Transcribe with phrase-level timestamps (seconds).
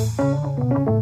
[0.00, 0.99] Türkiye'nin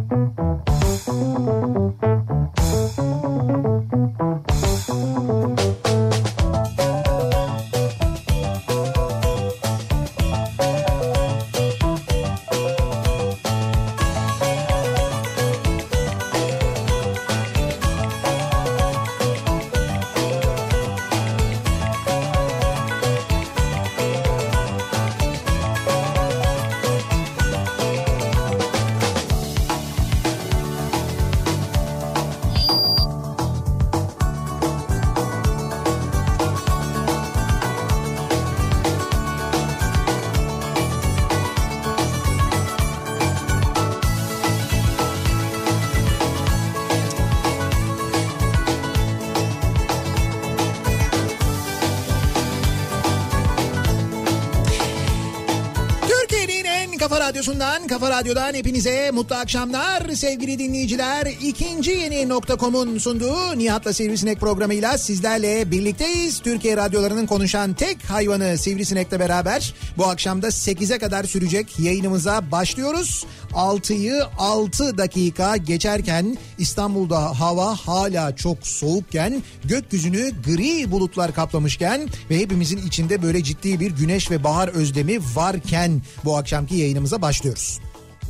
[57.89, 61.27] kafa radyodan hepinize mutlu akşamlar sevgili dinleyiciler.
[61.43, 66.41] İkinci yeni nokta.com'un sunduğu Nihat'la Sivrisinek programıyla sizlerle birlikteyiz.
[66.41, 73.27] Türkiye radyolarının konuşan tek hayvanı Sivrisinek'le beraber bu akşamda 8'e kadar sürecek yayınımıza başlıyoruz.
[73.53, 82.87] 6'yı 6 dakika geçerken İstanbul'da hava hala çok soğukken gökyüzünü gri bulutlar kaplamışken ve hepimizin
[82.87, 87.81] içinde böyle ciddi bir güneş ve bahar özlemi varken bu akşamki yayınımıza başlıyoruz.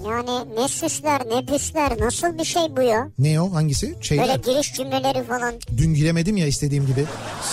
[0.06, 3.08] Yani ne süsler ne püsler nasıl bir şey bu ya?
[3.18, 3.94] Ne o hangisi?
[4.00, 4.28] Şeyler.
[4.28, 7.04] Böyle giriş cümleleri falan Dün giremedim ya istediğim gibi.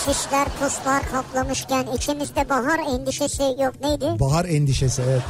[0.04, 4.20] süsler puslar kaplamışken içimizde bahar endişesi yok neydi?
[4.20, 5.22] Bahar endişesi evet.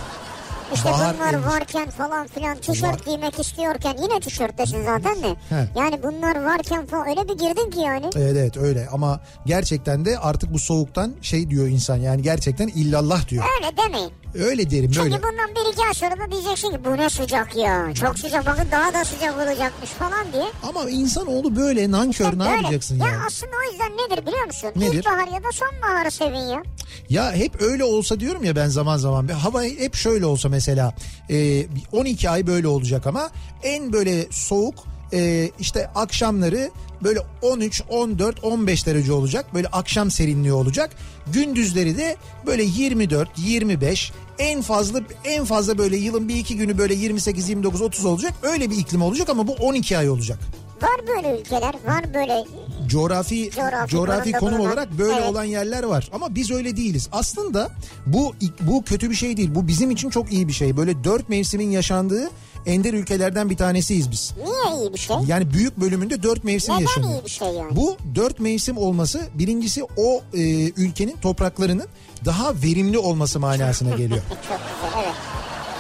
[0.75, 1.55] İşte bahar bunlar endişesi.
[1.55, 5.29] varken falan filan tişört giymek istiyorken yine tişörttesin zaten de.
[5.49, 5.69] He.
[5.81, 8.07] Yani bunlar varken falan öyle bir girdin ki yani.
[8.17, 13.29] Evet evet öyle ama gerçekten de artık bu soğuktan şey diyor insan yani gerçekten illallah
[13.29, 13.45] diyor.
[13.61, 14.11] Öyle demeyin.
[14.45, 15.23] Öyle derim Çünkü böyle.
[15.23, 17.95] bundan bir iki ay sonra da diyeceksin ki bu ne sıcak ya.
[17.95, 20.45] Çok sıcak bakın daha da sıcak olacakmış falan diye.
[20.63, 22.51] Ama insanoğlu böyle nankör ne Böyle.
[22.51, 23.17] yapacaksın ya yani?
[23.27, 24.71] aslında o yüzden nedir biliyor musun?
[24.77, 24.95] Nedir?
[24.99, 26.63] İlkbahar ya da sonbaharı sevin ya.
[27.09, 29.29] Ya hep öyle olsa diyorum ya ben zaman zaman.
[29.29, 30.95] Bir hava hep şöyle olsa mesela
[31.31, 33.31] e, 12 ay böyle olacak ama
[33.63, 34.75] en böyle soğuk
[35.13, 36.71] e, işte akşamları
[37.05, 39.47] böyle 13, 14, 15 derece olacak.
[39.55, 40.91] Böyle akşam serinliği olacak.
[41.33, 46.95] Gündüzleri de böyle 24, 25 en fazla en fazla böyle yılın bir iki günü böyle
[46.95, 48.33] 28, 29, 30 olacak.
[48.43, 50.39] Öyle bir iklim olacak ama bu 12 ay olacak.
[50.83, 52.45] Var böyle ülkeler var böyle
[52.89, 54.73] coğrafi Coğrafi coğrafi konum bulunan.
[54.73, 55.29] olarak böyle Evet.
[55.31, 57.09] olan yerler var ama biz öyle değiliz.
[57.13, 57.71] Aslında
[58.07, 59.51] bu bu kötü bir şey değil.
[59.55, 60.77] Bu bizim için çok iyi bir şey.
[60.77, 62.31] Böyle dört mevsimin yaşandığı
[62.67, 64.35] ender ülkelerden bir tanesiyiz biz.
[64.45, 65.17] niye iyi bir şey?
[65.27, 67.13] Yani büyük bölümünde dört mevsim Neden yaşanıyor.
[67.21, 67.77] iyi bir şey yani?
[67.77, 71.87] Bu dört mevsim olması birincisi o e, ülkenin topraklarının
[72.25, 74.21] daha verimli olması manasına geliyor.
[74.29, 74.59] Çok güzel
[75.05, 75.15] evet.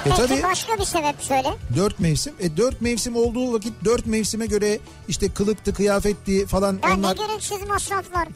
[0.06, 1.48] E Peki tabii başka bir sebep söyle.
[1.76, 2.34] dört mevsim.
[2.40, 7.26] E dört mevsim olduğu vakit dört mevsime göre işte kılıktı, kıyafetti falan Ya onlar ne
[7.26, 8.28] gereksiz masraflar.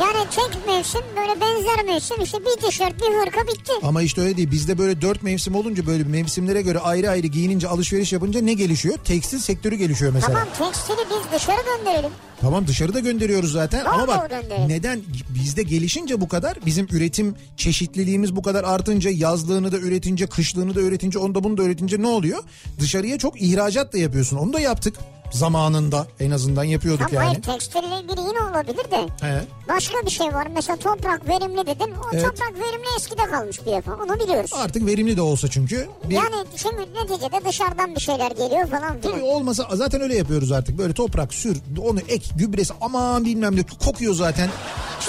[0.00, 3.72] Yani tek mevsim böyle benzer mevsim işte bir tişört bir hırka bitti.
[3.82, 4.50] Ama işte öyle değil.
[4.50, 8.98] Bizde böyle dört mevsim olunca böyle mevsimlere göre ayrı ayrı giyinince alışveriş yapınca ne gelişiyor?
[9.04, 10.32] Tekstil sektörü gelişiyor mesela.
[10.58, 12.10] Tamam tekstili biz dışarı gönderelim.
[12.40, 14.30] Tamam dışarıda gönderiyoruz zaten Doğru, ama bak
[14.66, 20.74] neden bizde gelişince bu kadar bizim üretim çeşitliliğimiz bu kadar artınca yazlığını da üretince kışlığını
[20.74, 22.42] da üretince onu da bunu da üretince ne oluyor?
[22.80, 24.94] Dışarıya çok ihracat da yapıyorsun onu da yaptık
[25.30, 27.26] zamanında en azından yapıyorduk Ama yani.
[27.26, 29.26] hayır tekstille ilgili yine olabilir de.
[29.26, 29.44] He.
[29.68, 31.92] Başka bir şey var mesela toprak verimli dedin.
[31.92, 32.24] O Evet.
[32.24, 34.50] toprak verimli eskide kalmış bir defa onu biliyoruz.
[34.54, 35.88] Artık verimli de olsa çünkü.
[36.04, 36.14] Bir...
[36.14, 40.78] Yani şimdi neticede dışarıdan bir şeyler geliyor falan Tabii olmasa zaten öyle yapıyoruz artık.
[40.78, 44.50] Böyle toprak sür, onu ek, gübresi aman bilmem ne kokuyor zaten.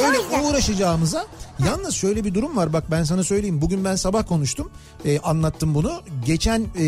[0.08, 0.20] Öyle
[0.50, 1.26] uğraşacağımıza.
[1.66, 3.62] Yalnız şöyle bir durum var bak ben sana söyleyeyim.
[3.62, 4.70] Bugün ben sabah konuştum.
[5.06, 6.02] e, anlattım bunu.
[6.26, 6.84] Geçen e,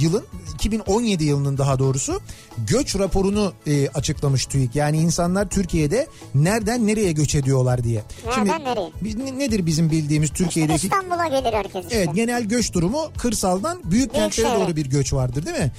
[0.00, 0.24] yılın
[0.54, 2.20] 2017 yılının daha doğrusu
[2.58, 4.76] göç raporunu e, açıklamış TÜİK.
[4.76, 8.02] Yani insanlar Türkiye'de nereden nereye göç ediyorlar diye.
[8.26, 8.90] Nereden nereye?
[9.04, 11.96] biz- ne- nedir bizim bildiğimiz Türkiye'deki İstanbul'a gelir herkes işte.
[11.96, 14.60] Evet genel göç durumu kırsaldan büyük kentlere şehre.
[14.66, 15.72] doğru bir göç vardır değil mi?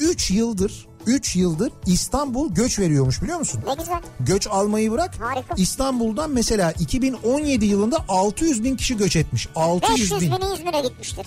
[0.00, 3.60] 3 yıldır 3 yıldır İstanbul göç veriyormuş biliyor musun?
[3.66, 4.00] Ne güzel.
[4.20, 5.14] Göç almayı bırak.
[5.20, 5.54] Harika.
[5.56, 9.48] İstanbul'dan mesela 2017 yılında 600 bin kişi göç etmiş.
[9.54, 10.32] 600 500 bin.
[10.32, 11.26] bini İzmir'e gitmiştir.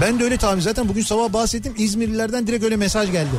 [0.00, 3.36] Ben de öyle tahmin zaten bugün sabah bahsettim İzmirlilerden direkt öyle mesaj geldi.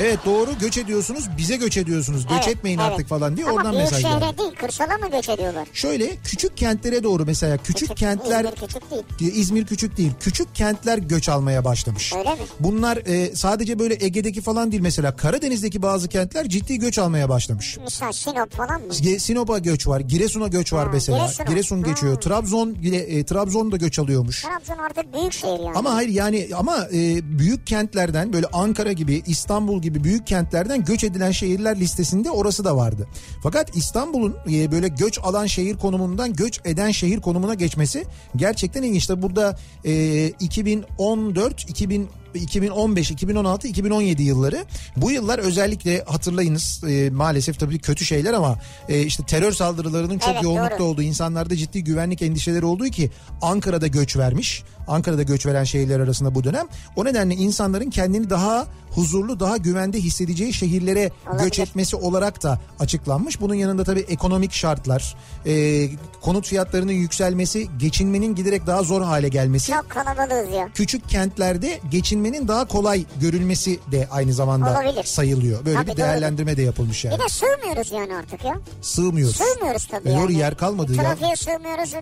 [0.00, 2.22] Evet doğru göç ediyorsunuz bize göç ediyorsunuz.
[2.26, 2.92] Göç Evet, etmeyin evet.
[2.92, 4.12] artık falan diye Ama oradan büyük mesaj geldi.
[4.22, 5.68] şehre değil kırsala mı göç ediyorlar?
[5.72, 9.32] Şöyle küçük kentlere doğru mesela küçük, kentler İzmir küçük değil.
[9.34, 10.12] İzmir küçük değil.
[10.20, 12.12] Küçük kentler göç almaya başlamış.
[12.18, 12.40] Öyle mi?
[12.60, 17.78] Bunlar e, sadece böyle Ege'deki falan değil mesela Karadeniz'deki bazı kentler ciddi göç almaya başlamış.
[17.84, 18.94] Misal Sinop falan mı?
[19.18, 21.18] Sinop'a göç var, Giresun'a göç var Ha, mesela.
[21.18, 21.46] Giresun'a.
[21.48, 22.14] Giresun geçiyor.
[22.14, 22.20] Ha.
[22.20, 24.42] Trabzon e, Trabzon da göç alıyormuş.
[24.42, 25.72] Trabzon artık büyük şehir yani.
[25.76, 31.04] Ama hayır yani ama e, büyük kentlerden böyle Ankara gibi İstanbul gibi büyük kentlerden göç
[31.04, 33.08] edilen şehirler listesinde orası da vardı.
[33.42, 38.04] Fakat İstanbul'un e, böyle göç alan şehir konumundan göç eden şehir konumuna geçmesi
[38.36, 39.06] gerçekten ilginç.
[39.06, 44.64] Tabii burada e, 2014 2000 2015, 2016, 2017 yılları.
[44.96, 48.58] Bu yıllar özellikle hatırlayınız e, maalesef tabii kötü şeyler ama
[48.88, 50.88] e, işte terör saldırılarının çok Evet, yoğunlukta doğru.
[50.88, 53.10] olduğu, insanlarda ciddi güvenlik endişeleri olduğu ki
[53.42, 54.62] Ankara'da göç vermiş.
[54.88, 56.66] Ankara'da göç veren şehirler arasında bu dönem.
[56.96, 61.44] O nedenle insanların kendini daha huzurlu, daha güvende hissedeceği şehirlere Olabilir.
[61.44, 63.40] göç etmesi olarak da açıklanmış.
[63.40, 65.86] Bunun yanında tabii ekonomik şartlar, e,
[66.20, 69.72] konut fiyatlarının yükselmesi, geçinmenin giderek daha zor hale gelmesi.
[69.72, 70.68] Çok kalabalığız ya.
[70.74, 75.04] Küçük kentlerde geçinmenin daha kolay görülmesi de aynı zamanda Olabilir.
[75.04, 75.64] sayılıyor.
[75.64, 77.18] Böyle Tabii, bir değerlendirme de yapılmış yani.
[77.18, 78.54] Bir de sığmıyoruz yani artık ya.
[78.82, 79.36] Sığmıyoruz.
[79.36, 80.22] Sığmıyoruz tabii E, yani.
[80.22, 81.02] doğru yer kalmadı ya.
[81.02, 81.94] Trafiğe sığmıyoruz.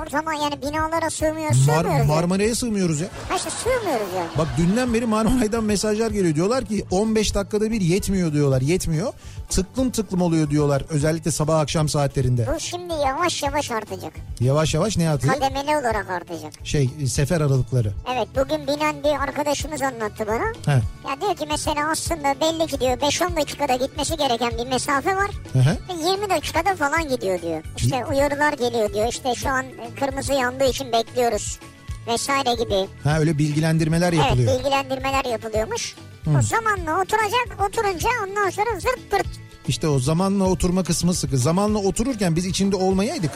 [0.00, 1.68] Ortama yani binalara sığmıyoruz.
[1.68, 2.08] Mar- sığmıyoruz.
[2.14, 3.08] Marmara'ya sığmıyoruz ya.
[3.28, 4.28] Ha işte sığmıyoruz yani.
[4.38, 6.34] Bak dünden beri Marmaray'dan mesajlar geliyor.
[6.34, 8.60] Diyorlar ki 15 dakikada bir yetmiyor diyorlar.
[8.60, 9.12] Yetmiyor.
[9.50, 10.84] Tıklım tıklım oluyor diyorlar.
[10.88, 12.46] Özellikle sabah akşam saatlerinde.
[12.54, 14.12] Bu şimdi yavaş yavaş artacak.
[14.40, 15.34] Yavaş yavaş ne atıyor?
[15.34, 16.52] Kademeli olarak artacak.
[16.64, 17.92] Şey sefer aralıkları.
[18.14, 20.74] Evet bugün binen bir arkadaşımız anlattı bana.
[20.74, 20.80] He.
[21.08, 25.30] Ya diyor ki mesela aslında belli ki diyor 5-10 dakikada gitmesi gereken bir mesafe var.
[25.52, 25.76] Hı hı.
[25.88, 27.62] Ve 20 dakikada falan gidiyor diyor.
[27.76, 29.08] İşte uyarılar geliyor diyor.
[29.08, 29.64] İşte şu an
[30.00, 31.58] kırmızı yandığı için bekliyoruz
[32.06, 32.88] vesaire gibi.
[33.04, 34.48] Ha öyle bilgilendirmeler yapılıyor.
[34.52, 35.94] Evet bilgilendirmeler yapılıyormuş.
[36.38, 39.26] O zamanla oturacak oturunca ondan sonra zırt pırt.
[39.68, 41.38] İşte o zamanla oturma kısmı sıkı.
[41.38, 43.30] Zamanla otururken biz içinde olmayaydık.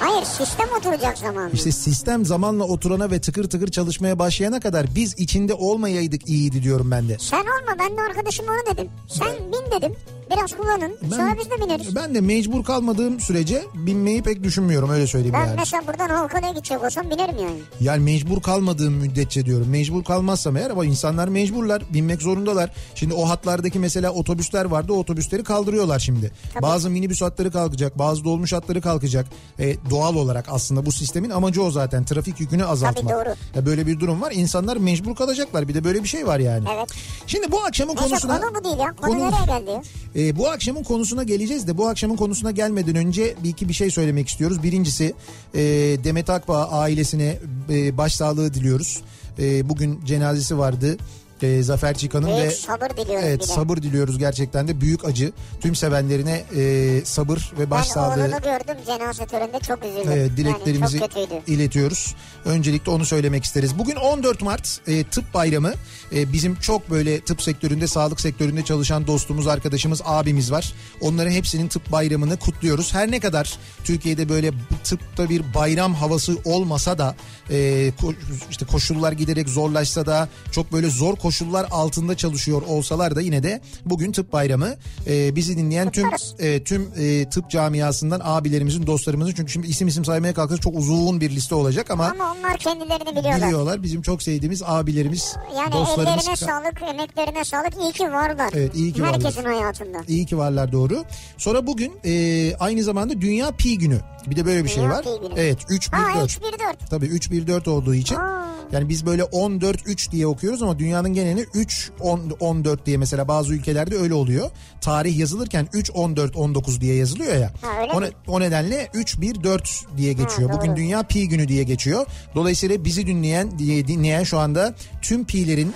[0.00, 1.50] Hayır sistem oturacak zamanla.
[1.52, 6.90] İşte sistem zamanla oturana ve tıkır tıkır çalışmaya başlayana kadar biz içinde olmayaydık iyiydi diyorum
[6.90, 7.16] ben de.
[7.20, 8.90] Sen olma ben de arkadaşıma onu dedim.
[9.08, 9.94] Sen bin dedim.
[10.30, 10.96] Biraz kullanın.
[11.16, 11.94] Sonra biz de bineriz.
[11.96, 15.56] ben de mecbur kalmadığım sürece binmeyi pek düşünmüyorum öyle söyleyeyim Ben yani.
[15.58, 17.58] mesela buradan Halkalı'ya gidecek olsam binerim yani.
[17.80, 19.68] Yani mecbur kalmadığım müddetçe diyorum.
[19.68, 21.82] Mecbur kalmazsam eğer ama insanlar mecburlar.
[21.94, 22.70] Binmek zorundalar.
[22.94, 24.92] Şimdi o hatlardaki mesela otobüsler vardı.
[24.92, 26.32] O otobüsleri kaldırıyorlar şimdi.
[26.62, 27.98] Bazı minibüs hatları kalkacak.
[27.98, 29.26] Bazı dolmuş hatları kalkacak.
[29.58, 32.04] E, doğal olarak aslında bu sistemin amacı o zaten.
[32.04, 33.14] Trafik yükünü azaltmak.
[33.14, 33.34] doğru.
[33.54, 34.32] Ya böyle bir durum var.
[34.32, 35.68] İnsanlar mecbur kalacaklar.
[35.68, 36.64] Bir de böyle bir şey var yani.
[36.76, 36.88] Evet.
[37.26, 38.40] Şimdi bu akşamın Neyse konusuna...
[38.40, 38.94] konu bu değil ya.
[39.00, 39.80] Konu, Konu- nereye geldi?
[40.16, 43.90] E, bu akşamın konusuna geleceğiz de bu akşamın konusuna gelmeden önce bir iki bir şey
[43.90, 44.62] söylemek istiyoruz.
[44.62, 45.14] Birincisi
[45.54, 45.60] e,
[46.04, 47.38] Demet Akbağ ailesine
[47.70, 49.02] e, başsağlığı diliyoruz.
[49.38, 50.96] E, bugün cenazesi vardı.
[51.42, 53.52] E, Zafer Çıkan'ın Büyük ve sabır diliyoruz evet bir de.
[53.52, 55.32] sabır diliyoruz gerçekten de büyük acı.
[55.60, 60.10] Tüm sevenlerine e, sabır ve Ben başsağlığı oğlunu gördüm cenaze töreninde çok üzüldüm.
[60.12, 62.14] Evet, dileklerimizi Yani çok iletiyoruz.
[62.44, 63.78] Öncelikle onu söylemek isteriz.
[63.78, 65.72] Bugün 14 Mart e, tıp bayramı.
[66.14, 70.72] E, bizim çok böyle tıp sektöründe, sağlık sektöründe çalışan dostumuz, arkadaşımız, abimiz var.
[71.00, 72.94] Onların hepsinin tıp bayramını kutluyoruz.
[72.94, 74.50] Her ne kadar Türkiye'de böyle
[74.84, 77.16] tıpta bir bayram havası olmasa da
[77.50, 77.54] e,
[78.00, 78.14] ko-
[78.50, 83.60] işte koşullar giderek zorlaşsa da çok böyle zor koşullar altında çalışıyor olsalar da yine de
[83.84, 84.74] bugün tıp bayramı.
[85.06, 86.06] E, bizi dinleyen tüm
[86.38, 91.20] e, tüm e, tıp camiasından abilerimizin, dostlarımızın çünkü şimdi isim isim saymaya kalkırsa çok uzun
[91.20, 93.48] bir liste olacak ama, Ama onlar kendilerini biliyorlar.
[93.48, 93.82] biliyorlar.
[93.82, 96.28] Bizim çok sevdiğimiz abilerimiz, Yani dostlarımız.
[96.28, 97.72] ellerine sağlık, emeklerine sağlık.
[97.82, 98.50] İyi ki varlar.
[98.54, 99.98] Evet, iyi ki Herkesin hayatında.
[100.08, 101.04] İyi ki varlar doğru.
[101.38, 104.00] Sonra bugün e, aynı zamanda Dünya Pi günü.
[104.26, 105.04] Bir de böyle bir şey Dünya var.
[105.36, 106.24] Evet 3 1 Ha 4.
[106.30, 106.90] 3 1 4.
[106.90, 108.16] Tabii 3 1 4 olduğu için.
[108.16, 108.46] Aa.
[108.72, 113.28] Yani biz böyle 14 3 diye okuyoruz ama dünyanın genelini 3 10 14 diye mesela
[113.28, 114.50] bazı ülkelerde öyle oluyor.
[114.80, 117.52] Tarih yazılırken 3 14 19 diye yazılıyor ya.
[117.62, 120.50] Ha, o, ne- o nedenle 3 1 4 diye geçiyor.
[120.50, 120.76] Ha, Bugün doğru.
[120.76, 122.06] Dünya Pi günü diye geçiyor.
[122.34, 125.72] Dolayısıyla bizi dinleyen diye dinleyen şu anda tüm pi'lerin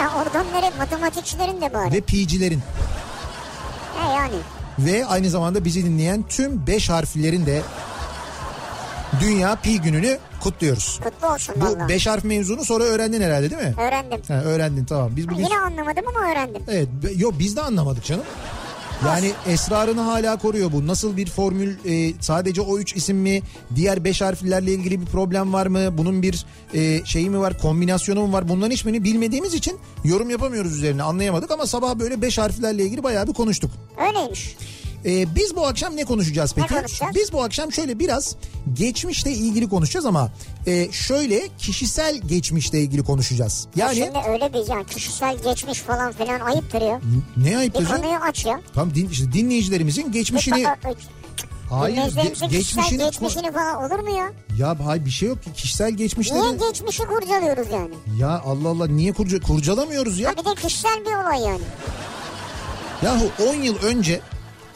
[0.00, 1.92] Ya oradan nereye matematikçilerin de bari.
[1.92, 2.60] ve pi'cilerin
[3.96, 4.34] He yani.
[4.78, 7.62] ve aynı zamanda bizi dinleyen tüm 5 harflerin de
[9.20, 11.00] Dünya Pi gününü kutluyoruz.
[11.04, 11.88] Kutlu olsun Bu valla.
[11.88, 13.74] 5 harf mevzunu sonra öğrendin herhalde değil mi?
[13.80, 14.20] Öğrendim.
[14.28, 15.10] Ha, öğrendin tamam.
[15.16, 16.62] Biz bugün Yine anlamadım ama öğrendim.
[16.68, 18.24] Evet yok biz de anlamadık canım.
[19.06, 20.86] Yani esrarını hala koruyor bu.
[20.86, 23.42] Nasıl bir formül e, sadece o üç isim mi?
[23.74, 25.98] Diğer beş harflerle ilgili bir problem var mı?
[25.98, 27.58] Bunun bir e, şeyi mi var?
[27.58, 28.48] Kombinasyonu mu var?
[28.48, 31.02] Bunların hiçbirini bilmediğimiz için yorum yapamıyoruz üzerine.
[31.02, 33.70] Anlayamadık ama sabah böyle beş harflerle ilgili bayağı bir konuştuk.
[34.08, 34.56] Öyleymiş.
[35.08, 36.74] Ee, biz bu akşam ne konuşacağız peki?
[36.74, 37.14] konuşacağız?
[37.14, 38.36] Biz bu akşam şöyle biraz
[38.72, 40.30] geçmişle ilgili konuşacağız ama
[40.66, 43.66] e, şöyle kişisel geçmişle ilgili konuşacağız.
[43.76, 47.00] Yani Şimdi öyle bir yani kişisel geçmiş falan filan ayıptır ya.
[47.36, 48.60] ne ayıptır Bir konuyu aç ya.
[48.74, 50.66] Tamam din, işte dinleyicilerimizin geçmişini...
[51.70, 52.98] Hayır ge- geçmişini...
[52.98, 54.32] geçmişini falan olur mu ya?
[54.58, 56.40] Ya hayır bir şey yok ki kişisel geçmişleri...
[56.40, 57.94] Niye geçmişi kurcalıyoruz yani?
[58.18, 60.30] Ya Allah Allah niye kurca, kurcalamıyoruz ya?
[60.30, 61.60] Ha bir de kişisel bir olay yani.
[63.02, 64.20] Yahu 10 yıl önce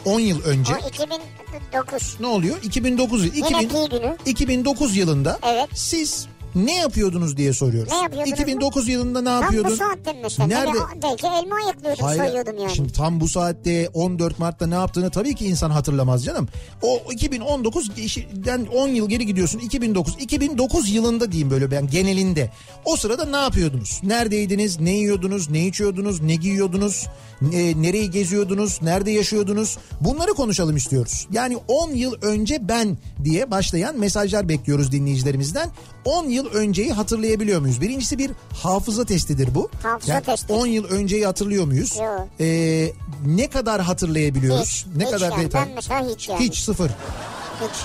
[0.04, 2.16] 10 yıl önce O 2009.
[2.20, 2.56] ne oluyor?
[2.62, 4.16] 2009 yıl- Yine 2000, pi günü.
[4.26, 5.68] 2009 yılında Evet.
[5.74, 7.92] siz ne yapıyordunuz diye soruyoruz.
[7.92, 9.74] Ne yapıyordunuz 2009 yılında ne Tam bu yapıyordun?
[9.74, 10.46] saatte mesela.
[10.48, 10.78] Nerede?
[11.02, 12.74] Belki elma ayıklıyordum soyuyordum yani.
[12.74, 16.48] Şimdi tam bu saatte 14 Mart'ta ne yaptığını tabii ki insan hatırlamaz canım.
[16.82, 20.14] O 2019'den 10 yıl geri gidiyorsun 2009.
[20.20, 22.50] 2009 yılında diyeyim böyle ben genelinde.
[22.84, 24.00] O sırada ne yapıyordunuz?
[24.02, 24.80] Neredeydiniz?
[24.80, 25.50] Ne yiyordunuz?
[25.50, 26.20] Ne içiyordunuz?
[26.22, 27.06] Ne giyiyordunuz?
[27.40, 28.78] Ne- nereyi geziyordunuz?
[28.82, 29.78] Nerede yaşıyordunuz?
[30.00, 31.26] Bunları konuşalım istiyoruz.
[31.32, 35.70] Yani 10 yıl önce ben diye başlayan mesajlar bekliyoruz dinleyicilerimizden.
[36.04, 37.80] 10 yıl önceyi hatırlayabiliyor muyuz?
[37.80, 38.30] Birincisi bir
[38.62, 39.70] hafıza testidir bu.
[39.82, 40.52] Hafıza testi.
[40.52, 41.96] 10 yıl önceyi hatırlıyor muyuz?
[41.96, 42.28] Yok.
[42.40, 42.92] Ee,
[43.26, 44.68] ne kadar hatırlayabiliyoruz?
[44.68, 45.44] Hiç, ne hiç kadar yani.
[45.44, 45.66] detay?
[45.66, 46.40] Ben mesela hiç yani.
[46.40, 46.90] Hiç sıfır.
[47.60, 47.76] Hiç.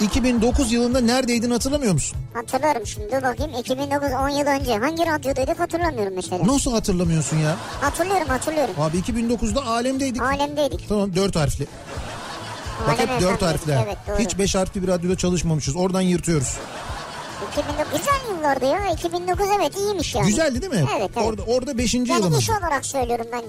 [0.00, 2.18] 2009 yılında neredeydin hatırlamıyor musun?
[2.34, 6.46] Hatırlarım şimdi dur bakayım 2009 10 yıl önce hangi radyodayduk hatırlamıyorum mesela.
[6.46, 7.56] Nasıl hatırlamıyorsun ya?
[7.80, 8.74] Hatırlıyorum hatırlıyorum.
[8.78, 10.22] Abi 2009'da alemdeydik.
[10.22, 10.88] Alemdeydik.
[10.88, 11.66] Tamam 4 harfli.
[12.88, 13.84] Bak hep Alem 4 FM'deydik, harfler.
[13.86, 14.18] Evet doğru.
[14.18, 15.76] Hiç 5 harfli bir radyoda çalışmamışız.
[15.76, 16.56] Oradan yırtıyoruz.
[17.52, 18.92] 2009 güzel yıllardı ya.
[18.92, 20.26] 2009 evet iyiymiş yani.
[20.26, 20.88] Güzeldi değil mi?
[20.98, 21.26] Evet, evet.
[21.26, 21.94] Orada orada 5.
[21.94, 22.38] Yani yılımız.
[22.38, 23.42] iş olarak söylüyorum ben.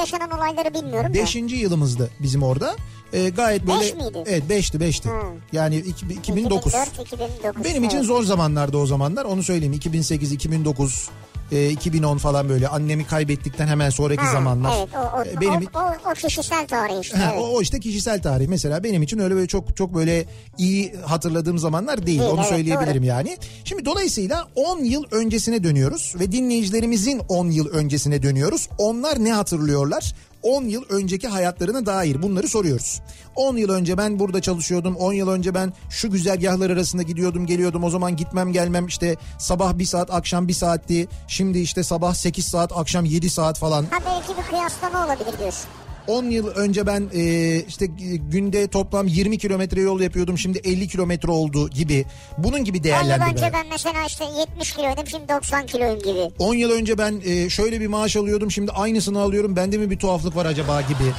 [0.00, 1.14] Yaşanan olayları bilmiyorum da.
[1.14, 1.36] 5.
[1.36, 2.76] yılımızdı bizim orada.
[3.12, 4.24] Ee, gayet böyle Beş miydi?
[4.26, 5.08] Evet 5'ti 5'ti.
[5.08, 5.22] Hı.
[5.52, 6.72] Yani iki- 2009.
[6.74, 7.64] 2004, 2009.
[7.64, 8.06] Benim için evet.
[8.06, 11.08] zor zamanlardı o zamanlar onu söyleyeyim 2008 2009
[11.52, 14.76] e, 2010 falan böyle annemi kaybettikten hemen sonraki Ha, zamanlar.
[14.78, 17.18] Evet o, o, E, benim o, o, o kişisel tarih işte.
[17.30, 17.40] Evet.
[17.42, 20.24] o, o işte kişisel tarih mesela benim için öyle böyle çok çok böyle
[20.58, 23.06] iyi hatırladığım zamanlar değil, Değil, onu evet, söyleyebilirim doğru.
[23.06, 23.38] yani.
[23.64, 28.68] Şimdi dolayısıyla 10 yıl öncesine dönüyoruz ve dinleyicilerimizin 10 yıl öncesine dönüyoruz.
[28.78, 30.14] Onlar ne hatırlıyorlar?
[30.46, 33.00] 10 yıl önceki hayatlarına dair bunları soruyoruz.
[33.34, 34.96] 10 yıl önce ben burada çalışıyordum.
[34.96, 37.84] 10 yıl önce ben şu güzergahlar arasında gidiyordum geliyordum.
[37.84, 41.08] O zaman gitmem gelmem işte sabah bir saat akşam bir saatti.
[41.28, 43.84] Şimdi işte sabah 8 saat akşam 7 saat falan.
[43.90, 45.68] Ha belki bir kıyaslama olabilir diyorsun.
[46.08, 47.86] 10 yıl önce ben e, işte
[48.30, 50.38] günde toplam 20 kilometre yol yapıyordum.
[50.38, 52.04] Şimdi 50 kilometre oldu gibi.
[52.38, 56.30] Bunun gibi 10 yıl önce ben mesela işte 70 kiloydum şimdi 90 kiloyum gibi.
[56.38, 58.50] 10 yıl önce ben e, şöyle bir maaş alıyordum.
[58.50, 59.56] Şimdi aynısını alıyorum.
[59.56, 61.12] Bende mi bir tuhaflık var acaba gibi.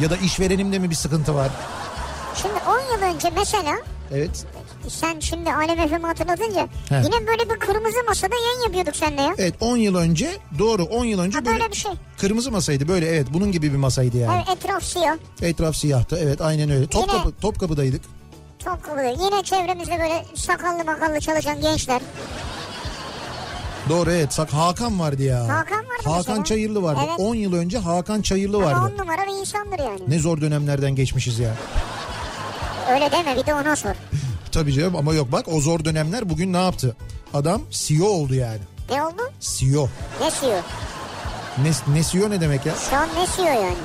[0.00, 1.50] Ya da işverenimde mi bir sıkıntı var?
[2.42, 3.76] Şimdi 10 yıl önce mesela
[4.14, 4.44] Evet.
[4.88, 6.94] Sen şimdi Alem FM'i hatırlatınca He.
[6.94, 9.34] yine böyle bir kırmızı masada yayın yapıyorduk seninle ya.
[9.38, 11.92] Evet 10 yıl önce doğru 10 yıl önce Ha, böyle, böyle bir şey.
[12.20, 14.44] kırmızı masaydı böyle evet bunun gibi bir masaydı yani.
[14.48, 15.16] Evet, etraf siyah.
[15.42, 16.86] Etraf siyahtı evet aynen öyle.
[16.86, 18.02] Topkapı, Topkapı'daydık.
[18.64, 19.10] Çok kıvırıyor.
[19.12, 22.00] Yine çevremizde böyle sakallı makallı çalışan gençler.
[23.88, 25.42] Doğru evet sak Hakan vardı ya.
[25.42, 26.44] Hakan vardı Hakan mesela.
[26.44, 27.00] Çayırlı vardı.
[27.08, 27.14] Evet.
[27.20, 28.94] 10 yıl önce Hakan Çayırlı Ama vardı.
[28.94, 30.00] on numara bir insandır yani.
[30.08, 31.54] Ne zor dönemlerden geçmişiz ya.
[32.90, 33.94] Öyle deme bir de ona sor.
[34.52, 36.96] Tabii canım ama yok bak o zor dönemler bugün ne yaptı?
[37.34, 38.60] Adam CEO oldu yani.
[38.90, 39.22] Ne oldu?
[39.40, 39.88] CEO.
[40.20, 40.60] Ne CEO?
[41.62, 42.74] Ne, ne CEO ne demek ya?
[42.90, 43.76] Şu an ne CEO yani?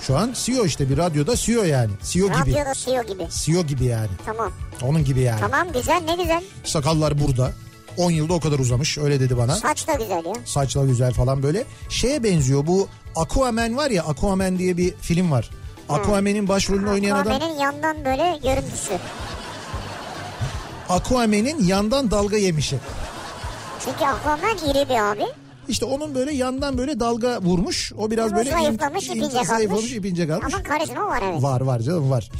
[0.00, 1.90] Şu an CEO işte bir radyoda CEO yani.
[2.02, 2.38] CEO gibi.
[2.40, 3.28] Radyoda CEO gibi.
[3.30, 4.08] CEO gibi yani.
[4.26, 4.52] Tamam.
[4.82, 5.40] Onun gibi yani.
[5.40, 6.42] Tamam güzel ne güzel.
[6.64, 7.52] Sakallar burada.
[7.96, 9.56] 10 yılda o kadar uzamış öyle dedi bana.
[9.56, 10.34] Saç da güzel ya.
[10.44, 11.64] Saçlar güzel falan böyle.
[11.88, 15.50] Şeye benziyor bu Aquaman var ya Aquaman diye bir film var.
[15.88, 18.92] Aquaman'in başrolünü oynayan adam Aquaman'in yandan böyle görüntüsü.
[20.88, 22.78] Aquaman'in yandan dalga yemişi.
[23.84, 25.26] Çünkü Aquaman iri bir abi.
[25.68, 27.92] İşte onun böyle yandan böyle dalga vurmuş.
[27.98, 29.92] O biraz Bu böyle zayıflamış, in- ipince zayıflamış, kalmış.
[29.92, 30.54] ipince kalmış.
[30.54, 31.42] Ama karizma var evet.
[31.42, 32.30] Var var canım var.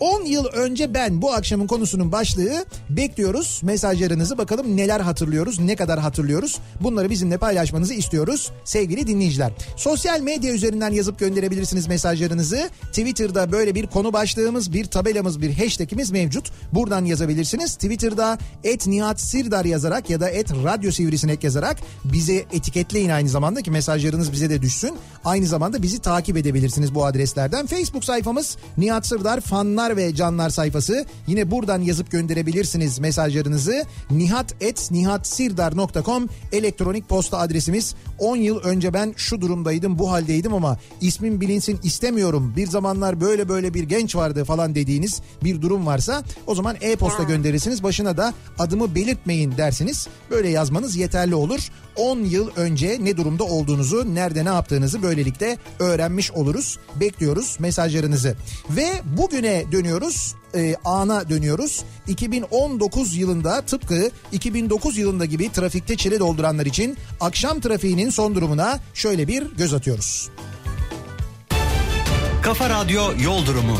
[0.00, 3.60] 10 yıl önce ben bu akşamın konusunun başlığı bekliyoruz.
[3.64, 6.58] Mesajlarınızı bakalım neler hatırlıyoruz, ne kadar hatırlıyoruz.
[6.80, 9.52] Bunları bizimle paylaşmanızı istiyoruz sevgili dinleyiciler.
[9.76, 12.70] Sosyal medya üzerinden yazıp gönderebilirsiniz mesajlarınızı.
[12.82, 16.50] Twitter'da böyle bir konu başlığımız, bir tabelamız, bir hashtagimiz mevcut.
[16.72, 17.74] Buradan yazabilirsiniz.
[17.74, 23.62] Twitter'da et Nihat Sirdar yazarak ya da et Radyo Sivrisinek yazarak bize etiketleyin aynı zamanda
[23.62, 24.94] ki mesajlarınız bize de düşsün.
[25.24, 27.66] Aynı zamanda bizi takip edebilirsiniz bu adreslerden.
[27.66, 31.06] Facebook sayfamız Nihat Sırdar fanlar Hanımlar ve canlar sayfası.
[31.26, 33.84] Yine buradan yazıp gönderebilirsiniz mesajlarınızı.
[34.10, 37.94] nihat.nihatsirdar.com elektronik posta adresimiz.
[38.18, 42.52] 10 yıl önce ben şu durumdaydım bu haldeydim ama ismim bilinsin istemiyorum.
[42.56, 47.22] Bir zamanlar böyle böyle bir genç vardı falan dediğiniz bir durum varsa o zaman e-posta
[47.22, 47.82] gönderirsiniz.
[47.82, 50.08] Başına da adımı belirtmeyin dersiniz.
[50.30, 51.68] Böyle yazmanız yeterli olur.
[51.98, 56.78] 10 yıl önce ne durumda olduğunuzu, nerede ne yaptığınızı böylelikle öğrenmiş oluruz.
[57.00, 58.36] Bekliyoruz mesajlarınızı.
[58.70, 60.34] Ve bugüne dönüyoruz.
[60.54, 61.84] E, ana dönüyoruz.
[62.08, 69.28] 2019 yılında tıpkı 2009 yılında gibi trafikte çile dolduranlar için akşam trafiğinin son durumuna şöyle
[69.28, 70.28] bir göz atıyoruz.
[72.42, 73.78] Kafa Radyo Yol Durumu.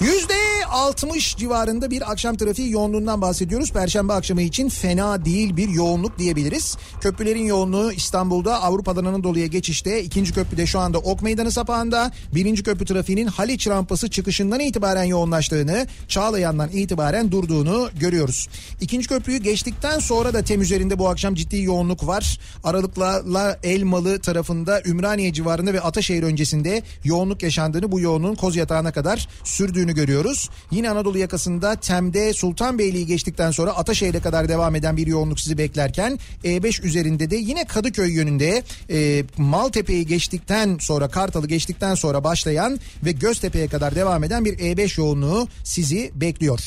[0.00, 3.72] Yüzde 60 civarında bir akşam trafiği yoğunluğundan bahsediyoruz.
[3.72, 6.76] Perşembe akşamı için fena değil bir yoğunluk diyebiliriz.
[7.00, 10.02] Köprülerin yoğunluğu İstanbul'da Avrupa'dan Anadolu'ya geçişte.
[10.02, 12.12] ikinci köprüde şu anda Ok Meydanı sapağında.
[12.34, 18.48] Birinci köprü trafiğinin Haliç rampası çıkışından itibaren yoğunlaştığını, Çağlayan'dan itibaren durduğunu görüyoruz.
[18.80, 22.40] İkinci köprüyü geçtikten sonra da tem üzerinde bu akşam ciddi yoğunluk var.
[22.64, 29.28] Aralıklarla Elmalı tarafında Ümraniye civarında ve Ataşehir öncesinde yoğunluk yaşandığını bu yoğunluğun Koz Yatağı'na kadar
[29.44, 30.48] sürdüğünü görüyoruz.
[30.70, 36.18] Yine Anadolu yakasında Tem'de Sultanbeyli'yi geçtikten sonra Ataşehir'e kadar devam eden bir yoğunluk sizi beklerken
[36.44, 43.12] E5 üzerinde de yine Kadıköy yönünde e, Maltepe'yi geçtikten sonra Kartal'ı geçtikten sonra başlayan ve
[43.12, 46.60] Göztepe'ye kadar devam eden bir E5 yoğunluğu sizi bekliyor.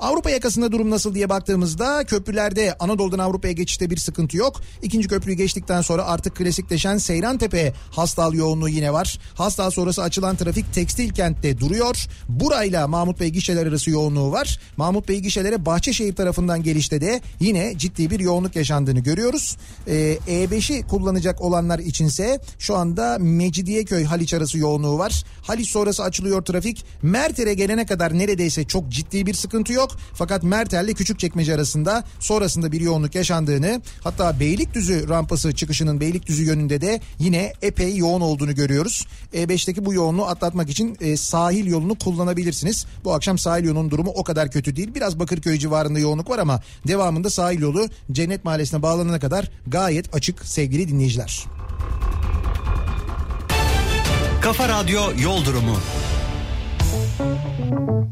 [0.00, 4.60] Avrupa yakasında durum nasıl diye baktığımızda köprülerde Anadolu'dan Avrupa'ya geçişte bir sıkıntı yok.
[4.82, 9.18] İkinci köprüyü geçtikten sonra artık klasikleşen Seyrantepe Hastal yoğunluğu yine var.
[9.34, 12.06] Hastal sonrası açılan trafik tekstil kentte duruyor.
[12.28, 14.60] Burayla Mahmut Bey gişeler arası yoğunluğu var.
[14.76, 19.56] Mahmut Bey gişelere Bahçeşehir tarafından gelişte de yine ciddi bir yoğunluk yaşandığını görüyoruz.
[19.86, 25.24] Ee, E5'i kullanacak olanlar içinse şu anda Mecidiyeköy Haliç arası yoğunluğu var.
[25.42, 26.84] Haliç sonrası açılıyor trafik.
[27.02, 29.90] Merter'e gelene kadar neredeyse çok ciddi bir sıkıntı yok.
[30.14, 37.00] Fakat Merter'le Küçükçekmece arasında sonrasında bir yoğunluk yaşandığını hatta Beylikdüzü rampası çıkışının Beylikdüzü yönünde de
[37.18, 39.06] yine epey yoğun olduğunu görüyoruz.
[39.34, 42.86] E5'teki bu yoğunluğu atlatmak için e, sahil yolunu kullanabilirsiniz.
[43.04, 44.94] Bu akşam sahil yolunun durumu o kadar kötü değil.
[44.94, 50.44] Biraz Bakırköy civarında yoğunluk var ama devamında sahil yolu Cennet Mahallesi'ne bağlanana kadar gayet açık
[50.44, 51.44] sevgili dinleyiciler.
[54.42, 55.76] Kafa Radyo Yol Durumu.
[57.16, 58.06] Perşembe gününün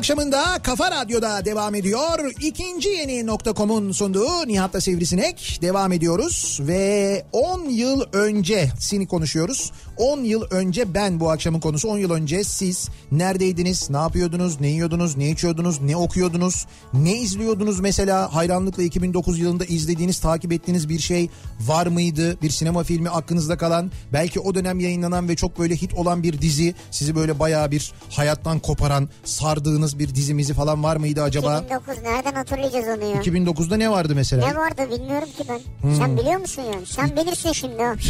[0.00, 2.32] akşamında Kafa Radyo'da devam ediyor.
[2.40, 6.58] İkinci yeni nokta.com'un sunduğu Nihat'la Sivrisinek devam ediyoruz.
[6.60, 9.72] Ve 10 yıl önce seni konuşuyoruz.
[10.00, 14.68] 10 yıl önce ben bu akşamın konusu 10 yıl önce siz neredeydiniz, ne yapıyordunuz, ne
[14.68, 20.98] yiyordunuz, ne içiyordunuz, ne okuyordunuz, ne izliyordunuz mesela hayranlıkla 2009 yılında izlediğiniz, takip ettiğiniz bir
[20.98, 22.42] şey var mıydı?
[22.42, 26.40] Bir sinema filmi aklınızda kalan, belki o dönem yayınlanan ve çok böyle hit olan bir
[26.40, 31.58] dizi sizi böyle bayağı bir hayattan koparan, sardığınız bir dizimizi falan var mıydı acaba?
[31.58, 33.22] 2009 nereden hatırlayacağız onu ya?
[33.22, 34.48] 2009'da ne vardı mesela?
[34.48, 35.60] Ne vardı bilmiyorum ki ben.
[35.88, 35.96] Hmm.
[35.96, 36.86] Sen biliyor musun yani?
[36.86, 37.94] Sen bilirsin şimdi ha.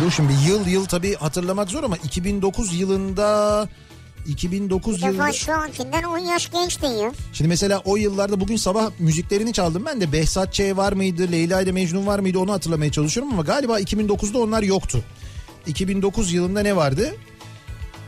[0.00, 3.68] Dur şimdi yıl yıl tabii hatırlamak zor ama 2009 yılında
[4.26, 7.12] 2009 Bir defa şu ankinden 10 yaş gençtin ya.
[7.32, 11.60] Şimdi mesela o yıllarda bugün sabah müziklerini çaldım ben de Behzat Ç var mıydı Leyla
[11.62, 15.04] ile Mecnun var mıydı onu hatırlamaya çalışıyorum ama galiba 2009'da onlar yoktu.
[15.66, 17.14] 2009 yılında ne vardı?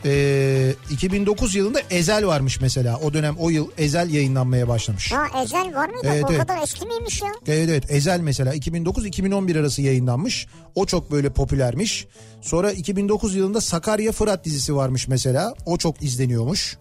[0.05, 2.97] Ee, 2009 yılında Ezel varmış mesela.
[2.97, 5.11] O dönem o yıl Ezel yayınlanmaya başlamış.
[5.11, 6.07] Ya Ezel var mıydı?
[6.07, 6.39] Evet, o evet.
[6.39, 7.29] kadar eski miymiş ya?
[7.47, 10.47] Evet evet Ezel mesela 2009-2011 arası yayınlanmış.
[10.75, 12.07] O çok böyle popülermiş.
[12.41, 15.53] Sonra 2009 yılında Sakarya Fırat dizisi varmış mesela.
[15.65, 16.77] O çok izleniyormuş.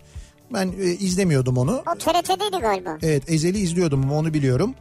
[0.52, 1.82] Ben e, izlemiyordum onu.
[1.94, 2.98] O TRT'deydi galiba.
[3.02, 4.74] Evet Ezel'i izliyordum ama onu biliyorum.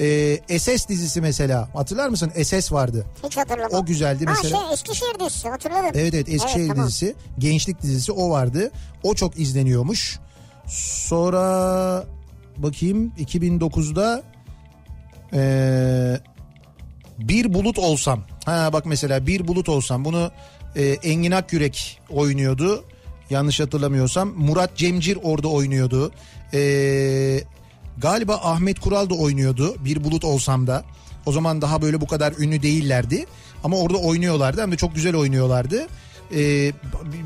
[0.00, 2.32] Ee, SS dizisi mesela hatırlar mısın?
[2.42, 3.06] SS vardı.
[3.24, 3.78] Hiç hatırlamadım.
[3.78, 4.58] O güzeldi mesela.
[4.58, 5.90] Ha şey Eskişehir dizisi hatırladım.
[5.94, 6.86] Evet evet Eskişehir tamam.
[6.86, 7.14] dizisi.
[7.38, 8.70] Gençlik dizisi o vardı.
[9.02, 10.18] O çok izleniyormuş.
[10.66, 12.04] Sonra
[12.56, 14.22] bakayım 2009'da
[15.32, 16.20] ee,
[17.18, 18.24] bir bulut olsam.
[18.44, 20.30] Ha bak mesela bir bulut olsam bunu
[20.76, 22.84] e, Engin Akyürek oynuyordu.
[23.30, 26.12] Yanlış hatırlamıyorsam Murat Cemcir orada oynuyordu.
[26.54, 27.40] Ee,
[27.98, 29.76] galiba Ahmet Kural da oynuyordu.
[29.84, 30.84] Bir bulut olsam da.
[31.26, 33.26] O zaman daha böyle bu kadar ünlü değillerdi.
[33.64, 35.86] Ama orada oynuyorlardı hem de çok güzel oynuyorlardı.
[36.34, 36.72] e,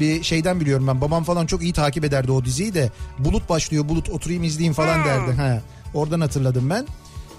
[0.00, 1.00] bir şeyden biliyorum ben.
[1.00, 2.90] Babam falan çok iyi takip ederdi o diziyi de.
[3.18, 5.32] Bulut başlıyor bulut oturayım izleyeyim falan derdi.
[5.32, 5.60] Ha,
[5.94, 6.86] oradan hatırladım ben.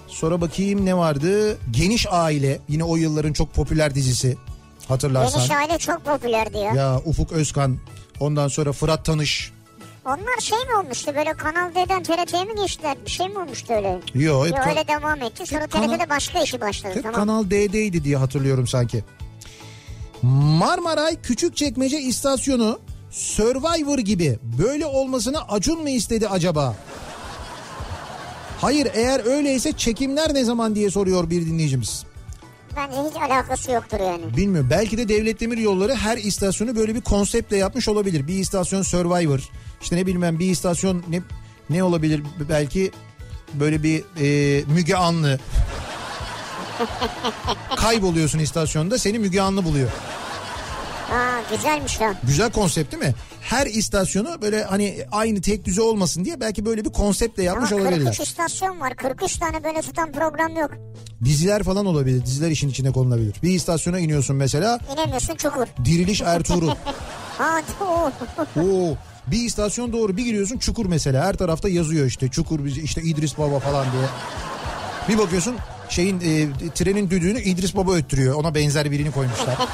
[0.08, 1.58] Sonra bakayım ne vardı?
[1.70, 4.36] Geniş Aile yine o yılların çok popüler dizisi.
[4.88, 5.38] Hatırlarsan.
[5.40, 6.74] Geniş aile çok popülerdi ya.
[6.74, 7.78] Ya Ufuk Özkan
[8.20, 9.51] ondan sonra Fırat Tanış.
[10.04, 12.96] Onlar şey mi olmuştu böyle Kanal D'den TRT'ye mi geçtiler?
[13.06, 14.00] Bir şey mi olmuştu öyle?
[14.14, 15.46] Yo hep Yo, öyle devam etti.
[15.46, 16.94] Sonra TRT'de başka işi başladı.
[16.94, 17.20] hep tamam.
[17.20, 19.04] Kanal D'deydi diye hatırlıyorum sanki.
[20.22, 26.76] Marmaray Küçükçekmece istasyonu Survivor gibi böyle olmasını Acun mu istedi acaba?
[28.60, 32.04] Hayır eğer öyleyse çekimler ne zaman diye soruyor bir dinleyicimiz.
[32.76, 34.36] Bence hiç alakası yoktur yani.
[34.36, 38.26] Bilmiyorum belki de Devlet Demir Yolları her istasyonu böyle bir konseptle yapmış olabilir.
[38.28, 39.50] Bir istasyon Survivor
[39.82, 41.20] işte ne bilmem bir istasyon ne
[41.70, 42.90] ne olabilir belki
[43.54, 45.38] böyle bir e, Müge Anlı.
[47.76, 49.88] Kayboluyorsun istasyonda seni Müge Anlı buluyor.
[51.12, 52.14] Aa güzelmiş ya.
[52.22, 53.14] Güzel konsept değil mi?
[53.40, 57.72] Her istasyonu böyle hani aynı tek düze olmasın diye belki böyle bir konseptle Ama yapmış
[57.72, 58.12] olabilirler.
[58.12, 58.96] 43 istasyon var.
[58.96, 60.70] 43 tane böyle tutan program yok.
[61.24, 62.26] Diziler falan olabilir.
[62.26, 63.34] Diziler işin içine konulabilir.
[63.42, 65.66] Bir istasyona iniyorsun mesela İnemiyorsun çukur.
[65.84, 66.70] Diriliş Ertuğrul.
[67.80, 68.10] O.
[68.60, 71.24] Oo, bir istasyon doğru bir giriyorsun Çukur mesela.
[71.24, 74.04] Her tarafta yazıyor işte Çukur işte İdris Baba falan diye.
[75.08, 75.56] Bir bakıyorsun
[75.88, 78.34] şeyin e, trenin düdüğünü İdris Baba öttürüyor.
[78.34, 79.56] Ona benzer birini koymuşlar.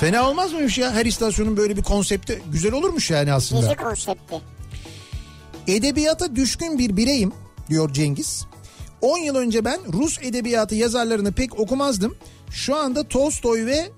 [0.00, 0.92] Fena olmaz mıymış ya?
[0.92, 3.62] Her istasyonun böyle bir konsepti güzel olurmuş yani aslında.
[3.62, 4.40] Dizi konsepti.
[5.66, 7.32] Edebiyata düşkün bir bireyim
[7.70, 8.46] diyor Cengiz.
[9.00, 12.16] 10 yıl önce ben Rus edebiyatı yazarlarını pek okumazdım.
[12.50, 13.88] Şu anda Tolstoy ve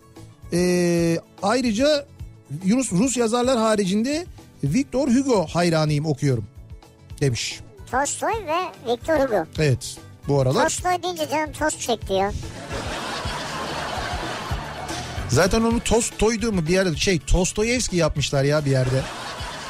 [0.53, 2.07] e, ayrıca
[2.71, 4.27] Rus, Rus yazarlar haricinde
[4.65, 6.45] Victor Hugo hayranıyım okuyorum
[7.21, 7.61] demiş.
[7.91, 9.47] Tolstoy ve Victor Hugo.
[9.59, 9.97] Evet
[10.29, 10.63] bu aralar.
[10.63, 12.33] Tolstoy deyince canım tost çekti ya.
[15.29, 19.03] Zaten onu Tolstoy'du mu bir yerde şey Tostoyevski yapmışlar ya bir yerde.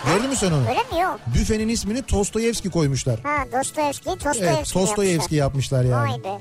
[0.06, 0.60] Gördün mü sen onu?
[0.68, 1.20] Öyle mi yok?
[1.34, 3.20] Büfenin ismini Tostoyevski koymuşlar.
[3.20, 6.10] Ha Dostoyevski, Tostoyevski Evet Tostoyevski yapmışlar yani.
[6.10, 6.40] Vay be.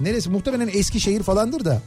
[0.00, 0.30] Neresi?
[0.30, 1.82] Muhtemelen Eskişehir falandır da.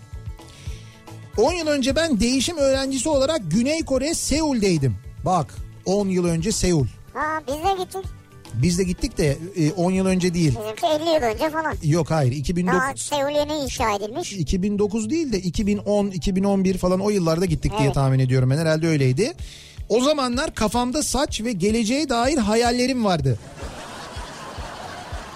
[1.38, 4.96] 10 yıl önce ben değişim öğrencisi olarak Güney Kore Seul'deydim.
[5.26, 6.86] Bak 10 yıl önce Seul.
[7.14, 8.06] Ha biz de gittik.
[8.54, 10.56] Biz de gittik de e, 10 yıl önce değil.
[10.60, 11.76] Bizimki 50 yıl önce falan.
[11.84, 14.34] Yok hayır 2009, Daha Seul yeni inşa edilmiş.
[14.34, 17.94] 2009 değil de 2010 2011 falan o yıllarda gittik diye Evet.
[17.94, 19.34] tahmin ediyorum ben herhalde öyleydi.
[19.90, 23.40] O zamanlar kafamda saç ve geleceğe dair hayallerim vardı.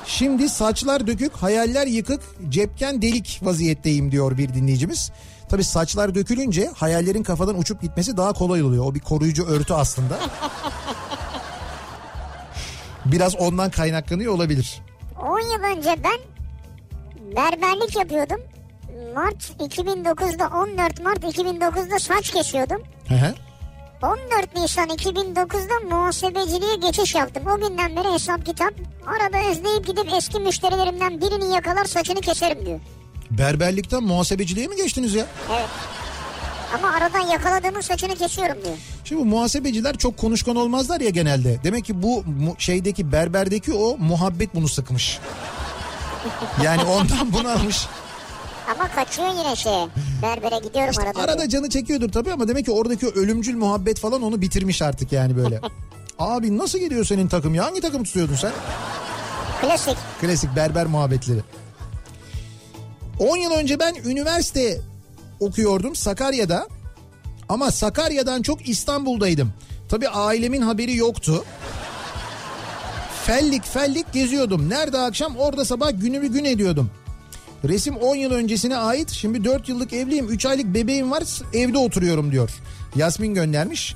[0.05, 5.11] Şimdi saçlar dökük, hayaller yıkık, cepken delik vaziyetteyim diyor bir dinleyicimiz.
[5.51, 8.85] Tabii saçlar dökülünce hayallerin kafadan uçup gitmesi daha kolay oluyor.
[8.85, 10.19] O bir koruyucu örtü aslında.
[13.05, 14.81] Biraz ondan kaynaklanıyor olabilir.
[15.21, 16.19] 10 yıl önce ben
[17.35, 18.41] berberlik yapıyordum.
[19.15, 22.81] Mart 2009'da 14 Mart 2009'da saç kesiyordum.
[23.07, 23.33] Hı hı.
[24.03, 27.43] 14 Nisan 2009'da muhasebeciliğe geçiş yaptım.
[27.47, 28.73] O günden beri hesap kitap.
[29.07, 32.79] Arada özleyip gidip eski müşterilerimden birini yakalar saçını keserim diyor.
[33.37, 35.25] Berberlikten muhasebeciliğe mi geçtiniz ya?
[35.51, 35.65] Evet.
[36.77, 38.75] Ama aradan yakaladığımın saçını kesiyorum diyor.
[39.03, 41.59] Şimdi bu muhasebeciler çok konuşkan olmazlar ya genelde.
[41.63, 42.23] Demek ki bu
[42.57, 45.19] şeydeki berberdeki o muhabbet bunu sıkmış.
[46.63, 47.85] Yani ondan bunu almış.
[48.75, 49.87] Ama kaçıyor yine şeye.
[50.21, 51.19] Berbere gidiyorum arada.
[51.19, 51.49] Arada diyor.
[51.49, 55.61] canı çekiyordur tabii ama demek ki oradaki ölümcül muhabbet falan onu bitirmiş artık yani böyle.
[56.19, 57.65] Abi nasıl geliyor senin takım ya?
[57.65, 58.51] Hangi takım tutuyordun sen?
[59.61, 59.97] Klasik.
[60.21, 61.39] Klasik berber muhabbetleri.
[63.21, 64.81] 10 yıl önce ben üniversite
[65.39, 66.67] okuyordum Sakarya'da.
[67.49, 69.53] Ama Sakarya'dan çok İstanbul'daydım.
[69.89, 71.45] Tabii ailemin haberi yoktu.
[73.25, 74.69] Fellik fellik geziyordum.
[74.69, 76.89] Nerede akşam orada sabah günümü gün ediyordum.
[77.67, 79.09] Resim 10 yıl öncesine ait.
[79.09, 80.29] Şimdi 4 yıllık evliyim.
[80.29, 81.23] 3 aylık bebeğim var.
[81.53, 82.51] Evde oturuyorum diyor.
[82.95, 83.95] Yasmin göndermiş.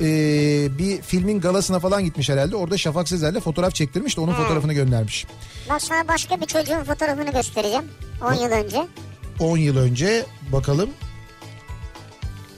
[0.00, 2.56] Ee, bir filmin galasına falan gitmiş herhalde.
[2.56, 5.26] Orada Şafak Sezer'le fotoğraf çektirmiş de onun fotoğrafını göndermiş.
[5.70, 7.84] Bak sana başka bir çocuğun fotoğrafını göstereceğim.
[8.22, 8.86] 10 yıl önce.
[9.40, 10.90] 10 yıl önce bakalım.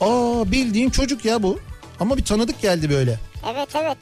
[0.01, 1.59] Aa bildiğin çocuk ya bu.
[2.01, 3.19] Ama bir tanıdık geldi böyle.
[3.55, 3.99] Evet evet.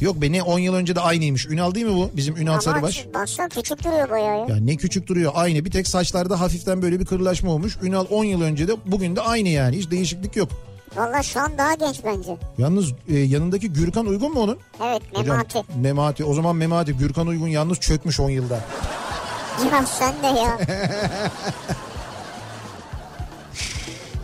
[0.00, 1.46] Yok be ne 10 yıl önce de aynıymış.
[1.46, 2.10] Ünal değil mi bu?
[2.16, 3.06] Bizim Ünal Ama Sarıbaş.
[3.14, 4.46] baksana küçük duruyor bayağı ya.
[4.48, 5.32] Ya ne küçük duruyor.
[5.34, 7.76] Aynı bir tek saçlarda hafiften böyle bir kırılaşma olmuş.
[7.82, 9.76] Ünal 10 yıl önce de bugün de aynı yani.
[9.76, 10.48] Hiç değişiklik yok.
[10.96, 12.36] Valla şu an daha genç bence.
[12.58, 14.58] Yalnız e, yanındaki Gürkan Uygun mu onun?
[14.84, 15.62] Evet Hocam, Memati.
[15.80, 16.24] Memati.
[16.24, 16.92] O zaman Memati.
[16.92, 18.60] Gürkan Uygun yalnız çökmüş 10 yılda.
[19.72, 20.58] Ya sen de ya.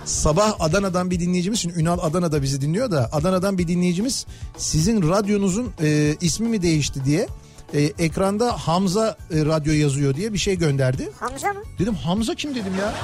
[0.04, 5.72] Sabah Adana'dan bir dinleyicimiz, şimdi Ünal Adana'da bizi dinliyor da Adana'dan bir dinleyicimiz sizin radyonuzun
[5.82, 7.28] e, ismi mi değişti diye
[7.74, 11.10] e, ekranda Hamza e, radyo yazıyor diye bir şey gönderdi.
[11.20, 11.60] Hamza mı?
[11.78, 12.94] Dedim Hamza kim dedim ya.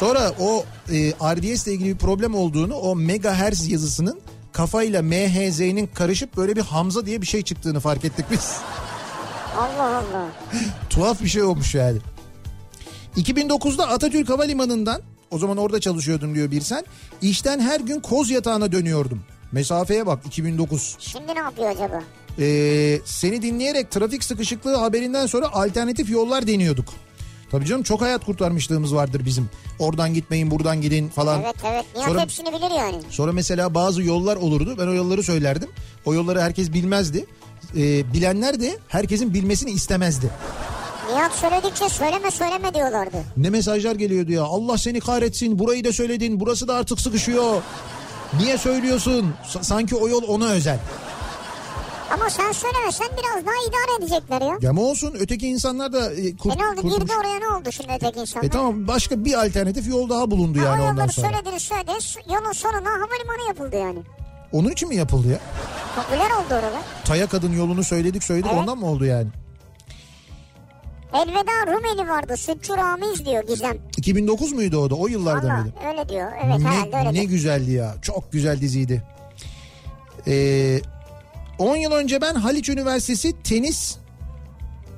[0.00, 4.20] Sonra o e, RDS ile ilgili bir problem olduğunu o megahertz yazısının
[4.52, 8.56] kafayla MHZ'nin karışıp böyle bir Hamza diye bir şey çıktığını fark ettik biz.
[9.56, 10.26] Allah Allah.
[10.90, 11.98] Tuhaf bir şey olmuş yani.
[13.16, 16.84] 2009'da Atatürk Havalimanı'ndan o zaman orada çalışıyordum diyor bir sen.
[17.22, 19.22] İşten her gün koz yatağına dönüyordum.
[19.52, 20.96] Mesafeye bak 2009.
[20.98, 22.02] Şimdi ne yapıyor acaba?
[22.38, 26.88] Ee, seni dinleyerek trafik sıkışıklığı haberinden sonra alternatif yollar deniyorduk.
[27.50, 29.50] Tabii canım çok hayat kurtarmışlığımız vardır bizim.
[29.78, 31.42] Oradan gitmeyin buradan gidin falan.
[31.42, 31.84] Evet evet.
[31.96, 32.96] Nihat Sonra- hepsini bilir yani.
[33.10, 34.74] Sonra mesela bazı yollar olurdu.
[34.78, 35.68] Ben o yolları söylerdim.
[36.04, 37.26] O yolları herkes bilmezdi.
[37.76, 40.30] Ee, bilenler de herkesin bilmesini istemezdi.
[41.12, 43.16] Nihat söyledikçe söyleme söyleme diyorlardı.
[43.36, 44.42] Ne mesajlar geliyordu ya.
[44.42, 45.58] Allah seni kahretsin.
[45.58, 46.40] Burayı da söyledin.
[46.40, 47.62] Burası da artık sıkışıyor.
[48.38, 49.34] Niye söylüyorsun?
[49.48, 50.78] Sa- sanki o yol ona özel.
[52.14, 54.58] Ama sen söylemesen biraz daha idare edecekler ya.
[54.60, 57.48] Ya ama olsun öteki insanlar da e, kurt- E ne oldu kurtuluş- girdi oraya ne
[57.48, 58.46] oldu şimdi öteki insanlar?
[58.46, 61.28] E tamam başka bir alternatif yol daha bulundu Ha, yani ondan sonra.
[61.28, 63.98] söylediniz söylediniz yolun sonuna havalimanı yapıldı yani.
[64.52, 65.38] Onun için mi yapıldı ya?
[65.96, 66.82] Popüler oldu orada.
[67.04, 68.60] Taya kadın yolunu söyledik söyledik Evet.
[68.62, 69.28] ondan mı oldu yani?
[71.12, 73.78] Elveda Rumeli vardı Sütçü Ramiz diyor Gizem.
[73.96, 74.94] 2009 muydu o da?
[74.94, 75.74] O yıllarda mıydı?
[75.88, 76.32] öyle diyor.
[76.44, 77.20] Evet herhalde ne, öyle.
[77.20, 77.94] ne güzeldi ya.
[78.02, 79.02] Çok güzel diziydi.
[80.26, 80.80] Ee,
[81.58, 83.96] 10 yıl önce ben Haliç Üniversitesi tenis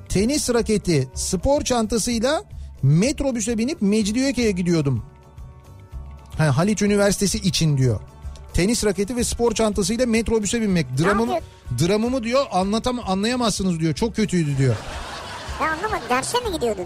[0.09, 2.43] tenis raketi spor çantasıyla
[2.83, 5.05] metrobüse binip Mecidiyeköy'e gidiyordum.
[6.37, 7.99] Ha, Haliç Üniversitesi için diyor.
[8.53, 10.97] Tenis raketi ve spor çantasıyla metrobüse binmek.
[10.97, 11.37] Dramımı,
[11.81, 13.93] dramımı diyor anlatam anlayamazsınız diyor.
[13.93, 14.75] Çok kötüydü diyor.
[15.61, 16.85] Ben anlamadım derse mi gidiyordun?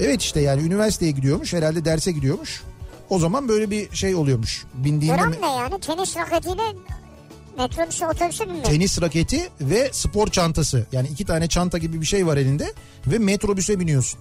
[0.00, 2.62] Evet işte yani üniversiteye gidiyormuş herhalde derse gidiyormuş.
[3.10, 4.64] O zaman böyle bir şey oluyormuş.
[4.74, 6.62] Bindiğinde Gram mi- ne yani tenis raketiyle
[7.58, 8.64] metrobüse otobüse binmek.
[8.64, 10.86] tenis raketi ve spor çantası.
[10.92, 12.72] Yani iki tane çanta gibi bir şey var elinde
[13.06, 14.20] ve metrobüse biniyorsun.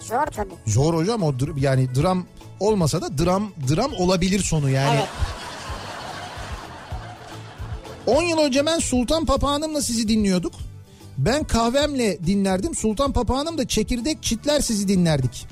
[0.00, 0.54] Zor tabii.
[0.66, 2.26] Zor hocam o yani dram
[2.60, 4.96] olmasa da dram dram olabilir sonu yani.
[4.96, 5.08] Evet.
[8.06, 10.54] 10 yıl önce ben Sultan Papağanım'la sizi dinliyorduk.
[11.18, 12.74] Ben kahvemle dinlerdim.
[12.74, 15.46] Sultan Papağanım da çekirdek çitler sizi dinlerdik.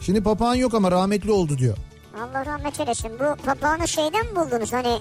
[0.00, 1.76] Şimdi papağan yok ama rahmetli oldu diyor.
[2.16, 3.10] Allah rahmet eylesin.
[3.20, 4.72] Bu papağanı şeyden mi buldunuz?
[4.72, 4.98] Hani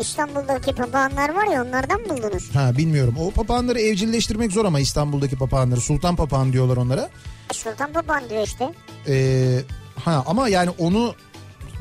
[0.00, 2.50] İstanbul'daki papağanlar var ya onlardan mı buldunuz?
[2.54, 3.14] Ha bilmiyorum.
[3.20, 5.80] O papağanları evcilleştirmek zor ama İstanbul'daki papağanları.
[5.80, 7.08] Sultan papağan diyorlar onlara.
[7.52, 8.72] Sultan papağan diyor işte.
[9.08, 9.60] Ee,
[10.04, 11.14] ha ama yani onu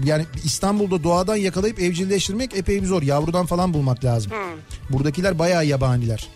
[0.04, 3.02] yani İstanbul'da doğadan yakalayıp evcilleştirmek epey bir zor.
[3.02, 4.32] Yavrudan falan bulmak lazım.
[4.32, 4.44] Ha.
[4.90, 6.28] Buradakiler bayağı yabaniler.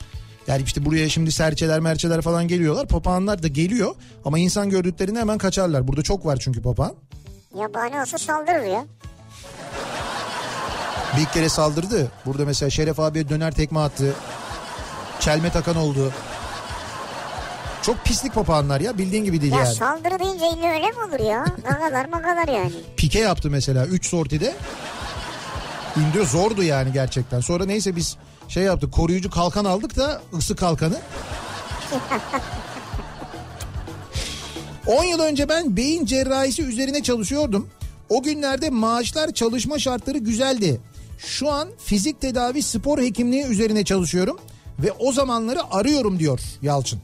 [0.48, 2.88] Yani işte buraya şimdi serçeler merçeler falan geliyorlar.
[2.88, 5.88] Papağanlar da geliyor ama insan gördüklerinde hemen kaçarlar.
[5.88, 6.96] Burada çok var çünkü papağan.
[7.60, 8.86] Yabani olsa saldırır ya.
[11.18, 12.12] Bir kere saldırdı.
[12.26, 14.14] Burada mesela Şeref abiye döner tekme attı.
[15.20, 16.12] Çelme takan oldu.
[17.82, 19.76] Çok pislik papağanlar ya bildiğin gibi değil Ya yani.
[19.76, 21.46] saldırı deyince illa öyle mi olur ya?
[21.70, 22.72] Gagalar magalar yani.
[22.98, 24.56] Pike yaptı mesela 3 sortide.
[25.98, 27.40] İndiriyor zordu yani gerçekten.
[27.40, 28.18] Sonra neyse biz
[28.48, 30.98] şey yaptık koruyucu kalkan aldık da ısı kalkanı.
[34.88, 37.70] 10 yıl önce ben beyin cerrahisi üzerine çalışıyordum.
[38.10, 40.82] O günlerde maaşlar çalışma şartları güzeldi.
[41.20, 44.40] Şu an fizik tedavi spor hekimliği üzerine çalışıyorum
[44.80, 47.00] ve o zamanları arıyorum diyor Yalçın.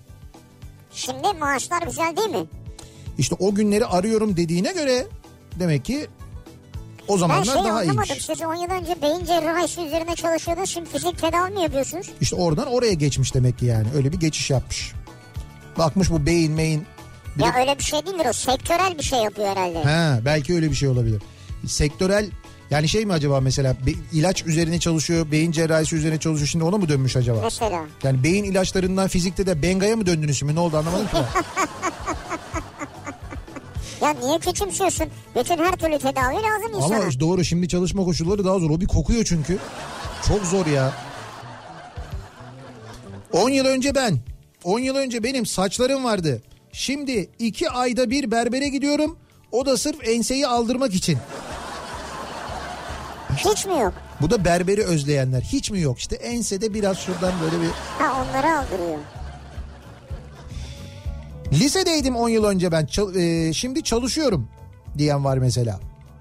[0.92, 2.46] Şimdi maaşlar güzel değil mi?
[3.18, 5.08] İşte o günleri arıyorum dediğine göre
[5.60, 6.08] demek ki
[7.08, 7.92] o Ben zamanlar şey daha anlamadım.
[8.04, 8.26] iyiymiş.
[8.26, 10.70] Siz 10 yıl önce beyin cerrahisi üzerine çalışıyordunuz.
[10.70, 12.10] Şimdi fizik tedavi mi yapıyorsunuz?
[12.22, 13.88] İşte oradan oraya geçmiş demek ki yani.
[13.96, 14.94] Öyle bir geçiş yapmış.
[15.78, 16.86] Bakmış bu beyin meyin.
[17.38, 18.34] Bir ya de- öyle bir şey değildir o.
[18.34, 19.84] Sektörel bir şey yapıyor herhalde.
[19.84, 21.22] Ha, belki öyle bir şey olabilir.
[21.68, 22.30] Sektörel
[22.70, 26.48] yani şey mi acaba mesela be- ilaç üzerine çalışıyor, beyin cerrahisi üzerine çalışıyor.
[26.48, 27.40] Şimdi ona mı dönmüş acaba?
[27.44, 27.86] Mesela.
[28.04, 30.56] Yani beyin ilaçlarından fizikte de bengaya mı döndünüz şimdi?
[30.56, 31.18] Ne oldu anlamadım ki.
[34.02, 35.06] Ya niye küçümsüyorsun?
[35.36, 36.96] Bütün her türlü tedavi lazım insana.
[36.96, 38.70] Ama doğru şimdi çalışma koşulları daha zor.
[38.70, 39.58] O bir kokuyor çünkü.
[40.28, 40.94] Çok zor ya.
[43.34, 44.20] 10 yıl önce ben,
[44.64, 46.42] 10 yıl önce benim saçlarım vardı.
[46.72, 49.18] Şimdi 2 ayda bir berbere gidiyorum.
[49.52, 51.18] O da sırf enseyi aldırmak için.
[53.38, 53.94] Hiç mi yok?
[54.22, 55.42] Bu da berberi özleyenler.
[55.42, 56.00] Hiç mi yok?
[56.00, 57.68] İşte ensede biraz şuradan böyle bir...
[58.00, 58.98] Ha onları aldırıyor.
[61.54, 62.86] Lisedeydim 10 yıl önce ben.
[62.86, 64.48] Çal- e, şimdi çalışıyorum
[64.98, 65.80] diyen var mesela.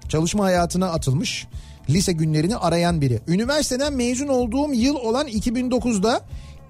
[0.09, 1.47] Çalışma hayatına atılmış.
[1.89, 3.21] Lise günlerini arayan biri.
[3.27, 6.21] Üniversiteden mezun olduğum yıl olan 2009'da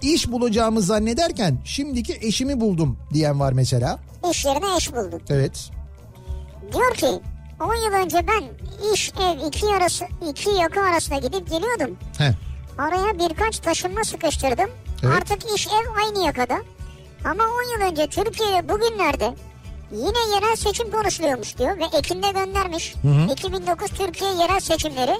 [0.01, 3.99] iş bulacağımı zannederken şimdiki eşimi buldum diyen var mesela.
[4.31, 5.21] İş yerine eş buldun.
[5.29, 5.69] Evet.
[6.73, 7.07] Diyor ki
[7.59, 8.43] 10 yıl önce ben
[8.93, 11.97] iş ev iki, arası, iki yakı arasına gidip geliyordum.
[12.17, 12.33] Heh.
[12.77, 14.69] Araya birkaç taşınma sıkıştırdım.
[15.03, 15.13] Evet.
[15.15, 16.55] Artık iş ev aynı yakada.
[17.25, 19.33] Ama 10 yıl önce Türkiye'de bugünlerde
[19.91, 22.95] Yine yerel seçim konuşuluyormuş diyor ve Ekim'de göndermiş.
[23.31, 25.15] 2009 Türkiye yerel seçimleri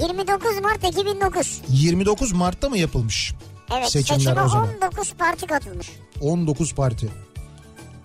[0.00, 1.62] 29 Mart 2009.
[1.68, 3.34] 29 Mart'ta mı yapılmış?
[3.74, 4.68] Evet Seçimler seçime o zaman.
[4.82, 5.90] 19 parti katılmış.
[6.20, 7.08] 19 parti.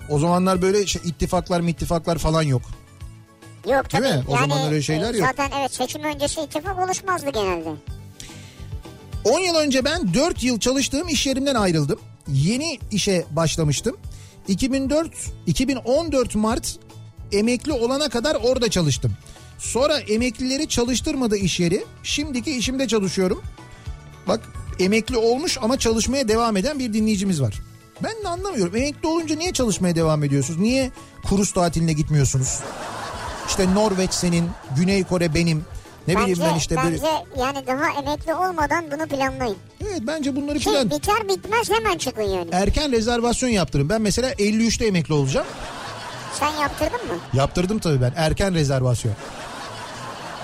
[0.10, 2.62] O zamanlar böyle şey, ittifaklar ittifaklar falan yok.
[3.69, 4.08] Yok tabii.
[4.08, 4.24] mi?
[4.28, 5.28] O zaman öyle şeyler e, yok.
[5.28, 7.69] Zaten evet seçim öncesi ittifak oluşmazdı genelde.
[9.24, 12.00] 10 yıl önce ben 4 yıl çalıştığım iş yerimden ayrıldım.
[12.28, 13.97] Yeni işe başlamıştım.
[14.47, 15.12] 2004
[15.47, 16.80] 2014 Mart
[17.32, 19.12] emekli olana kadar orada çalıştım.
[19.60, 21.86] Sonra emeklileri çalıştırmadı iş yeri.
[22.04, 23.41] Şimdiki işimde çalışıyorum.
[24.28, 24.41] Bak
[24.80, 27.62] emekli olmuş ama çalışmaya devam eden bir dinleyicimiz var.
[28.04, 28.76] Ben de anlamıyorum.
[28.76, 30.60] Emekli olunca niye çalışmaya devam ediyorsunuz?
[30.60, 30.91] Niye
[31.30, 32.60] kurus tatiline gitmiyorsunuz?
[33.47, 35.65] İşte Norveç senin, Güney Kore benim.
[36.08, 37.08] Ne bileyim bence, ben işte bence böyle.
[37.45, 39.58] yani daha emekli olmadan bunu planlayın.
[39.82, 42.49] Evet bence bunları Ki plan biter bitmez hemen çıkın yani.
[42.51, 43.89] erken rezervasyon yaptırın.
[43.89, 45.47] Ben mesela 53'te emekli olacağım.
[46.39, 47.19] Sen yaptırdın mı?
[47.34, 49.13] Yaptırdım tabii ben erken rezervasyon.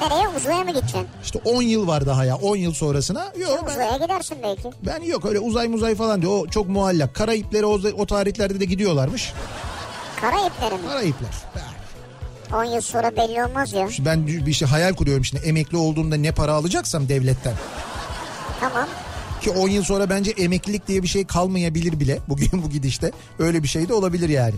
[0.02, 1.08] Nereye uzaya mı gideceksin?
[1.24, 3.26] İşte 10 yıl var daha ya 10 yıl sonrasına.
[3.40, 4.70] Yok ben, Uzaya gidersin belki.
[4.86, 6.32] ben yok öyle uzay muzay falan diyor.
[6.40, 7.16] O çok muallak.
[7.16, 9.34] Karayipleri o, o tarihlerde de gidiyorlarmış.
[10.22, 10.88] Karayipleri mi?
[10.90, 11.30] Karayipler.
[12.54, 13.88] 10 yıl sonra belli olmaz ya.
[14.00, 17.54] Ben bir şey hayal kuruyorum şimdi emekli olduğumda ne para alacaksam devletten.
[18.60, 18.88] Tamam.
[19.42, 22.20] Ki 10 yıl sonra bence emeklilik diye bir şey kalmayabilir bile.
[22.30, 24.56] Bugün bu gidişte öyle bir şey de olabilir yani.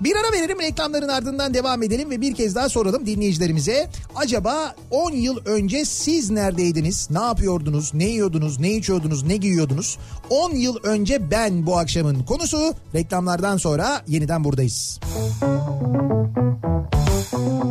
[0.00, 3.88] Bir ara verelim reklamların ardından devam edelim ve bir kez daha soralım dinleyicilerimize.
[4.16, 7.10] Acaba 10 yıl önce siz neredeydiniz?
[7.10, 7.94] Ne yapıyordunuz?
[7.94, 8.60] Ne yiyordunuz?
[8.60, 9.22] Ne içiyordunuz?
[9.22, 9.98] Ne giyiyordunuz?
[10.30, 12.74] 10 yıl önce ben bu akşamın konusu.
[12.94, 15.00] Reklamlardan sonra yeniden buradayız.
[17.30, 17.70] Kafa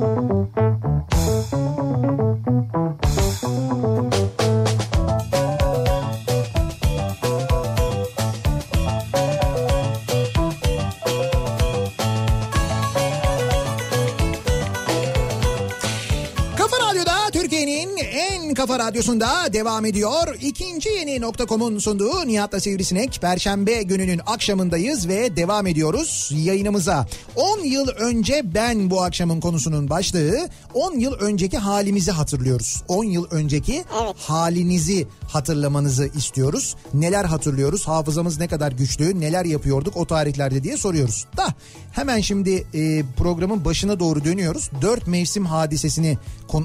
[18.69, 20.35] kafa radyosunda devam ediyor.
[20.41, 23.19] İkinci yeni nokta.com'un sunduğu Nihat'la Sivrisinek.
[23.21, 27.07] Perşembe gününün akşamındayız ve devam ediyoruz yayınımıza.
[27.35, 32.83] 10 yıl önce ben bu akşamın konusunun başlığı 10 yıl önceki halimizi hatırlıyoruz.
[32.87, 34.15] 10 yıl önceki Evet.
[34.17, 36.75] halinizi hatırlamanızı istiyoruz.
[36.93, 37.87] Neler hatırlıyoruz?
[37.87, 39.19] Hafızamız ne kadar güçlü?
[39.19, 41.25] Neler yapıyorduk o tarihlerde diye soruyoruz.
[41.37, 41.47] Da
[41.91, 44.69] hemen şimdi e, programın başına doğru dönüyoruz.
[44.81, 46.17] Dört mevsim hadisesini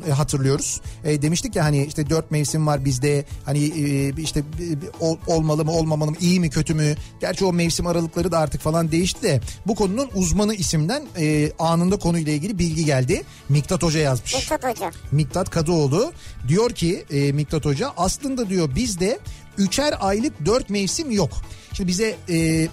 [0.08, 0.80] e, hatırlıyoruz.
[1.04, 3.24] E, demiştik ya hani işte dört mevsim var bizde.
[3.44, 4.44] Hani e, işte e,
[5.00, 6.94] ol- olmalı mı olmamalı mı iyi mi kötü mü?
[7.20, 11.96] Gerçi o mevsim aralıkları da artık falan değişti de bu konunun uzmanı isimden e, anında
[11.96, 13.22] konuyla ilgili bilgi geldi.
[13.48, 14.34] Miktat Hoca yazmış.
[14.34, 14.90] Mesut Hoca.
[15.12, 16.12] Miktat Kadıoğlu
[16.48, 17.04] diyor ki
[17.34, 19.18] Miktat Hoca aslında diyor bizde
[19.58, 21.30] üçer aylık dört mevsim yok.
[21.72, 22.68] Şimdi bize e,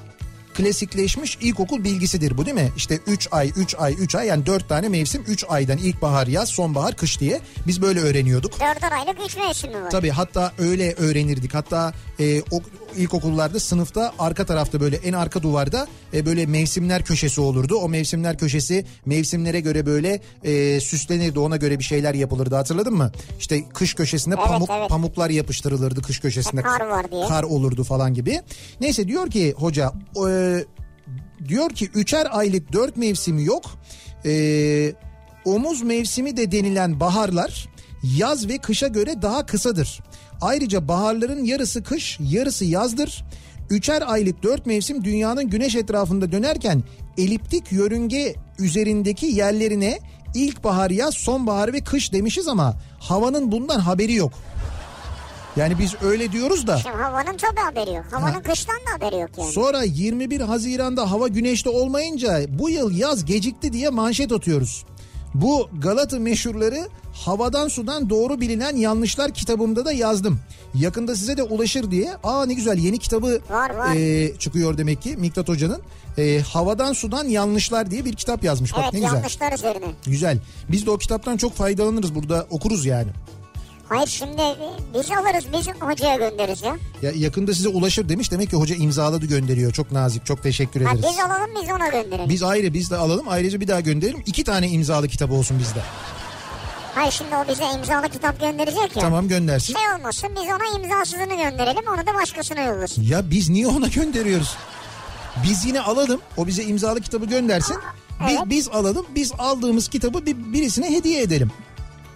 [0.54, 2.72] klasikleşmiş ilkokul bilgisidir bu değil mi?
[2.78, 6.50] İşte 3 ay 3 ay 3 ay yani 4 tane mevsim 3 aydan ilkbahar yaz
[6.50, 8.54] sonbahar kış diye biz böyle öğreniyorduk.
[8.54, 9.90] 4 aylık 3 mevsimi var.
[9.92, 11.54] Tabii hatta öyle öğrenirdik.
[11.54, 12.62] Hatta e, o
[12.98, 17.76] ilkokullarda sınıfta arka tarafta böyle en arka duvarda e, böyle mevsimler köşesi olurdu.
[17.76, 21.40] O mevsimler köşesi mevsimlere göre böyle e, süslenirdi.
[21.40, 23.12] Ona göre bir şeyler yapılırdı hatırladın mı?
[23.40, 24.90] İşte kış köşesinde Evet, pamuk evet.
[24.90, 26.62] pamuklar yapıştırılırdı kış köşesinde.
[26.62, 27.28] Kar var diye.
[27.28, 28.42] Kar olurdu falan gibi.
[28.82, 29.94] Neyse diyor ki hoca
[30.30, 30.66] e,
[31.48, 33.64] diyor ki üçer aylık dört mevsimi yok.
[34.26, 34.94] E,
[35.46, 37.70] omuz mevsimi de denilen baharlar
[38.04, 40.00] yaz ve kışa göre daha kısadır.
[40.42, 43.24] Ayrıca baharların yarısı kış, yarısı yazdır.
[43.70, 46.84] Üçer aylık dört mevsim dünyanın güneş etrafında dönerken
[47.18, 50.00] eliptik yörünge üzerindeki yerlerine
[50.36, 54.34] ilkbahar, yaz, sonbahar ve kış demişiz ama havanın bundan haberi yok.
[55.56, 58.06] Yani biz öyle diyoruz da Şimdi havanın tabii haberi yok.
[58.12, 58.42] Havanın Ha.
[58.42, 59.52] kıştan da haberi yok yani.
[59.52, 64.86] sonra 21 Haziran'da hava güneşli olmayınca bu yıl yaz gecikti diye manşet atıyoruz.
[65.34, 66.88] Bu Galata meşhurları
[67.26, 70.40] havadan sudan doğru bilinen yanlışlar kitabımda da yazdım.
[70.76, 72.10] Yakında size de ulaşır diye.
[72.24, 73.96] Aa ne güzel yeni kitabı Var, var.
[73.96, 75.82] e, çıkıyor demek ki Miktat Hoca'nın.
[76.18, 78.74] E, havadan sudan yanlışlar diye bir kitap yazmış.
[78.74, 79.16] Bak evet ne güzel.
[79.16, 79.86] yanlışlar üzerine.
[80.06, 80.38] Güzel.
[80.70, 83.10] Biz de o kitaptan çok faydalanırız burada okuruz yani.
[83.90, 84.56] Hayır şimdi e,
[84.94, 86.76] biz alırız biz hocaya göndeririz ya.
[87.02, 88.32] Ya yakında size ulaşır demiş.
[88.32, 89.72] Demek ki hoca imzaladı gönderiyor.
[89.74, 90.26] Çok nazik.
[90.26, 91.06] Çok teşekkür Ha, ederiz.
[91.10, 92.30] biz alalım biz ona gönderelim.
[92.30, 93.26] Biz ayrı biz de alalım.
[93.30, 94.24] Ayrıca bir daha gönderelim.
[94.26, 95.80] İki tane imzalı kitabı olsun bizde.
[96.96, 99.02] Hayır şimdi o bize imzalı kitap gönderecek ya.
[99.02, 99.74] Tamam göndersin.
[99.74, 103.02] Şey olmasın biz ona imzasızını gönderelim onu da başkasına yollasın.
[103.04, 104.56] Ya biz niye ona gönderiyoruz?
[105.44, 106.22] Biz yine alalım.
[106.38, 107.78] O bize imzalı kitabı göndersin.
[108.28, 108.42] Biz, Evet.
[108.46, 109.06] biz alalım.
[109.16, 111.52] Biz aldığımız kitabı bir, birisine hediye edelim.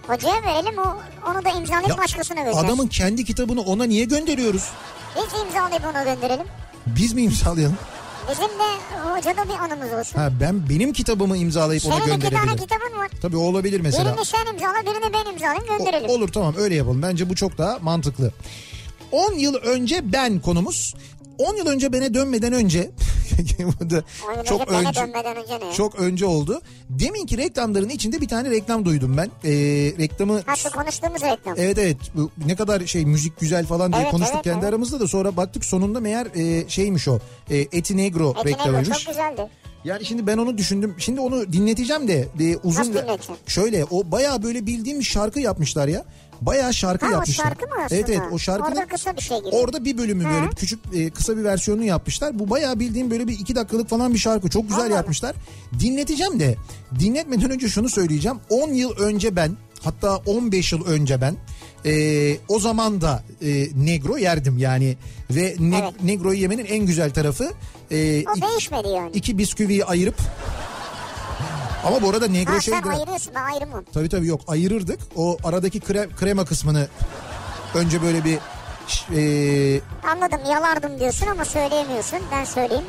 [0.06, 0.96] Hocaya verelim o
[1.30, 2.64] onu da imzalayıp Ya, başkasına göndersin.
[2.64, 4.64] Adamın kendi kitabını ona niye gönderiyoruz?
[5.16, 6.46] Biz imzalayıp ona gönderelim.
[6.86, 7.76] Biz mi imzalayalım?
[8.30, 10.18] Bizim de hocada bir anımız olsun.
[10.18, 12.56] Ha ben benim kitabımı imzalayıp ona Senin iki tane gönderebilirim.
[12.68, 13.08] kitabın var.
[13.22, 14.12] Tabii o olabilir mesela.
[14.14, 16.10] Birini sen imzala birini ben imzalayayım O- gönderelim.
[16.10, 17.02] olur tamam öyle yapalım.
[17.02, 18.32] Bence bu çok daha mantıklı.
[19.12, 20.94] 10 yıl önce ben konumuz.
[21.38, 22.90] 10 yıl önce bana dönmeden önce
[24.44, 25.72] çok önce önce ne?
[25.76, 26.60] çok önce oldu.
[26.90, 29.30] Deminki reklamların içinde bir tane reklam duydum ben.
[29.44, 29.50] Ee,
[29.98, 31.54] reklamı Ha şu konuştuğumuz reklam.
[31.56, 34.68] Evet evet bu ne kadar şey müzik güzel falan diye Evet, konuştuk evet, kendi evet.
[34.68, 37.18] aramızda da sonra baktık sonunda meğer e, şeymiş o
[37.50, 38.88] e, Eti Negro Eti reklamıymış.
[38.88, 39.48] çok güzeldi.
[39.84, 40.94] Yani şimdi ben onu düşündüm.
[40.98, 45.88] Şimdi onu dinleteceğim de e, uzun Nasıl da- şöyle o bayağı böyle bildiğim şarkı yapmışlar
[45.88, 46.04] ya.
[46.40, 47.44] Bayağı şarkı Ha o yapmışlar.
[47.44, 47.94] şarkı mı aslında?
[48.00, 49.48] Evet evet o şarkının Orada kısa bir şey gibi.
[49.48, 50.30] Orada bir bölümü Ha.
[50.32, 52.38] böyle küçük e, kısa bir versiyonunu yapmışlar.
[52.38, 54.48] Bu bayağı bildiğim böyle bir iki dakikalık falan bir şarkı.
[54.50, 54.94] Çok güzel Allah.
[54.94, 55.36] yapmışlar.
[55.80, 56.56] Dinleteceğim de
[56.98, 58.38] dinletmeden önce şunu söyleyeceğim.
[58.50, 61.36] 10 yıl önce ben hatta 15 yıl önce ben
[61.86, 64.96] e, o zaman da e, negro yerdim yani.
[65.30, 66.02] Ve ne- Evet.
[66.04, 67.50] negroyu yemenin en güzel tarafı
[67.90, 69.10] e, O değişmedi yani.
[69.14, 70.16] iki bisküviyi ayırıp
[71.86, 73.84] ama bu arada negro ha şey sen ayırıyorsun ben ayırmam.
[73.94, 75.00] Tabii tabii yok ayırırdık.
[75.16, 76.88] O aradaki kre- krema kısmını
[77.74, 78.38] önce böyle bir
[79.16, 79.80] e,
[80.12, 82.18] Anladım yalardım diyorsun ama söyleyemiyorsun.
[82.32, 82.84] Ben söyleyeyim.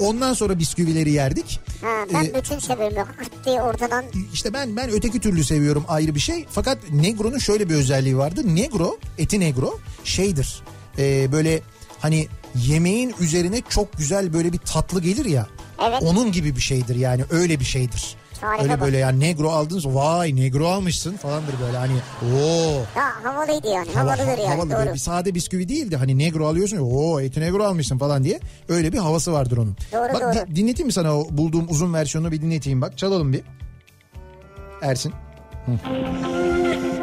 [0.00, 1.60] ondan sonra bisküvileri yerdik.
[1.82, 3.08] Ha, ben Ee, bütün severim yok.
[3.44, 4.04] Diye ortadan.
[4.32, 6.46] İşte ben ben öteki türlü seviyorum ayrı bir şey.
[6.50, 8.54] Fakat Negro'nun şöyle bir özelliği vardı.
[8.54, 10.62] Negro, eti Negro şeydir.
[10.98, 11.60] E, böyle
[12.00, 15.46] hani yemeğin üzerine çok güzel böyle bir tatlı gelir ya.
[15.88, 16.02] Evet.
[16.02, 18.16] Onun gibi bir şeydir yani öyle bir şeydir.
[18.42, 18.80] Harika öyle bak.
[18.80, 23.88] böyle yani negro aldınız vay negro almışsın falandır böyle hani oo Ha, havalıydı yani.
[23.94, 24.46] Hava- Havalıdır yani.
[24.46, 24.94] havalı doğru.
[24.94, 25.96] bir sade bisküvi değildi.
[25.96, 28.40] Hani negro alıyorsun ya o eti negro almışsın falan diye.
[28.68, 29.76] Öyle bir havası vardır onun.
[29.92, 30.46] Doğru, bak doğru.
[30.46, 32.98] di- dinleteyim mi sana o bulduğum uzun versiyonunu bir dinleteyim bak.
[32.98, 33.42] Çalalım bir.
[34.82, 35.12] Ersin.
[35.66, 37.01] Tam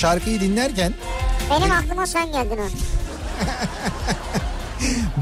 [0.00, 0.92] şarkıyı dinlerken
[1.50, 2.58] Benim aklıma sen geldin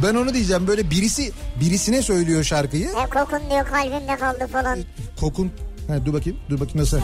[0.03, 2.89] ben onu diyeceğim böyle birisi birisine söylüyor şarkıyı.
[2.97, 4.79] Hep kokun diyor kalbimde kaldı falan.
[5.21, 5.53] Kokun
[5.89, 7.01] Ha, dur bakayım dur bakayım nasıl.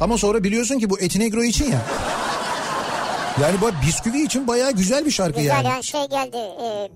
[0.00, 1.80] Ama sonra biliyorsun ki bu eti negro için ya.
[3.42, 5.68] Yani bu bisküvi için bayağı güzel bir şarkı Güzel yani.
[5.68, 6.36] yani şey geldi.
[6.36, 6.88] E,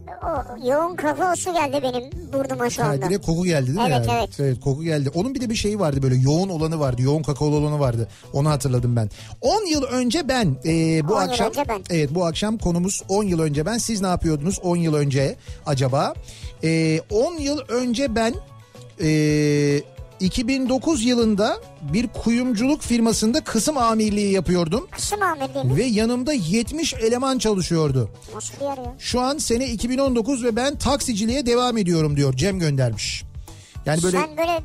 [0.65, 3.09] yoğun kakaosu geldi benim burnuma şu Ha, anda.
[3.09, 3.95] direkt koku geldi değil mi?
[3.97, 4.29] Evet, yani?
[4.39, 4.61] evet.
[4.61, 5.11] koku geldi.
[5.15, 7.03] Onun bir de bir şeyi vardı böyle yoğun olanı vardı.
[7.03, 8.09] Yoğun kakaolu olanı vardı.
[8.33, 9.11] Onu hatırladım ben.
[9.41, 11.81] 10 yıl önce ben e, bu 10 yıl akşam önce ben.
[11.91, 13.79] evet bu akşam konumuz 10 yıl önce ben.
[13.79, 15.37] Siz ne yapıyordunuz 10 yıl önce
[15.67, 16.15] acaba?
[16.65, 18.35] E, 10 yıl önce ben
[19.01, 19.09] e,
[20.21, 21.57] 2009 yılında
[21.93, 25.77] bir kuyumculuk firmasında kısım amirliği yapıyordum Kısım amirliği mi?
[25.77, 28.11] ve yanımda 70 eleman çalışıyordu.
[28.35, 28.95] Nasıl bir yer ya?
[28.99, 33.23] Şu an sene 2019 ve ben taksiciliğe devam ediyorum diyor Cem göndermiş.
[33.87, 34.59] Yani böyle Sen böyle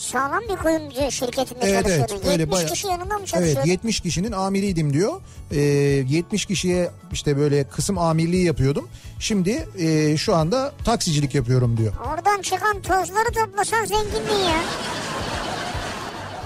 [0.00, 2.28] Sağlam bir kuyumcu şirketinde Evet evet çalışıyordun.
[2.30, 2.70] öyle 70 bayağı.
[2.72, 3.58] kişi yanında mı çalışıyordun?
[3.60, 5.20] Evet 70 kişinin amiriydim diyor.
[5.50, 8.88] Ee, 70 kişiye işte böyle kısım amirliği yapıyordum.
[9.20, 11.92] Şimdi e, şu anda taksicilik yapıyorum diyor.
[12.12, 14.60] Oradan çıkan tozları toplasan zenginliği ya.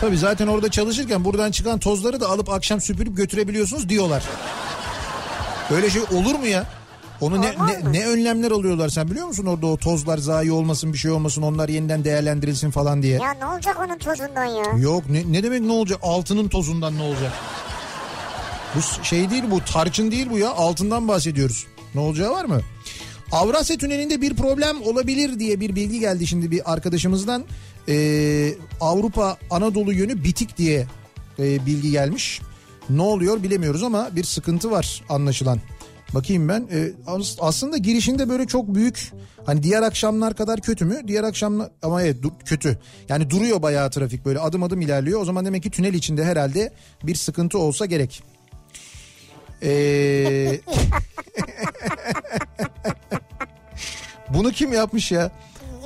[0.01, 4.23] Tabii zaten orada çalışırken buradan çıkan tozları da alıp akşam süpürüp götürebiliyorsunuz diyorlar.
[5.75, 6.67] Öyle şey olur mu ya?
[7.21, 7.93] Onu ne, Olmaz ne, mı?
[7.93, 11.69] ne önlemler alıyorlar sen biliyor musun orada o tozlar zayi olmasın bir şey olmasın onlar
[11.69, 13.19] yeniden değerlendirilsin falan diye.
[13.19, 14.65] Ya ne olacak onun tozundan ya?
[14.79, 17.33] Yok ne, ne demek ne olacak altının tozundan ne olacak?
[18.75, 21.67] Bu şey değil bu tarçın değil bu ya altından bahsediyoruz.
[21.95, 22.61] Ne olacağı var mı?
[23.33, 27.45] Avrasya Tüneli'nde bir problem olabilir diye bir bilgi geldi şimdi bir arkadaşımızdan.
[27.89, 30.87] Ee, Avrupa Anadolu yönü bitik diye
[31.39, 32.41] e, bilgi gelmiş.
[32.91, 35.61] Ne oluyor bilemiyoruz ama bir sıkıntı var anlaşılan.
[36.15, 36.69] Bakayım ben
[37.07, 39.13] as- aslında girişinde böyle çok büyük
[39.47, 41.01] hani diğer akşamlar kadar kötü mü?
[41.07, 42.79] Diğer akşamlar ama evet du- kötü.
[43.09, 45.21] Yani duruyor bayağı trafik böyle adım adım ilerliyor.
[45.21, 48.23] O zaman demek ki tünel içinde herhalde bir sıkıntı olsa gerek.
[49.63, 50.61] Ee...
[54.35, 55.31] Bunu kim yapmış ya?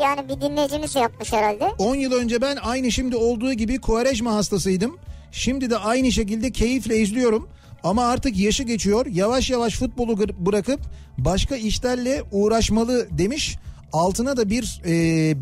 [0.03, 1.65] Yani bir dinleyicimiz yapmış herhalde.
[1.79, 4.99] 10 yıl önce ben aynı şimdi olduğu gibi Kuarejma hastasıydım.
[5.33, 7.49] Şimdi de aynı şekilde keyifle izliyorum.
[7.85, 9.07] Ama artık yaşı geçiyor.
[9.07, 10.81] Yavaş yavaş futbolu bırakıp
[11.19, 13.57] başka işlerle uğraşmalı demiş.
[13.93, 14.91] Altına da bir e,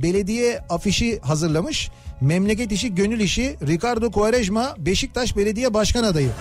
[0.02, 1.90] belediye afişi hazırlamış.
[2.20, 6.28] Memleket işi gönül işi Ricardo Quaresma Beşiktaş Belediye Başkan adayı.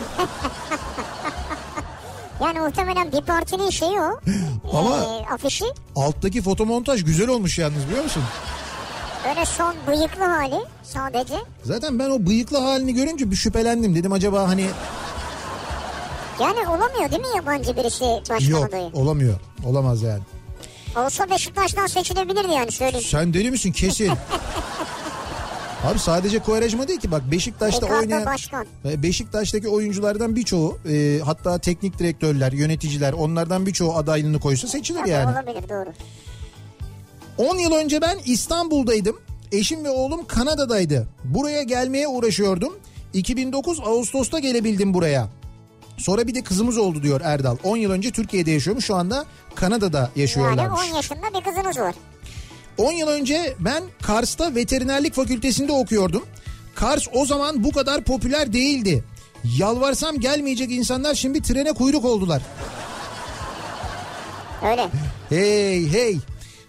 [2.43, 4.19] Yani muhtemelen bir partinin şeyi o.
[4.77, 5.65] Ama- Ee, afişi.
[5.95, 8.23] Alttaki fotomontaj güzel olmuş yalnız biliyor musun?
[9.29, 11.33] Öyle son bıyıklı hali sadece.
[11.63, 13.95] Zaten ben o bıyıklı halini görünce bir şüphelendim.
[13.95, 14.65] Dedim acaba hani
[16.41, 18.89] Yani olamıyor değil mi yabancı birisi başkan yok adayı?
[18.93, 19.39] olamıyor.
[19.65, 20.21] Olamaz yani.
[20.97, 23.07] Olsa Beşiktaş'tan seçilebilirdi yani söyleyeyim.
[23.09, 24.11] Sen deli misin kesin.
[25.83, 28.65] Abi sadece Kovarejma değil ki bak Beşiktaş'ta Ricardo oynayan Başkan.
[28.85, 35.31] Beşiktaş'taki oyunculardan birçoğu e, hatta teknik direktörler, yöneticiler onlardan birçoğu adaylığını koysa seçilir Tabii yani.
[35.31, 35.89] olabilir doğru.
[37.37, 39.19] 10 yıl önce ben İstanbul'daydım.
[39.51, 41.07] Eşim ve oğlum Kanada'daydı.
[41.23, 42.73] Buraya gelmeye uğraşıyordum.
[43.13, 45.29] 2009 Ağustos'ta gelebildim buraya.
[46.01, 47.57] Sonra bir de kızımız oldu diyor Erdal.
[47.63, 49.25] 10 yıl önce Türkiye'de yaşıyormuş şu anda
[49.55, 50.79] Kanada'da Yani yaşıyorlarmış.
[50.91, 51.95] 10 yaşında bir kızınız var.
[52.77, 56.23] 10 yıl önce ben Kars'ta veterinerlik fakültesinde okuyordum.
[56.75, 59.03] Kars o zaman bu kadar popüler değildi.
[59.57, 62.41] Yalvarsam gelmeyecek insanlar şimdi trene kuyruk oldular.
[64.63, 64.87] Öyle.
[65.29, 66.17] Hey hey.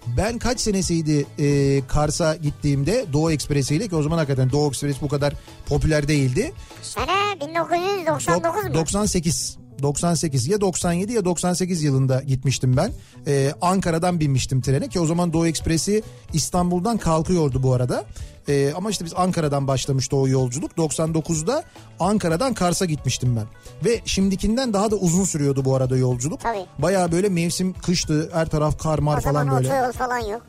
[0.07, 5.01] Ben kaç senesiydi e, Kars'a gittiğimde Doğu Ekspresi ile ki o zaman hakikaten Doğu Ekspresi
[5.01, 5.35] bu kadar
[5.67, 6.53] popüler değildi.
[6.83, 8.75] Sene 1999 mu?
[8.75, 9.62] 98.
[9.83, 12.93] 98 ya 97 ya 98 yılında gitmiştim ben.
[13.27, 16.03] Ee, Ankara'dan binmiştim trene ki o zaman Doğu Ekspresi
[16.33, 18.05] İstanbul'dan kalkıyordu bu arada.
[18.49, 20.73] Ee, ama işte biz Ankara'dan başlamıştı o yolculuk.
[20.73, 21.63] 99'da
[22.01, 23.47] Ankara'dan Kars'a gitmiştim ben.
[23.85, 26.41] Ve şimdikinden daha da uzun sürüyordu bu arada yolculuk.
[26.41, 26.67] Tabii.
[26.79, 29.69] Baya böyle mevsim kıştı her taraf kar mar o zaman falan böyle.
[29.69, 30.43] otoyol falan yok.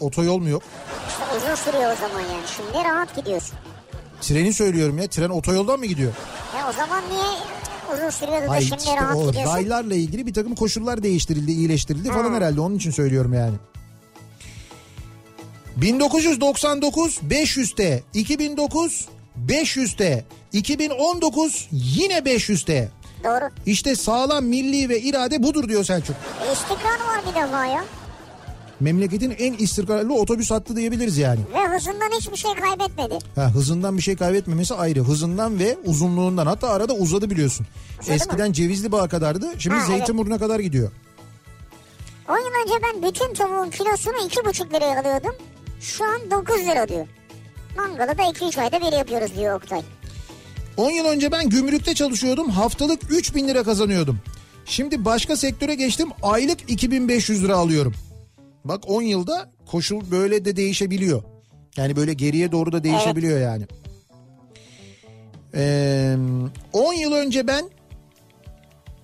[0.00, 0.62] Otoyol mu yok?
[1.08, 2.46] İşte uzun sürüyor o zaman yani.
[2.56, 3.58] Şimdi rahat gidiyorsun.
[4.20, 6.12] Treni söylüyorum ya tren otoyoldan mı gidiyor?
[6.56, 7.22] Ya o zaman niye
[7.94, 9.54] uzun sürüyordu da şimdi işte rahat o gidiyorsun?
[9.54, 12.36] raylarla ilgili bir takım koşullar değiştirildi, iyileştirildi falan Ha.
[12.36, 12.60] herhalde.
[12.60, 13.54] Onun için söylüyorum yani.
[15.76, 19.08] 1999 500'te, 2009
[19.48, 22.88] 500'te, 2019 yine 500'te.
[23.24, 23.50] Doğru.
[23.66, 26.16] İşte sağlam milli ve irade budur diyor Selçuk.
[26.48, 27.84] E, istikrar var bir defa ya.
[28.80, 31.40] Memleketin en istikrarlı otobüs hattı diyebiliriz yani.
[31.54, 33.18] Ve hızından hiçbir şey kaybetmedi.
[33.34, 35.00] Ha, hızından bir şey kaybetmemesi ayrı.
[35.00, 36.46] Hızından ve uzunluğundan.
[36.46, 37.66] Hatta arada uzadı biliyorsun.
[38.02, 39.46] Uzadı Eskiden Cevizli Bağ kadardı.
[39.58, 39.96] Şimdi Ha, evet.
[39.96, 40.90] Zeytinburnu'na kadar gidiyor.
[42.28, 45.34] 10 yıl önce ben bütün tavuğun kilosunu 2,5 liraya alıyordum.
[45.80, 47.06] Şu an 9 lira diyor.
[47.76, 49.82] Mangalı da 2-3 ayda bir yapıyoruz diyor Oktay.
[50.76, 52.50] 10 yıl önce ben gümrükte çalışıyordum.
[52.50, 54.18] Haftalık 3000 lira kazanıyordum.
[54.64, 56.08] Şimdi başka sektöre geçtim.
[56.22, 57.94] Aylık 2500 lira alıyorum.
[58.64, 61.22] Bak 10 yılda koşul böyle de değişebiliyor.
[61.76, 63.66] Yani böyle geriye doğru da değişebiliyor yani.
[65.54, 66.16] Ee,
[66.72, 67.70] 10 yıl önce ben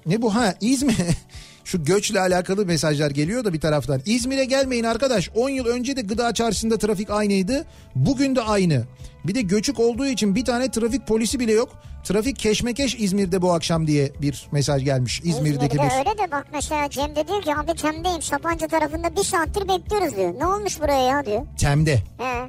[0.07, 0.97] ne bu ha İzmir
[1.65, 4.01] şu göçle alakalı mesajlar geliyor da bir taraftan.
[4.07, 7.65] İzmir'e gelmeyin arkadaş 10 yıl önce de gıda çarşısında trafik aynıydı.
[7.95, 8.85] Bugün de aynı.
[9.25, 11.69] Bir de göçük olduğu için bir tane trafik polisi bile yok.
[12.07, 15.21] Trafik keşmekeş İzmir'de bu akşam diye bir mesaj gelmiş.
[15.25, 19.17] İzmir'deki İzmir'de bir öyle de bak mesela Cem de diyor ki abi Tem'deyim Sapanca tarafında
[19.17, 20.35] bir saattir bekliyoruz diyor.
[20.39, 21.43] Ne olmuş buraya ya diyor.
[21.59, 22.49] Tem'de He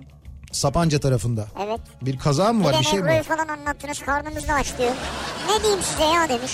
[0.51, 1.47] Sapanca tarafında.
[1.65, 1.79] evet.
[2.01, 3.23] Bir kaza mı Bir var de bir şey mi var?
[3.23, 4.91] falan anlattınız karnımız da aç diyor.
[5.49, 6.51] Ne diyeyim size ya demiş.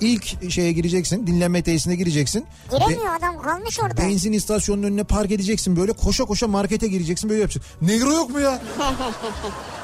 [0.00, 2.46] İlk şeye gireceksin dinlenme tesisine gireceksin.
[2.72, 3.96] Be- Giremiyor adam kalmış orada.
[4.02, 7.72] benzin istasyonunun önüne park edeceksin böyle koşa koşa markete gireceksin böyle yapacaksın.
[7.86, 8.60] Negro yok mu ya?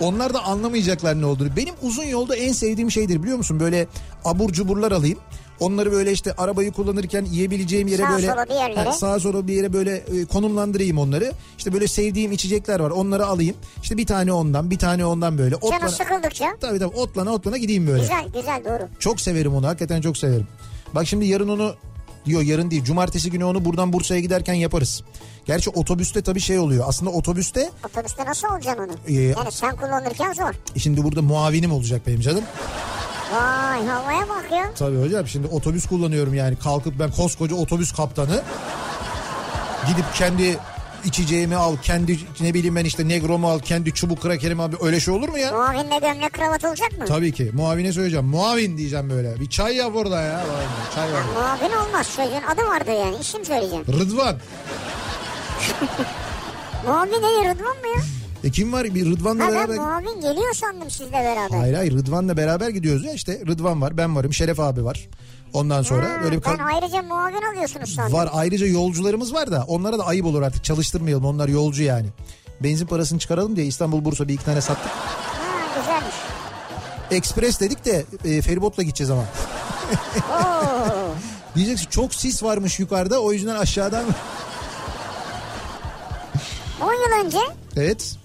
[0.00, 1.56] Onlar da anlamayacaklar ne olduğunu.
[1.56, 3.60] Benim uzun yolda en sevdiğim şeydir biliyor musun?
[3.60, 3.86] Böyle
[4.24, 5.18] abur cuburlar alayım.
[5.60, 8.84] Onları böyle işte arabayı kullanırken yiyebileceğim yere Sağa böyle sola bir yerlere.
[8.84, 11.32] Ha, sağa sola bir yere böyle e, konumlandırayım onları.
[11.58, 12.90] İşte böyle sevdiğim içecekler var.
[12.90, 13.56] Onları alayım.
[13.82, 15.50] İşte bir tane ondan, bir tane ondan böyle.
[15.50, 16.56] Canı Otlana, sıkıldıkça.
[16.60, 18.00] tabii tabii otlana otlana gideyim böyle.
[18.00, 18.88] Güzel güzel doğru.
[18.98, 19.66] Çok severim onu.
[19.66, 20.46] Hakikaten çok severim.
[20.94, 21.74] Bak şimdi yarın onu
[22.26, 22.84] Yok yarın değil.
[22.84, 25.02] Cumartesi günü onu buradan Bursa'ya giderken yaparız.
[25.44, 26.84] Gerçi otobüste tabii şey oluyor.
[26.88, 28.92] Aslında otobüste Otobüste nasıl olacaksın onu?
[29.08, 30.52] Ee, yani sen kullanırken zor.
[30.78, 32.44] şimdi burada muavinim olacak benim canım.
[33.34, 34.72] Vay havaya bak ya.
[34.74, 36.56] Tabii hocam şimdi otobüs kullanıyorum yani.
[36.56, 38.42] Kalkıp ben koskoca otobüs kaptanı.
[39.88, 40.58] Gidip kendi
[41.06, 41.76] içeceğimi al.
[41.82, 43.58] Kendi ne bileyim ben işte negromu al.
[43.58, 44.70] Kendi çubuk krakerimi al.
[44.80, 45.52] Öyle şey olur mu ya?
[45.52, 47.04] Muavinle gömlek kravat olacak mı?
[47.08, 47.50] Tabii ki.
[47.54, 48.26] Muavine söyleyeceğim.
[48.26, 49.40] Muavin diyeceğim böyle.
[49.40, 50.44] Bir çay yap orada ya.
[50.94, 51.22] Çay var.
[51.34, 53.84] Muavin olmaz çocuğun adı vardı yani isim söyleyeceğim.
[53.88, 54.36] Rıdvan.
[56.86, 58.02] Muavin ne Rıdvan mı ya?
[58.44, 58.94] E kim var?
[58.94, 59.76] Bir Rıdvan'la Ha ben beraber.
[59.76, 61.58] muavin geliyor sandım sizle beraber.
[61.58, 65.08] Hayır hayır Rıdvan'la beraber gidiyoruz ya işte Rıdvan var ben varım Şeref abi var.
[65.52, 68.12] Ondan sonra Ha, böyle bir ka- ayrıca muavin alıyorsunuz sandım.
[68.12, 72.06] var ayrıca yolcularımız var da onlara da ayıp olur artık çalıştırmayalım onlar yolcu yani.
[72.60, 74.92] Benzin parasını çıkaralım diye İstanbul Bursa bir iki tane sattık.
[74.92, 76.14] Ha güzelmiş.
[77.10, 79.24] Ekspres dedik de e, feribotla gideceğiz ama.
[81.54, 84.04] Diyeceksin çok sis varmış yukarıda o yüzden aşağıdan.
[86.82, 87.38] 10 yıl önce
[87.76, 88.16] evet.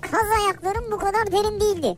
[0.00, 1.96] kaz ayaklarım bu kadar derin değildi.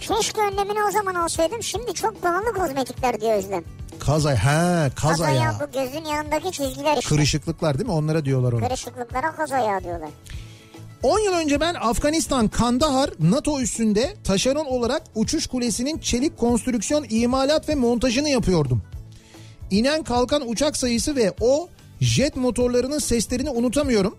[0.00, 1.62] Keşke önlemini o zaman alsaydım.
[1.62, 3.64] Şimdi çok pahalı kozmetikler diyor Özlem.
[4.10, 7.08] Kazay ha Kaz ayağı bu gözün yanındaki çizgiler işte.
[7.08, 8.60] Kırışıklıklar değil mi onlara diyorlar onu.
[8.60, 10.08] Kırışıklıklara kaz ayağı diyorlar.
[11.02, 17.68] 10 yıl önce ben Afganistan Kandahar NATO üssünde taşeron olarak uçuş kulesinin çelik konstrüksiyon imalat
[17.68, 18.82] ve montajını yapıyordum.
[19.70, 21.68] İnen kalkan uçak sayısı ve o
[22.00, 24.16] jet motorlarının seslerini unutamıyorum.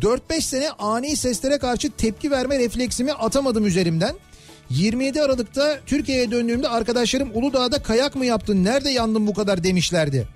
[0.00, 4.14] 4-5 sene ani seslere karşı tepki verme refleksimi atamadım üzerimden.
[4.76, 10.28] 27 Aralık'ta Türkiye'ye döndüğümde arkadaşlarım Uludağ'da kayak mı yaptın nerede yandın bu kadar demişlerdi.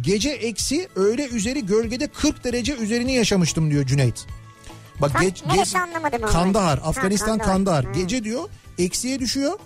[0.00, 4.26] Gece eksi öğle üzeri gölgede 40 derece üzerini yaşamıştım diyor Cüneyt.
[5.00, 5.72] Bak Tam geç, geç-.
[6.32, 7.82] Kandahar, Ha, Afganistan Kandahar.
[7.82, 7.84] Kandahar.
[7.96, 8.00] Hı.
[8.00, 9.58] Gece diyor eksiye düşüyor.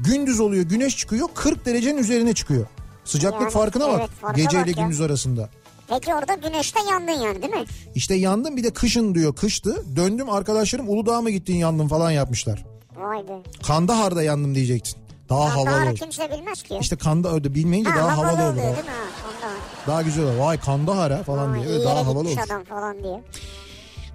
[0.00, 2.66] Gündüz oluyor, güneş çıkıyor, 40 derecenin üzerine çıkıyor.
[3.04, 3.98] Sıcaklık Yani, farkına bak.
[4.00, 5.48] evet, farka Gece ile bak gündüz arasında.
[5.88, 7.64] Peki orada güneşte yandın yani değil mi?
[7.94, 9.84] İşte yandım bir de kışın diyor kıştı.
[9.96, 12.64] Döndüm arkadaşlarım Uludağ'a mı gittin yandın falan yapmışlar.
[13.00, 13.42] Vay be.
[13.66, 14.94] Kandahar'da yandım diyecektin.
[15.28, 15.98] Daha havalı Kandahar'ı olur.
[15.98, 16.78] kimse bilmez ki.
[16.80, 18.38] İşte Kandahar bilmeyince ha, daha havalı, olur.
[18.38, 18.74] oluyor değil mi?
[19.22, 19.58] Kandahar.
[19.86, 20.38] Daha güzel olur.
[20.38, 21.72] Vay Kandahar ha falan Vay, diye.
[21.74, 22.36] yere daha havalı olur.
[22.46, 23.22] adam falan diye.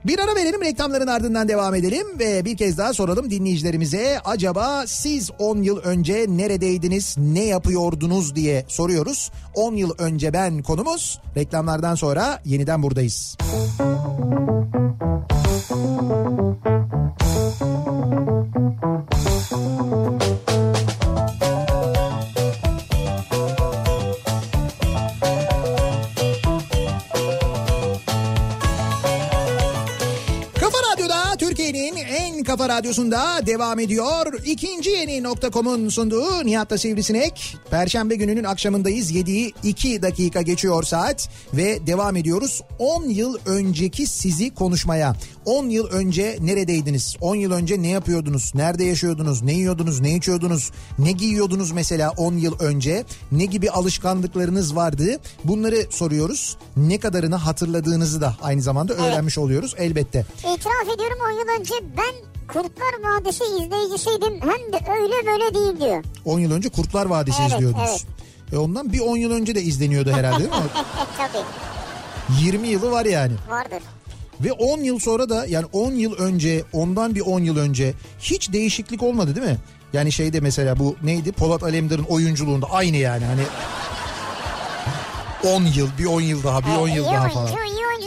[0.05, 5.31] Bir ara verelim reklamların ardından devam edelim ve bir kez daha soralım dinleyicilerimize acaba siz
[5.39, 9.31] 10 yıl önce neredeydiniz ne yapıyordunuz diye soruyoruz.
[9.53, 13.37] 10 yıl önce ben konumuz reklamlardan sonra yeniden buradayız.
[19.49, 20.34] Kafa
[32.65, 34.33] kafa radyosunda devam ediyor.
[34.45, 37.57] İkinci yeni nokta.com'un sunduğu Nihat'ta Sivrisinek.
[37.69, 39.11] Perşembe gününün akşamındayız.
[39.11, 42.61] 7'yi 2 dakika geçiyor saat ve devam ediyoruz.
[42.79, 45.15] 10 yıl önceki sizi konuşmaya.
[45.45, 47.15] 10 yıl önce neredeydiniz?
[47.21, 48.51] 10 yıl önce ne yapıyordunuz?
[48.55, 49.41] Nerede yaşıyordunuz?
[49.41, 49.99] Ne yiyordunuz?
[49.99, 50.71] Ne içiyordunuz?
[50.99, 53.05] Ne giyiyordunuz mesela 10 yıl önce?
[53.31, 55.19] Ne gibi alışkanlıklarınız vardı?
[55.43, 56.57] Bunları soruyoruz.
[56.77, 60.25] Ne kadarını hatırladığınızı da aynı zamanda öğrenmiş oluyoruz elbette.
[60.39, 64.33] İtiraf ediyorum 10 yıl önce ben Kurtlar Vadisi izleyicisiydim.
[64.41, 66.03] Hem de öyle böyle değil diyor.
[66.25, 67.89] 10 yıl önce Kurtlar Vadisi Evet, izliyordunuz.
[67.89, 68.05] evet.
[68.53, 70.55] E ondan bir 10 yıl önce de izleniyordu herhalde değil mi?
[71.17, 71.43] Tabii
[72.45, 73.33] 20 yılı var yani.
[73.49, 73.79] vardır.
[74.41, 78.53] Ve 10 yıl sonra da yani 10 yıl önce ondan bir 10 yıl önce hiç
[78.53, 79.57] değişiklik olmadı değil mi?
[79.93, 83.41] Yani şeyde mesela bu neydi Polat Alemdar'ın oyunculuğunda aynı yani hani
[85.55, 87.47] 10 yıl bir 10 yıl daha bir 10 yıl daha falan.
[87.47, 87.55] iyi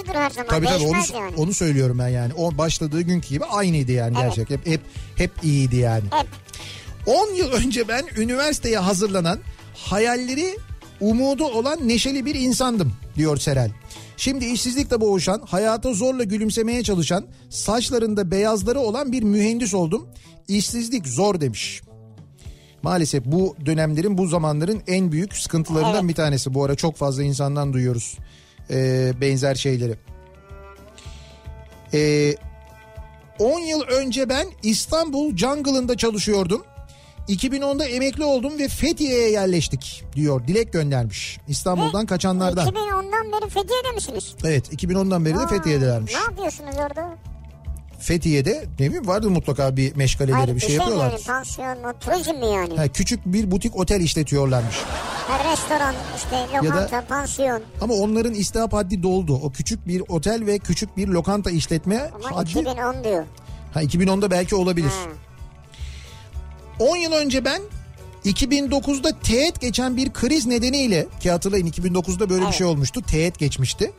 [0.09, 0.49] oyuncudur her zaman.
[0.49, 1.37] Tabii tabii onu, yani.
[1.37, 2.33] onu söylüyorum ben yani.
[2.37, 4.37] O başladığı günkü gibi aynıydı yani Evet.
[4.37, 4.51] gerçek.
[4.51, 4.81] Hep, hep
[5.17, 6.05] hep iyiydi yani.
[6.11, 6.27] Hep.
[7.07, 9.39] 10 yıl önce ben üniversiteye hazırlanan
[9.75, 10.59] hayalleri
[11.01, 13.71] umudu olan neşeli bir insandım diyor Serel.
[14.17, 20.09] Şimdi işsizlikle boğuşan, hayata zorla gülümsemeye çalışan, saçlarında beyazları olan bir mühendis oldum.
[20.49, 21.83] İşsizlik zor demiş.
[22.83, 26.09] Maalesef bu dönemlerin, bu zamanların en büyük sıkıntılarından Evet.
[26.09, 26.55] bir tanesi.
[26.55, 28.19] Bu ara çok fazla insandan duyuyoruz
[28.71, 29.95] e, benzer şeyleri.
[31.95, 32.35] E,
[33.39, 36.65] 10 yıl önce ben İstanbul Jungle'ında çalışıyordum.
[37.29, 40.47] 2010'da emekli oldum ve Fethiye'ye yerleştik diyor.
[40.47, 41.39] Dilek göndermiş.
[41.49, 42.69] İstanbul'dan kaçanlardan.
[42.69, 44.35] 2010'dan beri Fethiye'de misiniz?
[44.45, 46.13] Evet 2010'dan beri de Aa, Fethiye'delermiş.
[46.15, 47.17] Ne yapıyorsunuz orada?
[47.99, 51.11] Fethiye'de ne bileyim vardır mutlaka bir meşgaleleri Hayır bir şey mi yapıyorlar.
[51.13, 52.77] yani pansiyon mu turizm mi yani?
[52.77, 54.77] Ha, küçük bir butik otel işletiyorlarmış.
[55.29, 57.63] Ha, restoran işte lokanta pansiyon.
[57.81, 59.35] Ama onların istihap haddi doldu.
[59.43, 62.51] O küçük bir otel ve küçük bir lokanta işletme Ama haddi.
[62.51, 63.25] 2010 diyor.
[63.75, 64.89] Ha 2010'da belki olabilir.
[64.91, 65.11] Ha.
[66.79, 67.63] 10 yıl önce ben
[68.25, 72.55] 2009'da teğet geçen bir kriz nedeniyle ki hatırlayın 2009'da böyle bir Evet.
[72.55, 73.03] şey olmuştu.
[73.03, 73.93] Teğet geçmişti.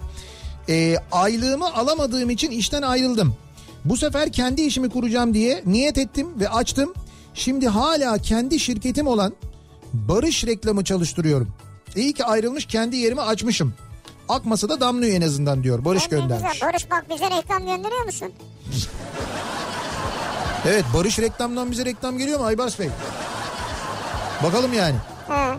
[0.70, 3.36] Ee, aylığımı alamadığım için işten ayrıldım.
[3.86, 6.94] Bu sefer kendi işimi kuracağım diye niyet ettim ve açtım.
[7.34, 9.34] Şimdi hala kendi şirketim olan
[9.94, 11.48] Barış reklamı çalıştırıyorum.
[11.96, 13.74] İyi ki ayrılmış kendi yerimi açmışım.
[14.30, 15.86] Akmasa da damlıyor en azından diyor.
[15.86, 16.54] Barış de göndermiş.
[16.54, 16.70] güzel.
[16.70, 18.32] Barış bak bize reklam gönderiyor musun?
[20.68, 22.90] Evet Barış reklamdan bize reklam geliyor mu Aybars Bey?
[24.44, 24.96] Bakalım yani.
[25.28, 25.58] He.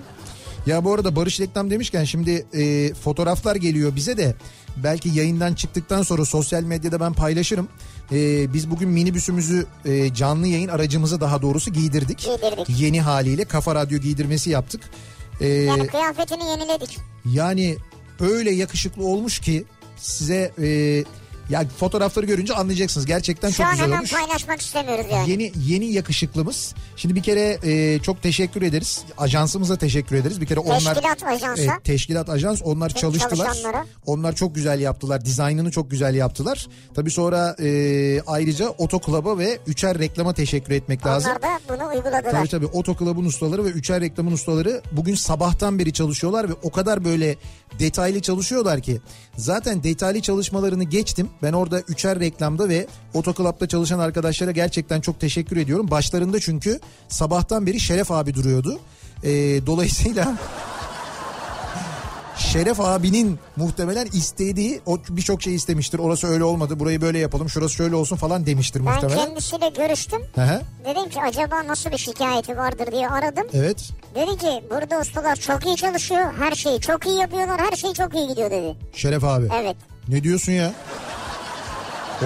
[0.66, 4.35] Ya bu arada Barış reklam demişken şimdi e, fotoğraflar geliyor bize de
[4.77, 7.68] belki yayından çıktıktan sonra sosyal medyada ben paylaşırım.
[8.12, 12.18] E, biz bugün minibüsümüzü e, canlı yayın aracımıza daha doğrusu giydirdik.
[12.18, 12.80] Giydirdik.
[12.80, 14.80] Yeni haliyle Kafa Radyo giydirmesi yaptık.
[15.40, 16.98] E, Yani kıyafetini yeniledik.
[17.24, 17.76] yani
[18.20, 19.64] öyle yakışıklı olmuş ki
[19.96, 21.04] size e,
[21.51, 23.07] ya fotoğrafları görünce anlayacaksınız.
[23.07, 24.12] Gerçekten Şu çok güzel olmuş.
[24.12, 25.30] paylaşmak istemiyoruz yani.
[25.30, 26.74] Yeni yeni yakışıklımız.
[26.96, 29.05] Şimdi bir kere e, çok teşekkür ederiz.
[29.18, 30.40] Ajansımıza teşekkür ederiz.
[30.40, 31.62] Bir kere onlar Teşkilat ajansa.
[31.62, 33.57] Evet, teşkilat ajans onlar çalıştılar.
[34.07, 35.24] Onlar çok güzel yaptılar.
[35.24, 36.68] Dizaynını çok güzel yaptılar.
[36.94, 41.30] Tabii sonra e, ayrıca Otoklub'a ve Üçer Reklam'a teşekkür etmek lazım.
[41.30, 42.30] Onlar da bunu uyguladılar.
[42.30, 47.05] Tabii tabii Otoklub'un ustaları ve Üçer Reklam'ın ustaları bugün sabahtan beri çalışıyorlar ve o kadar
[47.05, 47.36] böyle
[47.78, 49.01] detaylı çalışıyorlar ki
[49.36, 51.28] zaten detaylı çalışmalarını geçtim.
[51.43, 55.91] Ben orada Üçer Reklam'da ve Otoklub'da çalışan arkadaşlara gerçekten çok teşekkür ediyorum.
[55.91, 58.78] Başlarında çünkü sabahtan beri Şeref abi duruyordu.
[59.24, 59.28] Ee,
[59.66, 60.34] dolayısıyla
[62.38, 65.99] Şeref abinin muhtemelen istediği o birçok şey istemiştir.
[65.99, 66.80] Orası öyle olmadı.
[66.80, 67.49] Burayı böyle yapalım.
[67.49, 69.24] Şurası şöyle olsun falan demiştir Ben muhtemelen.
[69.26, 70.20] kendisiyle görüştüm.
[70.34, 70.61] Hı hı.
[70.84, 73.45] Dedim ki acaba nasıl bir şikayeti vardır diye aradım.
[73.53, 73.91] Evet.
[74.14, 76.34] Dedi ki burada ustalar çok iyi çalışıyor.
[76.38, 77.61] Her şeyi çok iyi yapıyorlar.
[77.70, 78.76] Her şey çok iyi gidiyor dedi.
[78.95, 79.49] Şeref abi.
[79.62, 79.76] Evet.
[80.09, 80.72] Ne diyorsun ya?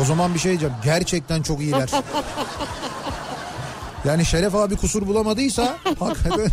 [0.01, 0.75] O zaman bir şey diyeceğim.
[0.85, 1.91] Gerçekten çok iyiler.
[4.05, 6.51] Yani Şeref abi kusur bulamadıysa hakikaten,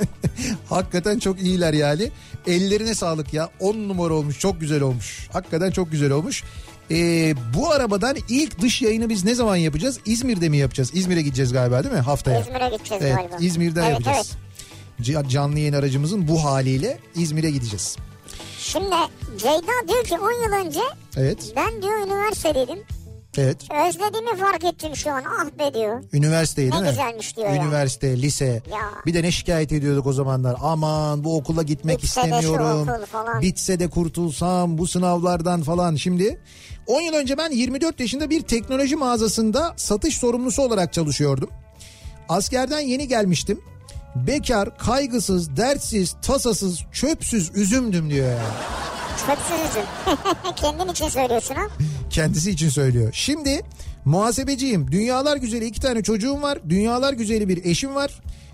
[0.68, 2.10] hakikaten çok iyiler yani.
[2.46, 3.48] Ellerine sağlık ya.
[3.60, 4.38] 10 numara olmuş.
[4.40, 5.28] Çok güzel olmuş.
[5.32, 6.44] Hakikaten çok güzel olmuş.
[6.90, 10.00] Ee, bu arabadan ilk dış yayını biz ne zaman yapacağız?
[10.04, 10.90] İzmir'de mi yapacağız?
[10.94, 12.40] İzmir'e gideceğiz galiba değil mi haftaya?
[12.40, 13.36] İzmir'e gideceğiz Evet, galiba.
[13.40, 14.32] İzmir'de evet, yapacağız.
[14.98, 15.08] Evet.
[15.08, 17.96] Ca- Canlı yayın aracımızın bu haliyle İzmir'e gideceğiz.
[18.64, 18.94] Şimdi
[19.38, 20.80] Ceyda diyor ki 10 yıl önce
[21.16, 22.78] Evet, ben diyor üniversitedeydim.
[23.38, 23.56] evet.
[23.88, 26.02] Özlediğimi fark ettim şu an ah be diyor.
[26.12, 26.88] Üniversiteyi Ne değil mi?
[26.90, 27.50] güzelmiş diyor.
[27.50, 28.44] Üniversite, lise.
[28.46, 28.90] Ya.
[29.06, 30.56] Bir de ne şikayet ediyorduk o zamanlar.
[30.62, 32.88] Aman bu okula gitmek Bitse de istemiyorum.
[32.88, 33.40] okul falan.
[33.40, 35.96] Bitse de kurtulsam bu sınavlardan falan.
[35.96, 36.40] Şimdi
[36.86, 41.50] 10 yıl önce ben 24 yaşında bir teknoloji mağazasında satış sorumlusu olarak çalışıyordum.
[42.28, 43.60] Askerden yeni gelmiştim.
[44.14, 48.38] Bekar, kaygısız, dertsiz, tasasız, çöpsüz üzümdüm diyor ya.
[49.26, 49.82] Çöpsüzüzüm.
[50.56, 51.62] Kendin için söylüyorsun ha.
[52.10, 53.10] Kendisi için söylüyor.
[53.12, 53.60] Şimdi
[54.04, 54.92] muhasebeciyim.
[54.92, 56.58] Dünyalar güzeli iki tane çocuğum var.
[56.68, 58.10] Dünyalar güzeli bir eşim var.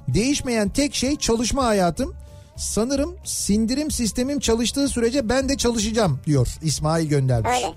[0.08, 2.14] Değişmeyen tek şey çalışma hayatım.
[2.56, 7.50] Sanırım sindirim sistemim çalıştığı sürece ben de çalışacağım diyor İsmail göndermiş.
[7.50, 7.74] Öyle.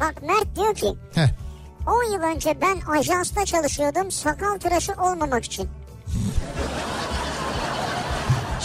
[0.00, 1.28] Bak Mert diyor ki Heh,
[1.86, 5.68] 10 yıl önce ben ajansta çalışıyordum sakal tıraşı olmamak için.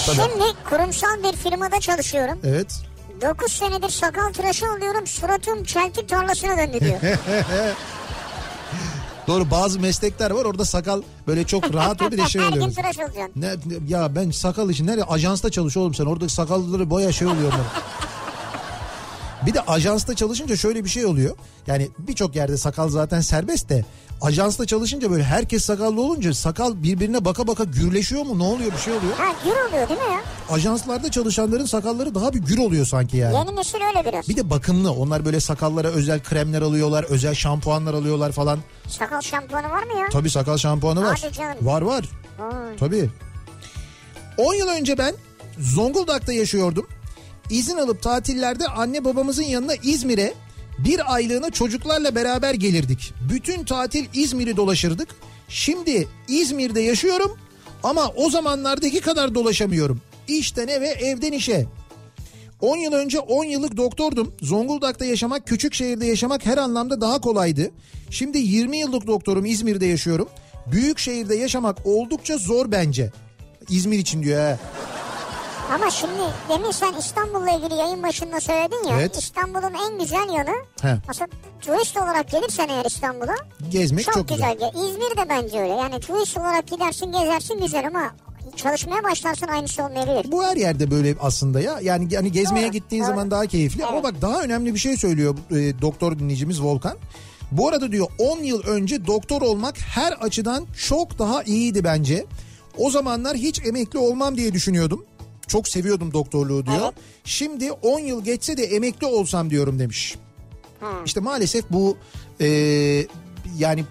[0.06, 2.40] Şimdi kurumsal bir firmada çalışıyorum.
[2.44, 2.68] evet.
[3.22, 5.08] 9 senedir sakal tıraşı oluyorum.
[5.08, 7.00] Suratım çeltik tarlasına döndü diyor.
[9.28, 12.66] Doğru bazı meslekler var orada sakal böyle çok rahat bir de şey Her oluyor.
[12.66, 13.32] gün tıraş olacaksın.
[13.36, 13.54] Ne,
[13.88, 17.54] ya ben sakal için nereye ajansta çalış oğlum sen orada sakalları boya şey oluyor.
[19.46, 21.36] Bir de ajansta çalışınca şöyle bir şey oluyor.
[21.68, 23.86] Yani birçok yerde sakal zaten serbest de
[24.22, 28.78] ajansta çalışınca böyle herkes sakallı olunca sakal birbirine baka baka gürleşiyor mu ne oluyor bir
[28.78, 29.14] şey oluyor.
[29.18, 30.20] Ha gür oluyor değil mi ya?
[30.56, 33.36] Ajanslarda çalışanların sakalları daha bir gür oluyor sanki yani.
[33.36, 34.30] Yeni nesil öyle biraz.
[34.30, 38.60] Bir de bakımlı onlar böyle sakallara özel kremler alıyorlar özel şampuanlar alıyorlar falan.
[38.88, 40.10] Sakal şampuanı var mı ya?
[40.12, 41.20] Tabii sakal şampuanı var.
[41.24, 41.58] Hadi canım.
[41.62, 42.10] Var var.
[42.40, 42.76] Vay.
[42.80, 43.10] Tabii.
[44.38, 45.16] 10 yıl önce ben
[45.60, 46.88] Zonguldak'ta yaşıyordum.
[47.50, 50.34] İzin alıp tatillerde anne babamızın yanına İzmir'e
[50.80, 53.14] bir aylığına çocuklarla beraber gelirdik.
[53.34, 55.10] Bütün tatil İzmir'i dolaşırdık.
[55.50, 57.38] Şimdi İzmir'de yaşıyorum
[57.84, 60.02] ama o zamanlardaki kadar dolaşamıyorum.
[60.28, 61.66] İşten eve, evden işe.
[62.62, 64.34] 10 yıl önce 10 yıllık doktordum.
[64.42, 67.72] Zonguldak'ta yaşamak, küçük şehirde yaşamak her anlamda daha kolaydı.
[68.10, 70.30] Şimdi 20 yıllık doktorum İzmir'de yaşıyorum.
[70.72, 73.12] Büyük şehirde yaşamak oldukça zor bence.
[73.70, 74.60] İzmir için diyor ha.
[75.74, 79.00] Ama şimdi demin sen İstanbul'la ilgili yayın başında söyledin ya.
[79.00, 79.18] Evet.
[79.18, 80.98] İstanbul'un en güzel yanı He.
[81.08, 81.28] mesela
[81.62, 83.36] turist olarak gelirsen eğer İstanbul'a
[83.72, 84.54] Gezmek çok, çok, güzel.
[84.54, 84.70] güzel.
[84.90, 85.74] İzmir de bence öyle.
[85.74, 88.16] Yani turist olarak gidersin gezersin güzel ama
[88.56, 90.32] çalışmaya başlarsın aynısı olmayabilir.
[90.32, 91.80] Bu her yerde böyle aslında ya.
[91.82, 93.10] Yani yani gezmeye Doğru, gittiğin doğru.
[93.10, 93.86] zaman daha keyifli.
[93.86, 94.04] Ama Evet.
[94.04, 96.98] bak daha önemli bir şey söylüyor e, doktor dinleyicimiz Volkan.
[97.52, 102.26] Bu arada diyor 10 yıl önce doktor olmak her açıdan çok daha iyiydi bence.
[102.78, 105.06] O zamanlar hiç emekli olmam diye düşünüyordum.
[105.48, 106.80] Çok seviyordum doktorluğu diyor.
[106.84, 106.94] Evet.
[107.24, 110.16] Şimdi 10 yıl geçse de emekli olsam diyorum demiş.
[110.80, 110.88] Ha.
[111.06, 111.98] İşte maalesef bu
[112.42, 112.48] e,
[113.58, 113.86] yani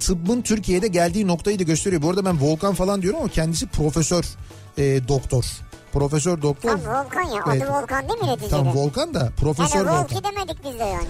[0.00, 2.02] tıbbın Türkiye'de geldiği noktayı da gösteriyor.
[2.02, 4.24] Bu arada ben Volkan falan diyorum ama kendisi profesör
[4.78, 5.44] e, doktor.
[5.92, 6.70] Profesör doktor.
[6.70, 7.44] Tam Volkan ya.
[7.44, 7.70] Adı Evet.
[7.70, 8.50] Volkan değil mi neticede?
[8.50, 10.04] Tam Volkan da Profesör yani Volkan.
[10.04, 11.08] Volki demedik biz de yani.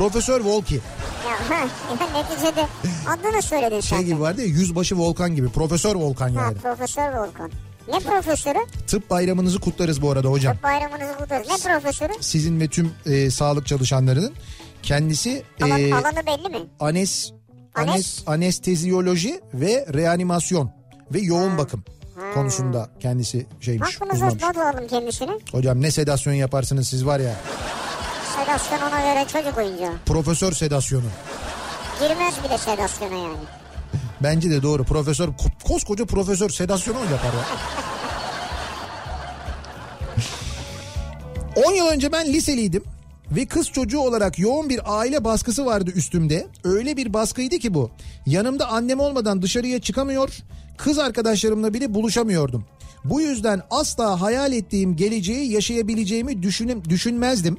[0.00, 0.74] Profesör Volki.
[0.74, 1.60] Ya, ha,
[2.00, 2.66] ya neticede
[3.08, 3.96] adını söyledin sen.
[3.96, 5.48] Şey gibi vardı ya yüzbaşı Volkan gibi.
[5.48, 6.58] Profesör Volkan Ha, yani.
[6.58, 7.50] Profesör Volkan.
[7.88, 8.58] Ne profesörü?
[8.86, 10.54] Tıp bayramınızı kutlarız bu arada hocam.
[10.54, 11.48] Tıp bayramınızı kutlarız.
[11.48, 12.12] Ne profesörü?
[12.20, 14.32] Sizin ve tüm e, sağlık çalışanlarının.
[14.82, 16.58] Kendisi Alan, e, alanı belli mi?
[16.80, 17.32] anes,
[17.74, 18.22] anes, Anes?
[18.26, 20.70] anesteziyoloji ve reanimasyon
[21.14, 21.84] ve yoğun bakım
[22.34, 24.02] konusunda kendisi şeymiş.
[24.02, 24.42] Uzmanmış.
[24.42, 25.30] not alalım kendisini.
[25.52, 27.36] Hocam ne sedasyon yaparsınız siz var ya.
[28.50, 29.92] Sedasyon ona göre çocuk oyuncağı.
[30.06, 31.04] Profesör sedasyonu.
[32.00, 33.36] Girmez bile sedasyona yani.
[34.22, 34.84] Bence de doğru.
[34.84, 37.44] Profesör ko- koskoca profesör sedasyonu yapar ya?
[41.66, 42.84] 10 yıl önce ben liseliydim
[43.30, 46.46] ve kız çocuğu olarak yoğun bir aile baskısı vardı üstümde.
[46.64, 47.90] Öyle bir baskıydı ki bu.
[48.26, 50.30] Yanımda annem olmadan dışarıya çıkamıyor,
[50.76, 52.64] kız arkadaşlarımla bile buluşamıyordum.
[53.04, 57.56] Bu yüzden asla hayal ettiğim geleceği yaşayabileceğimi düşünüm, düşünmezdim.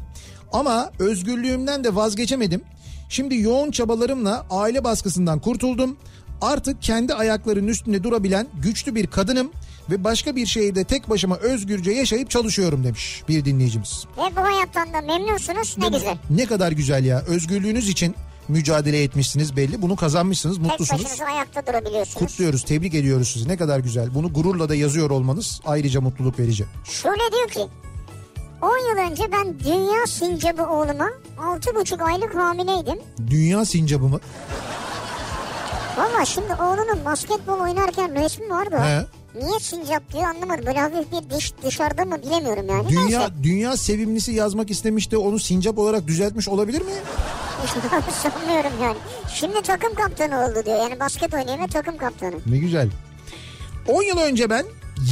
[0.51, 2.61] Ama özgürlüğümden de vazgeçemedim.
[3.09, 5.97] Şimdi yoğun çabalarımla aile baskısından kurtuldum.
[6.41, 9.51] Artık kendi ayaklarının üstünde durabilen güçlü bir kadınım
[9.89, 14.05] ve başka bir şehirde tek başıma özgürce yaşayıp çalışıyorum demiş bir dinleyicimiz.
[14.17, 16.17] Ve bu hayattan da memnunsunuz ne güzel.
[16.29, 17.19] Ne kadar güzel ya.
[17.27, 18.15] Özgürlüğünüz için
[18.47, 19.81] mücadele etmişsiniz belli.
[19.81, 21.03] Bunu kazanmışsınız, Tek mutlusunuz.
[21.03, 22.15] başınıza ayakta durabiliyorsunuz.
[22.17, 23.47] Kutluyoruz, tebrik ediyoruz sizi.
[23.49, 24.13] Ne kadar güzel.
[24.15, 26.65] Bunu gururla da yazıyor olmanız ayrıca mutluluk verici.
[26.83, 27.71] Şöyle diyor ki
[28.61, 32.99] 10 yıl önce ben dünya sincabı oğluma 6,5 aylık hamileydim.
[33.29, 34.19] Dünya sincabı mı?
[35.97, 38.85] Valla şimdi oğlunun basketbol oynarken resmi var da.
[38.85, 39.05] He.
[39.35, 40.65] Niye sincap diyor anlamadım.
[40.65, 42.89] Böyle hafif bir diş dışarıda mı bilemiyorum yani.
[42.89, 43.33] Dünya Neyse.
[43.43, 46.91] dünya sevimlisi yazmak istemiş de onu sincap olarak düzeltmiş olabilir mi?
[48.23, 48.97] Sanmıyorum yani.
[49.33, 50.77] Şimdi takım kaptanı oldu diyor.
[50.79, 52.35] Yani basket oynayan takım kaptanı.
[52.45, 52.89] Ne güzel.
[53.87, 54.65] 10 yıl önce ben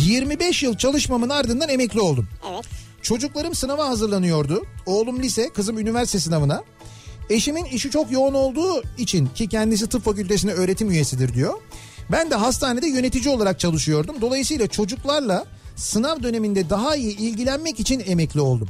[0.03, 2.27] 25 yıl çalışmamın ardından emekli oldum.
[2.51, 2.65] Evet.
[3.01, 4.65] Çocuklarım sınava hazırlanıyordu.
[4.85, 6.63] Oğlum lise, kızım üniversite sınavına.
[7.29, 11.53] Eşimin işi çok yoğun olduğu için ki kendisi tıp fakültesine öğretim üyesidir diyor.
[12.11, 14.15] Ben de hastanede yönetici olarak çalışıyordum.
[14.21, 15.45] Dolayısıyla çocuklarla
[15.75, 18.67] sınav döneminde daha iyi ilgilenmek için emekli oldum.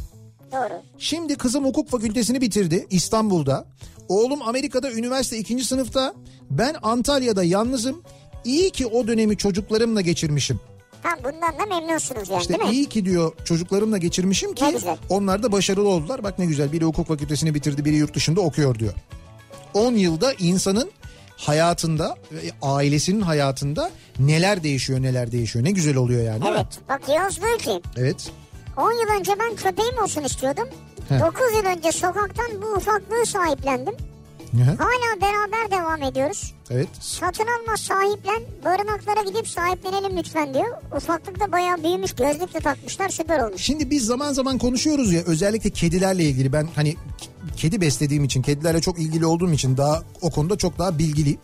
[0.51, 0.81] Doğru.
[0.97, 3.67] Şimdi kızım hukuk fakültesini bitirdi İstanbul'da.
[4.09, 6.13] Oğlum Amerika'da üniversite ikinci sınıfta.
[6.49, 8.01] Ben Antalya'da yalnızım.
[8.45, 10.59] İyi ki o dönemi çocuklarımla geçirmişim.
[11.03, 12.75] Ha bundan da memnunsunuz yani İşte değil mi?
[12.75, 14.65] iyi ki diyor çocuklarımla geçirmişim ki
[15.09, 16.23] onlar da başarılı oldular.
[16.23, 18.93] Bak ne güzel biri hukuk fakültesini bitirdi biri yurt dışında okuyor diyor.
[19.73, 20.91] 10 yılda insanın
[21.37, 23.89] hayatında ve ailesinin hayatında
[24.19, 26.43] neler değişiyor neler değişiyor ne güzel oluyor yani?
[26.49, 26.67] Evet.
[26.89, 28.31] Bak Yavuz diyor ki Evet.
[28.77, 30.67] 10 yıl önce ben köpeğim olsun istiyordum.
[31.09, 31.19] He.
[31.19, 33.93] 9 yıl önce sokaktan bu ufaklığı sahiplendim.
[34.57, 36.53] Hala beraber devam ediyoruz.
[36.69, 36.87] Evet.
[36.99, 40.77] Satın alma sahiplen, barınaklara gidip sahiplenelim lütfen diyor.
[40.97, 43.61] Ufaklık da bayağı büyümüş, gözlük de takmışlar, süper olmuş.
[43.61, 46.95] Şimdi biz zaman zaman konuşuyoruz ya özellikle kedilerle ilgili ben hani
[47.57, 51.39] kedi beslediğim için kedilerle çok ilgili olduğum için daha o konuda çok daha bilgiliyim.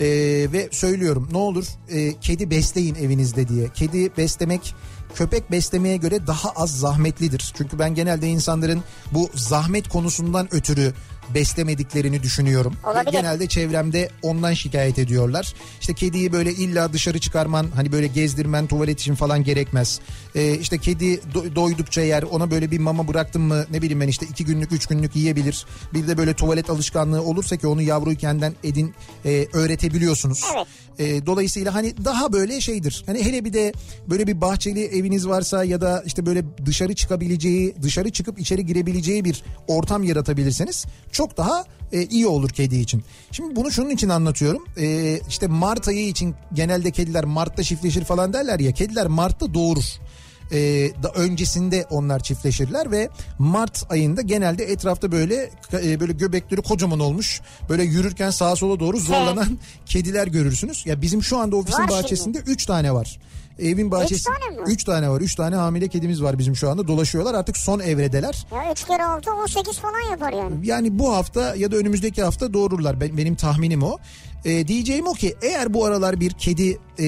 [0.00, 0.06] Ee,
[0.52, 3.68] ve söylüyorum ne olur e, kedi besleyin evinizde diye.
[3.68, 4.74] Kedi beslemek
[5.14, 7.52] köpek beslemeye göre daha az zahmetlidir.
[7.56, 8.82] Çünkü ben genelde insanların
[9.12, 10.94] bu zahmet konusundan ötürü
[11.34, 12.74] beslemediklerini düşünüyorum.
[12.84, 13.12] Olabilir.
[13.12, 15.54] Genelde çevremde ondan şikayet ediyorlar.
[15.80, 20.00] İşte kediyi böyle illa dışarı çıkarman hani böyle gezdirmen tuvalet için falan gerekmez.
[20.34, 24.08] Ee, işte kedi do- doydukça yer ona böyle bir mama bıraktın mı ne bileyim ben
[24.08, 25.66] işte iki günlük üç günlük yiyebilir.
[25.94, 28.94] Bir de böyle tuvalet alışkanlığı olursa ki onu yavruyken edin
[29.24, 30.44] e, öğretebiliyorsunuz.
[30.54, 30.66] Evet.
[30.98, 33.02] E, dolayısıyla hani daha böyle şeydir.
[33.06, 33.72] Hani hele bir de
[34.10, 39.24] böyle bir bahçeli eviniz varsa ya da işte böyle dışarı çıkabileceği, dışarı çıkıp içeri girebileceği
[39.24, 40.84] bir ortam yaratabilirseniz
[41.14, 43.04] çok daha e, iyi olur kedi için.
[43.30, 44.64] Şimdi bunu şunun için anlatıyorum.
[44.76, 48.72] E, işte Mart ayı için genelde kediler Mart'ta çiftleşir falan derler ya.
[48.72, 49.84] Kediler Mart'ta doğurur.
[50.52, 50.58] e,
[51.02, 53.08] da öncesinde onlar çiftleşirler ve
[53.38, 58.98] Mart ayında genelde etrafta böyle e, böyle göbekleri kocaman olmuş böyle yürürken sağa sola doğru
[58.98, 60.86] zorlanan kediler görürsünüz.
[60.86, 63.18] Ya bizim şu anda ofisin Var bahçesinde 3 tane var.
[63.58, 64.62] Evin bahçesi tane mi?
[64.66, 65.20] 3 tane var.
[65.20, 66.88] 3 tane hamile kedimiz var bizim şu anda.
[66.88, 67.34] Dolaşıyorlar.
[67.34, 68.46] Artık son evredeler.
[68.54, 70.54] Ya 3 kere 6 18 falan yapar yani.
[70.66, 73.00] Yani bu hafta ya da önümüzdeki hafta doğururlar.
[73.00, 73.98] Ben- Benim tahminim o.
[74.44, 77.06] Ee, diyeceğim o ki eğer bu aralar bir kedi e,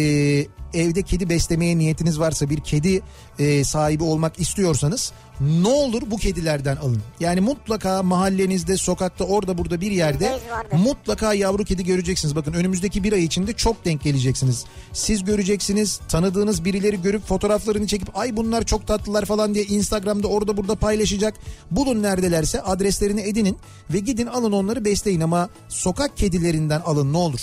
[0.77, 3.03] evde kedi beslemeye niyetiniz varsa bir kedi
[3.39, 7.03] e, sahibi olmak istiyorsanız ne olur bu kedilerden alın.
[7.21, 10.39] Yani mutlaka mahallenizde, sokakta, orada burada bir yerde
[10.73, 12.37] mutlaka yavru kedi göreceksiniz.
[12.37, 14.65] Bakın önümüzdeki bir ay içinde çok denk geleceksiniz.
[14.93, 20.57] Siz göreceksiniz, tanıdığınız birileri görüp fotoğraflarını çekip ay bunlar çok tatlılar falan diye Instagram'da orada
[20.57, 21.35] burada paylaşacak.
[21.71, 23.59] Bulun neredelerse adreslerini edinin
[23.91, 27.41] ve gidin alın onları besleyin ama sokak kedilerinden alın ne olur.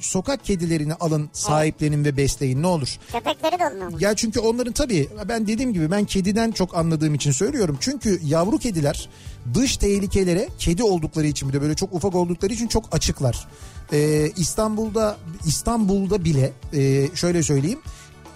[0.00, 2.98] Sokak kedilerini alın, sahiplenin ve besleyin ne olur.
[3.12, 3.96] Köpekleri de alın ama.
[4.00, 7.76] Ya çünkü onların tabii ben dediğim gibi ben kediden çok anladığım için söylüyorum.
[7.80, 9.08] Çünkü yavru kediler
[9.54, 13.48] dış tehlikelere kedi oldukları için bir de böyle çok ufak oldukları için çok açıklar.
[13.92, 15.16] Ee, İstanbul'da
[15.46, 17.80] İstanbul'da bile e, şöyle söyleyeyim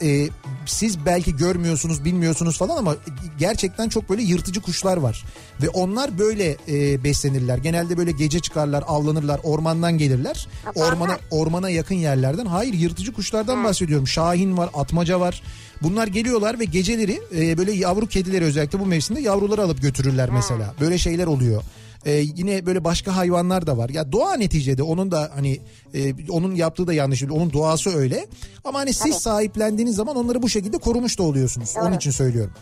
[0.02, 0.28] e,
[0.66, 2.96] siz belki görmüyorsunuz bilmiyorsunuz falan ama
[3.38, 5.24] gerçekten çok böyle yırtıcı kuşlar var.
[5.62, 7.58] Ve onlar böyle e, beslenirler.
[7.58, 10.48] Genelde böyle gece çıkarlar avlanırlar ormandan gelirler.
[10.74, 12.46] Ormana, ormana yakın yerlerden.
[12.46, 14.08] Hayır yırtıcı kuşlardan bahsediyorum.
[14.08, 15.42] Şahin var atmaca var.
[15.82, 20.74] Bunlar geliyorlar ve geceleri e, böyle yavru kedileri özellikle bu mevsimde yavruları alıp götürürler mesela.
[20.80, 21.62] Böyle şeyler oluyor.
[22.06, 23.88] E, yine böyle başka hayvanlar da var.
[23.88, 25.60] Ya doğa neticede onun da hani
[25.94, 27.32] e, onun yaptığı da yanlış değil.
[27.32, 28.26] Onun doğası öyle.
[28.64, 31.74] Ama hani siz sahiplendiğiniz zaman onları bu şekilde korumuş da oluyorsunuz.
[31.76, 31.96] Onun Doğru.
[31.96, 32.52] için söylüyorum.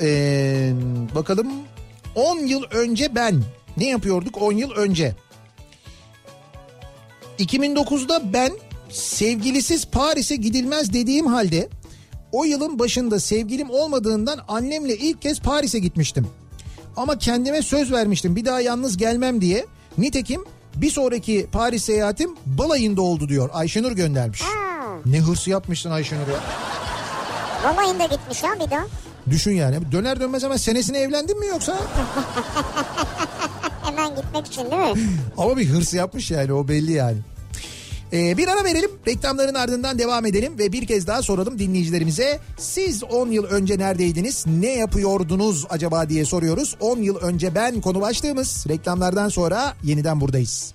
[0.00, 0.72] Ee,
[1.14, 1.48] bakalım
[2.14, 3.42] 10 yıl önce ben
[3.76, 5.14] ne yapıyorduk 10 yıl önce?
[7.38, 8.52] 2009'da ben
[8.90, 11.68] sevgilisiz Paris'e gidilmez dediğim halde
[12.32, 16.26] o yılın başında sevgilim olmadığından annemle ilk kez Paris'e gitmiştim.
[16.98, 19.66] Ama kendime söz vermiştim bir daha yalnız gelmem diye.
[19.98, 20.44] Nitekim
[20.76, 23.50] bir sonraki Paris seyahatim balayında oldu diyor.
[23.52, 24.40] Ayşenur göndermiş.
[24.42, 24.48] Ha,
[25.06, 26.40] Ne hırsı yapmışsın Ayşenur ya.
[27.64, 28.86] balayında gitmiş ha bir daha.
[29.30, 31.76] Düşün yani döner dönmez hemen senesine evlendin mi yoksa?
[33.84, 35.02] Hemen gitmek için değil mi?
[35.38, 37.16] Ama bir hırs yapmış yani o belli yani.
[38.12, 42.38] Ee, bir ara verelim reklamların ardından devam edelim ve bir kez daha soralım dinleyicilerimize.
[42.58, 46.76] Siz 10 yıl önce neredeydiniz ne yapıyordunuz acaba diye soruyoruz.
[46.80, 50.74] 10 yıl önce ben konu başlığımız reklamlardan sonra yeniden buradayız.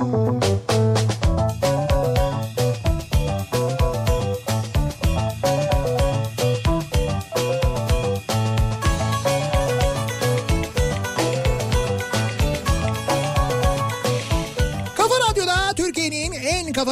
[0.00, 0.69] Kafa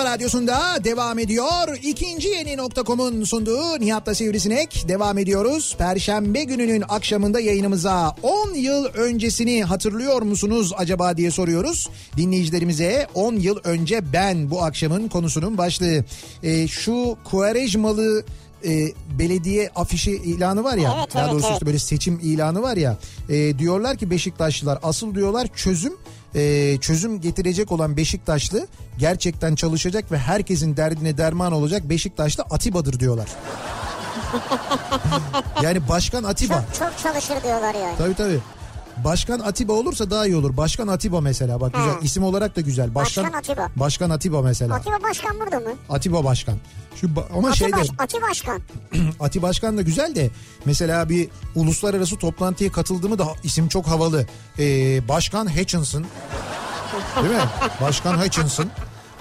[0.09, 1.79] radyosunda devam ediyor.
[1.83, 5.75] İkinci yeni nokta.com'un sunduğu Nihat'la Sivrisinek devam ediyoruz.
[5.79, 11.89] Perşembe gününün akşamında yayınımıza 10 yıl öncesini hatırlıyor musunuz acaba diye soruyoruz.
[12.17, 16.05] Dinleyicilerimize 10 yıl önce ben bu akşamın konusunun başlığı.
[16.43, 18.25] Ee, şu Kuarejmalı
[18.65, 21.67] e, belediye afişi ilanı var ya Evet, daha evet, doğrusu evet.
[21.67, 22.99] böyle seçim ilanı var ya
[23.29, 25.93] e, diyorlar ki Beşiktaşlılar asıl diyorlar çözüm
[26.35, 28.67] e, çözüm getirecek olan Beşiktaşlı
[28.99, 33.29] gerçekten çalışacak ve herkesin derdine derman olacak Beşiktaşlı Atiba'dır diyorlar.
[35.63, 36.65] yani Başkan Atiba.
[36.79, 37.99] Çok, çok çalışır diyorlar yani.
[37.99, 38.41] Tabii tabii.
[39.05, 40.57] Başkan Atiba olursa daha iyi olur.
[40.57, 41.99] Başkan Atiba mesela bak güzel Ha.
[42.03, 42.95] isim olarak da güzel.
[42.95, 43.69] Başkan Atiba.
[43.77, 44.75] Başkan Atiba mesela.
[44.75, 45.71] Atiba Başkan burada mı?
[45.89, 46.59] Atiba Başkan.
[47.01, 48.61] Şu ba- ama Ati, şeyde baş, Ati Başkan.
[49.21, 50.31] Ati Başkan da güzel de
[50.65, 54.27] mesela bir uluslararası toplantıya katıldığımı da isim çok havalı.
[54.59, 56.05] Ee, Başkan Hutchinson.
[57.23, 57.41] Değil mi?
[57.81, 58.67] Başkan Hutchinson.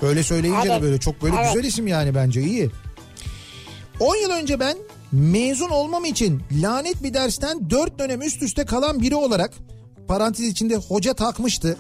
[0.01, 0.82] Öyle söyleyince de Evet.
[0.82, 1.53] böyle çok böyle Evet.
[1.53, 2.69] güzel isim yani bence iyi.
[3.99, 4.78] 10 yıl önce ben
[5.11, 9.51] mezun olmam için lanet bir dersten 4 dönem üst üste kalan biri olarak
[10.07, 11.77] parantez içinde hoca takmıştı.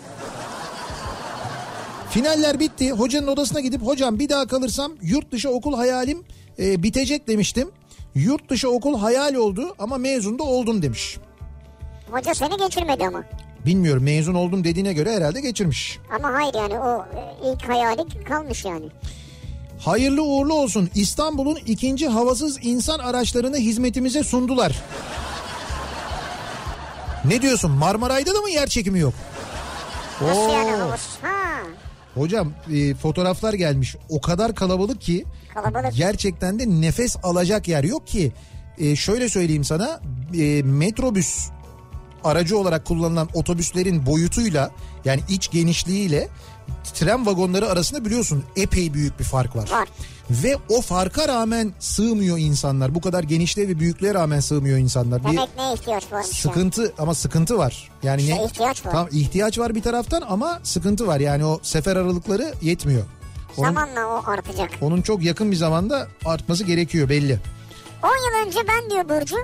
[2.09, 2.91] Finaller bitti.
[2.91, 6.23] Hocanın odasına gidip hocam bir daha kalırsam yurt dışı okul hayalim
[6.59, 7.71] e, bitecek demiştim.
[8.15, 11.17] Yurt dışı okul hayal oldu ama mezun da oldum demiş.
[12.11, 13.23] Hoca seni geçirmedi ama.
[13.65, 15.99] Bilmiyorum mezun oldum dediğine göre herhalde geçirmiş.
[16.15, 18.85] Ama hayır yani o e, ilk hayali kalmış yani.
[19.79, 20.89] Hayırlı uğurlu olsun.
[20.95, 24.81] İstanbul'un ikinci havasız insan araçlarını hizmetimize sundular.
[27.25, 27.71] Ne diyorsun?
[27.71, 29.13] Marmaray'da da mı yer çekimi yok?
[30.21, 30.51] Nasıl Oo.
[30.51, 31.17] yani havasız?
[31.21, 31.37] Ha
[32.15, 33.95] Hocam e, fotoğraflar gelmiş.
[34.09, 35.95] O kadar kalabalık ki kalabalık.
[35.95, 38.31] gerçekten de nefes alacak yer yok ki.
[38.77, 39.99] E, şöyle söyleyeyim sana
[40.39, 41.49] e, metrobüs
[42.23, 44.71] aracı olarak kullanılan otobüslerin boyutuyla
[45.05, 46.27] yani iç genişliğiyle
[46.93, 49.71] tren vagonları arasında biliyorsun epey büyük bir fark var.
[49.71, 49.87] Var.
[50.29, 52.95] Ve o farka rağmen sığmıyor insanlar.
[52.95, 55.19] Bu kadar genişliğe ve büyüklüğe rağmen sığmıyor insanlar.
[55.19, 56.23] Bir Demek ne ihtiyaç ya.
[56.23, 57.89] sıkıntı ama sıkıntı var.
[58.03, 58.45] Yani İşte ne?
[58.45, 58.91] ihtiyaç var.
[58.91, 61.19] Tam ihtiyaç var bir taraftan ama sıkıntı var.
[61.19, 63.03] Yani o sefer aralıkları yetmiyor.
[63.57, 64.69] Onun, Zamanla o artacak.
[64.81, 67.39] onun çok yakın bir zamanda artması gerekiyor belli.
[68.03, 69.35] 10 yıl önce ben diyor Burcu.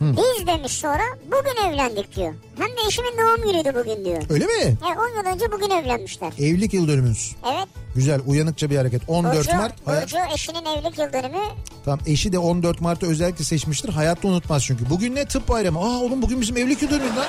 [0.00, 2.34] Biz demiş sonra bugün evlendik diyor.
[2.58, 4.22] Hem de eşimin doğum günüydü bugün diyor.
[4.30, 4.76] Öyle mi?
[4.88, 6.32] Yani 10 yıl önce bugün evlenmişler.
[6.38, 7.32] Evlilik yıl dönümümüz.
[7.54, 7.68] Evet.
[7.94, 9.02] Güzel uyanıkça bir hareket.
[9.08, 9.86] 14 Burcu, Mart.
[9.86, 11.38] Hayat, Burcu eşinin evlilik yıl dönümü.
[11.84, 13.88] tamam eşi de 14 Mart'ı özellikle seçmiştir.
[13.88, 14.90] Hayatta unutmaz çünkü.
[14.90, 15.24] Bugün ne?
[15.24, 15.78] Tıp bayramı.
[15.78, 17.26] Aa oğlum bugün bizim evlilik yıl dönümümüz lan.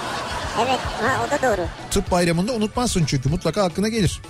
[0.60, 1.66] Evet ha, o da doğru.
[1.92, 4.22] Tıp bayramında unutmazsın çünkü mutlaka aklına gelir.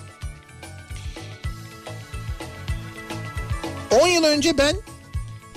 [4.02, 4.76] 10 yıl önce ben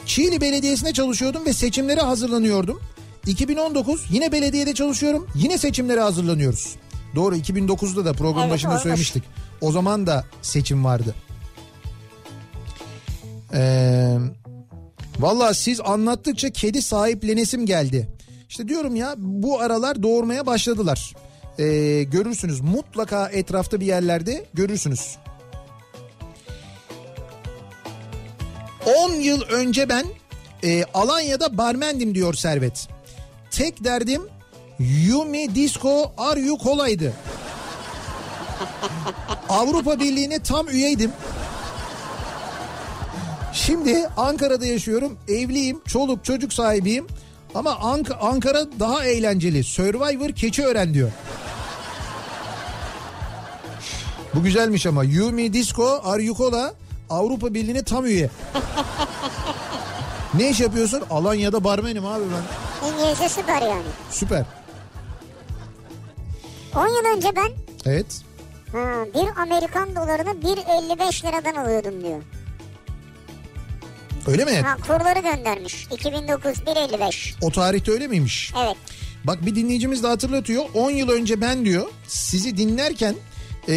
[0.06, 2.80] Çiğli Belediyesi'ne çalışıyordum ve seçimlere hazırlanıyordum.
[3.26, 5.26] 2019 yine belediyede çalışıyorum.
[5.34, 6.76] Yine seçimlere hazırlanıyoruz.
[7.14, 8.82] Doğru 2009'da da program Evet, başında olmuş.
[8.82, 9.24] söylemiştik.
[9.60, 11.14] O zaman da seçim vardı.
[13.54, 14.18] Ee,
[15.18, 18.08] Valla siz anlattıkça kedi sahiplenesim geldi.
[18.48, 21.14] İşte diyorum ya bu aralar doğurmaya başladılar.
[21.58, 25.16] Ee, görürsünüz mutlaka etrafta bir yerlerde görürsünüz.
[28.86, 30.06] 10 yıl önce ben
[30.64, 32.88] e, Alanya'da barmendim diyor Servet.
[33.50, 34.22] Tek derdim
[34.78, 37.12] Yumi Disco Are You Cola'ydı.
[39.48, 41.10] Avrupa Birliği'ne tam üyeydim.
[43.52, 45.18] Şimdi Ankara'da yaşıyorum.
[45.28, 45.80] Evliyim.
[45.86, 47.06] Çoluk çocuk sahibiyim.
[47.54, 49.64] Ama Ank- Ankara daha eğlenceli.
[49.64, 51.10] Survivor keçi öğren diyor.
[54.34, 55.04] Bu güzelmiş ama.
[55.04, 56.74] Yumi Disco Aryukola
[57.14, 58.30] Avrupa Birliği'ne tam üye.
[60.34, 61.02] ne iş yapıyorsun?
[61.10, 62.88] Alanya'da barmenim abi ben.
[62.88, 63.82] İngilizce süper yani.
[64.10, 64.44] Süper.
[66.76, 67.50] 10 yıl önce ben
[67.86, 68.06] Evet.
[68.72, 68.78] ha,
[69.14, 72.22] bir Amerikan dolarını 1.55 liradan alıyordum diyor.
[74.26, 74.52] Öyle mi?
[74.60, 75.86] Ha kurları göndermiş.
[75.90, 77.34] 2009 1.55.
[77.42, 78.52] O tarihte öyle miymiş?
[78.64, 78.76] Evet.
[79.24, 80.64] Bak bir dinleyicimiz de hatırlatıyor.
[80.74, 83.14] 10 yıl önce ben diyor sizi dinlerken
[83.68, 83.74] e,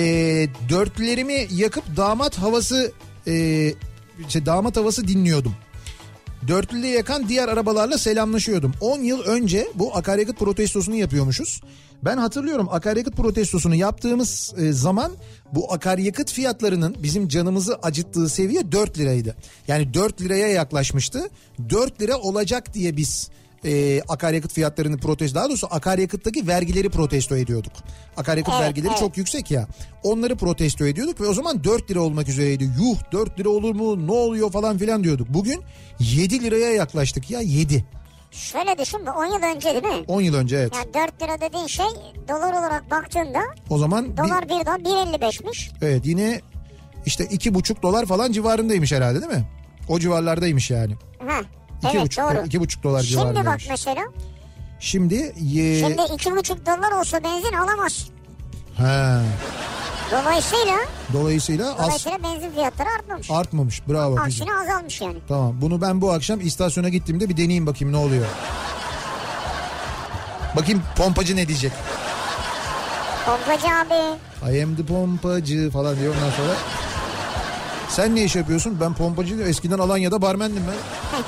[0.70, 2.92] dörtlerimi yakıp damat havası
[3.28, 3.74] e,
[4.28, 5.54] işte damat havası dinliyordum.
[6.48, 8.74] Dörtlüde yakan diğer arabalarla selamlaşıyordum.
[8.82, 11.62] 10 yıl önce bu akaryakıt protestosunu yapıyormuşuz.
[12.04, 15.12] Ben hatırlıyorum akaryakıt protestosunu yaptığımız e, zaman
[15.52, 19.36] bu akaryakıt fiyatlarının bizim canımızı acıttığı seviye 4 liraydı.
[19.68, 21.30] Yani 4 liraya yaklaşmıştı.
[21.70, 23.30] 4 lira olacak diye biz
[23.68, 27.72] e, akaryakıt fiyatlarını protesto daha doğrusu akaryakıttaki vergileri protesto ediyorduk.
[28.18, 29.00] Akaryakıt Evet, vergileri evet.
[29.00, 29.68] çok yüksek ya.
[30.04, 32.64] Onları protesto ediyorduk ve o zaman 4 lira olmak üzereydi.
[32.64, 35.28] Yuh 4 lira olur mu ne oluyor falan filan diyorduk.
[35.30, 35.62] Bugün
[36.00, 37.86] 7 liraya yaklaştık ya 7.
[38.32, 40.04] Şöyle düşün bu 10 yıl önce değil mi?
[40.08, 40.72] 10 yıl önce evet.
[40.76, 41.86] Yani 4 lira dediğin şey
[42.30, 43.40] dolar olarak baktığında
[43.70, 45.72] O zaman bir- dolar bir daha 1.55'miş.
[45.82, 46.42] evet yine
[47.06, 49.46] işte iki buçuk dolar falan civarındaymış herhalde değil mi?
[49.90, 50.94] O civarlardaymış yani.
[51.28, 51.42] Ha.
[51.84, 52.46] İki evet buçuk, doğru.
[52.46, 53.70] iki buçuk dolar Şimdi bak civarındaymış.
[53.70, 54.02] mesela.
[54.80, 55.80] Şimdi ye...
[55.80, 58.08] Şimdi 2,5 dolar olsa benzin alamaz.
[58.78, 59.22] ha.
[60.12, 60.76] Dolayısıyla
[61.14, 63.32] Dolayısıyla az dolayısıyla benzin fiyatları artmamış.
[63.32, 63.88] artmamış.
[63.88, 64.20] Bravo.
[64.20, 65.18] Aksine azalmış yani.
[65.28, 68.26] Tamam bunu ben bu akşam istasyona gittiğimde bir deneyeyim bakayım ne oluyor.
[70.56, 71.72] Bakayım pompacı ne diyecek.
[73.26, 74.18] Pompacı abi.
[74.58, 76.54] I am the pompacı falan diyor ondan sonra.
[77.90, 78.78] Sen ne iş yapıyorsun?
[78.82, 79.36] Ben pompacı.
[79.36, 80.76] Eskiden Alanya'da barmendim ben.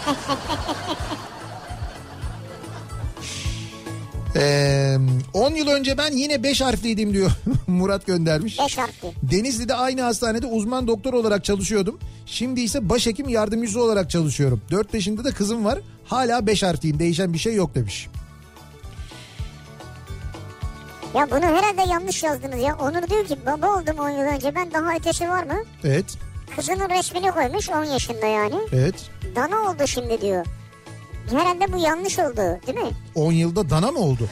[4.35, 4.97] Ee,
[5.33, 7.31] 10 yıl önce ben yine 5 harfliydim diyor
[7.67, 8.59] Murat göndermiş.
[8.59, 9.11] 5 harfli.
[9.23, 11.99] Denizli'de aynı hastanede uzman doktor olarak çalışıyordum.
[12.25, 14.61] Şimdi ise başhekim yardımcısı olarak çalışıyorum.
[14.71, 15.79] 4 yaşında da kızım var.
[16.05, 18.07] Hala 5 harfliyim değişen bir şey yok demiş.
[21.15, 22.75] Ya bunu herhalde yanlış yazdınız ya.
[22.77, 25.63] Onur diyor ki baba oldum 10 yıl önce ben daha ötesi var mı?
[25.83, 26.05] Evet,
[26.55, 28.55] Kızının resmini koymuş 10 yaşında yani.
[28.73, 29.09] evet.
[29.35, 30.45] Dana oldu şimdi diyor.
[31.31, 32.91] Herhalde bu yanlış oldu değil mi?
[33.15, 34.29] 10 yılda dana mı oldu?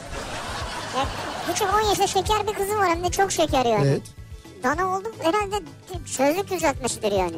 [0.96, 1.04] Ya,
[1.48, 3.88] küçük 10 yaşında şeker bir kızı var hem de çok şeker yani.
[3.88, 4.02] Evet.
[4.62, 5.56] Dana oldu herhalde
[6.06, 7.36] sözlük düzeltmesidir yani.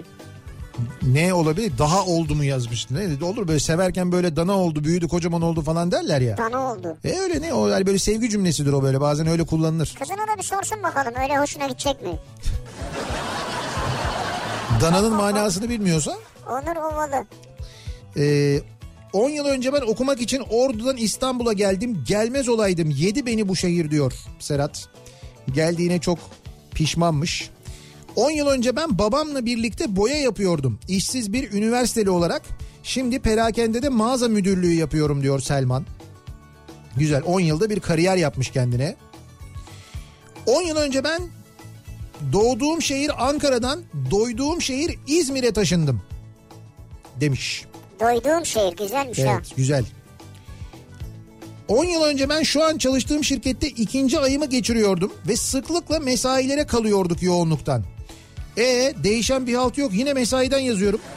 [1.02, 1.72] Ne olabilir?
[1.78, 2.90] Daha oldu mu yazmış.
[2.90, 3.24] Ne dedi?
[3.24, 6.36] Olur böyle severken böyle dana oldu, büyüdü, kocaman oldu falan derler ya.
[6.36, 6.96] Dana oldu.
[7.04, 9.94] E öyle ne o yani böyle sevgi cümlesidir o böyle bazen öyle kullanılır.
[9.98, 12.10] Kızına da bir sorsun bakalım öyle hoşuna gidecek mi?
[14.80, 16.16] Dananın manasını bilmiyorsa
[16.46, 17.26] Onur Ovalı.
[18.16, 18.60] e,
[19.12, 22.04] 10 yıl önce ben okumak için Ordu'dan İstanbul'a geldim.
[22.06, 22.90] Gelmez olaydım.
[22.90, 24.88] Yedi beni bu şehir diyor Serhat.
[25.54, 26.18] Geldiğine çok
[26.74, 27.50] pişmanmış.
[28.16, 30.78] 10 yıl önce ben babamla birlikte boya yapıyordum.
[30.88, 32.42] İşsiz bir üniversiteli olarak.
[32.82, 35.86] Şimdi perakende de mağaza müdürlüğü yapıyorum diyor Selman.
[36.96, 38.96] Güzel 10 yılda bir kariyer yapmış kendine.
[40.46, 41.22] 10 yıl önce ben
[42.32, 46.02] doğduğum şehir Ankara'dan doyduğum şehir İzmir'e taşındım.
[47.20, 47.64] Demiş.
[48.00, 49.22] Doyduğum şehir güzelmiş ha.
[49.22, 49.84] Evet güzel.
[51.68, 57.22] 10 yıl önce ben şu an çalıştığım şirkette ikinci ayımı geçiriyordum ve sıklıkla mesailere kalıyorduk
[57.22, 57.84] yoğunluktan.
[58.56, 61.00] E değişen bir halt yok yine mesaiden yazıyorum.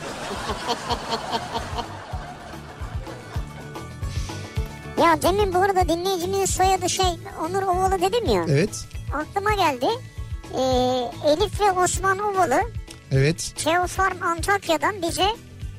[5.02, 7.06] Ya demin bu arada dinleyicimizin soyadı şey
[7.42, 8.46] Onur Ovalı dedim ya.
[8.50, 8.86] Evet.
[9.14, 9.86] Aklıma geldi.
[10.54, 10.58] Ee,
[11.28, 12.62] Elif ve Osman Ovalı
[13.12, 13.54] Evet.
[13.64, 15.24] Teofarm Antakya'dan bize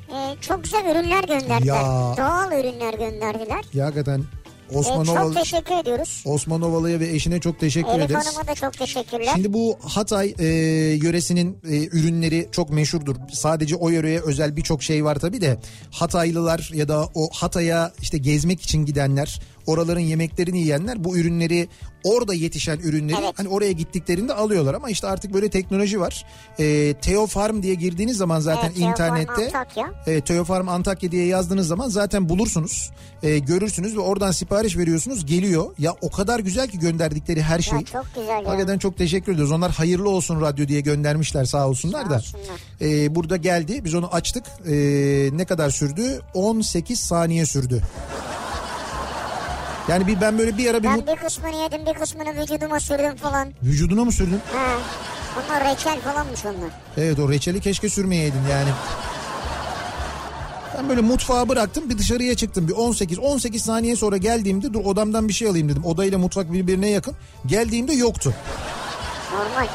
[0.09, 1.61] e, çok güzel ürünler gönderdiler.
[1.67, 2.15] Ya.
[2.17, 3.65] Doğal ürünler gönderdiler.
[3.75, 4.25] Ya hakikaten
[4.73, 6.23] E, Osman çok Ovalı, teşekkür ediyoruz.
[6.27, 8.27] Osman Ovalı'ya ve eşine çok teşekkür Elif ederiz.
[8.27, 9.31] Hanım'a da çok teşekkürler.
[9.35, 10.45] Şimdi bu Hatay e,
[11.03, 13.17] yöresinin e, ürünleri çok meşhurdur.
[13.33, 15.59] Sadece o yöreye özel birçok şey var tabii de
[15.91, 21.69] Hataylılar ya da o Hatay'a işte gezmek için gidenler, oraların yemeklerini yiyenler bu ürünleri
[22.05, 23.33] orada yetişen ürünleri Evet.
[23.37, 26.25] hani oraya gittiklerinde alıyorlar ama işte artık böyle teknoloji var.
[26.59, 29.91] E, Teofarm diye girdiğiniz zaman zaten Evet, Teofarm internette Antakya.
[30.07, 32.91] Evet, Teofarm Antakya diye yazdığınız zaman zaten bulursunuz.
[33.23, 35.67] E, görürsünüz ve oradan sipariş veriyorsunuz geliyor.
[35.79, 37.79] Ya o kadar güzel ki gönderdikleri her şey.
[37.79, 38.45] Ya çok güzel.
[38.45, 39.53] Hakikaten çok teşekkür ediyoruz.
[39.53, 42.15] Onlar hayırlı olsun radyo diye göndermişler sağ olsunlar Sağ da.
[42.17, 42.45] olsunlar.
[42.81, 44.45] Ee, burada geldi biz onu açtık.
[44.69, 46.21] Ee, ne kadar sürdü?
[46.35, 47.83] 18 saniye sürdü.
[49.89, 53.17] Yani bir ben böyle bir ara bir Ben bir kısmını yedim bir kısmını vücuduma sürdüm
[53.17, 53.49] falan.
[53.63, 54.41] vücuduna mı sürdün?
[54.53, 54.67] Ha.
[55.37, 56.71] Bunlar reçel falanmış onlar.
[56.97, 58.69] Evet o reçeli keşke sürmeyeydin yani.
[60.79, 65.29] Ben böyle mutfağı bıraktım bir dışarıya çıktım bir 18 18 saniye sonra geldiğimde dur odamdan
[65.29, 65.85] bir şey alayım dedim.
[65.85, 67.17] Odayla mutfak birbirine yakın.
[67.47, 68.35] Geldiğimde yoktu.
[69.33, 69.67] Normal.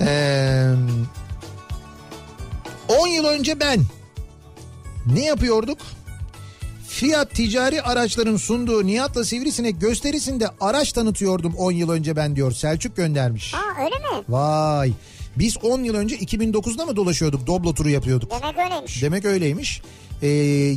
[0.00, 0.70] Ee,
[3.00, 3.80] 10 yıl önce ben
[5.06, 5.78] ne yapıyorduk?
[6.96, 12.52] Fiyat ticari araçların sunduğu Nihat'la Sivrisinek gösterisinde araç tanıtıyordum 10 yıl önce ben diyor.
[12.52, 13.54] Selçuk göndermiş.
[13.54, 14.24] Aa öyle mi?
[14.28, 14.92] Vay.
[15.36, 17.46] Biz 10 yıl önce 2009'da mı dolaşıyorduk?
[17.46, 18.30] Doblo turu yapıyorduk.
[18.30, 19.02] Demek öyleymiş.
[19.02, 19.82] Demek öyleymiş.
[20.22, 20.26] Ee,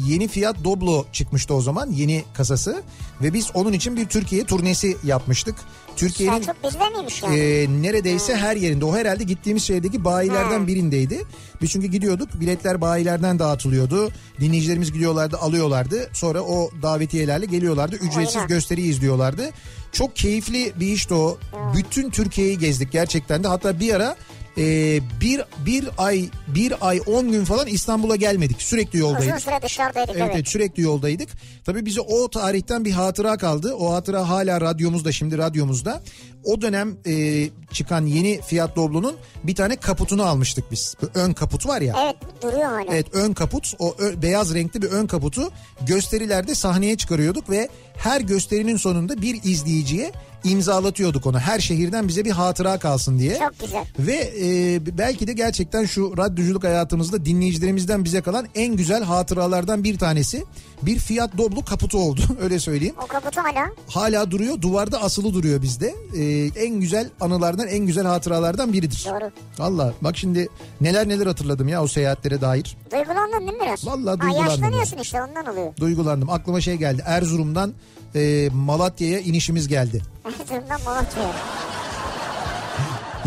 [0.08, 2.84] yeni Fiat Doblo çıkmıştı o zaman yeni kasası
[3.22, 5.56] ve biz onun için bir Türkiye turnesi yapmıştık.
[6.00, 7.38] Türkiye'nin Selçuk bizde miymiş yani?
[7.40, 8.86] e, neredeyse her yerinde.
[8.86, 10.68] O herhalde gittiğimiz şehirdeki bayilerden Ha.
[10.68, 11.24] birindeydi.
[11.62, 14.10] Biz çünkü gidiyorduk biletler bayilerden dağıtılıyordu.
[14.40, 16.10] Dinleyicilerimiz gidiyorlardı alıyorlardı.
[16.14, 17.96] Sonra o davetiyelerle geliyorlardı.
[17.96, 18.48] Ücretsiz Oyna.
[18.48, 19.50] gösteriyi izliyorlardı.
[19.92, 21.38] Çok keyifli bir işti o.
[21.78, 23.48] Bütün Türkiye'yi gezdik gerçekten de.
[23.48, 24.16] Hatta bir ara
[24.60, 28.62] e, bir, bir ay bir ay on gün falan İstanbul'a gelmedik.
[28.62, 29.28] Sürekli yoldaydık.
[29.28, 30.48] Uzun süre dışarıdaydık Evet, evet.
[30.48, 31.30] sürekli yoldaydık.
[31.66, 33.74] Tabii bize o tarihten bir hatıra kaldı.
[33.74, 36.02] O hatıra hala radyomuzda şimdi radyomuzda.
[36.44, 40.96] O dönem e, çıkan yeni Fiat Doblo'nun bir tane kaputunu almıştık biz.
[41.02, 41.96] Bu ön kaput var ya.
[42.04, 42.86] Evet duruyor hala.
[42.94, 45.50] Evet ön kaput o ö- beyaz renkli bir ön kaputu
[45.88, 50.12] gösterilerde sahneye çıkarıyorduk ve her gösterinin sonunda bir izleyiciye
[50.44, 51.40] imzalatıyorduk onu.
[51.40, 53.40] Her şehirden bize bir hatıra kalsın diye.
[53.40, 53.86] Çok güzel.
[54.00, 59.98] Ve e, belki de gerçekten şu radyoculuk hayatımızda dinleyicilerimizden bize kalan en güzel hatıralardan bir
[59.98, 60.44] tanesi
[60.82, 62.96] bir Fiat Doblo kaputu oldu öyle söyleyeyim.
[63.04, 63.70] O kaputu hala.
[63.88, 65.96] Hala duruyor duvarda asılı duruyor bizde.
[66.18, 66.24] E,
[66.66, 69.08] en güzel anılardan en güzel hatıralardan biridir.
[69.10, 69.32] Doğru.
[69.60, 70.50] Valla bak şimdi
[70.82, 72.78] neler neler hatırladım ya o seyahatlere dair.
[72.92, 73.88] Duygulandın değil mi biraz?
[73.88, 75.76] Vallahi Ha, duygulandım yaşlanıyorsun işte ondan oluyor.
[75.78, 77.74] Duygulandım aklıma şey geldi Erzurum'dan
[78.16, 80.02] e, Malatya'ya inişimiz geldi.
[80.26, 81.32] Erzurum'dan Malatya'ya.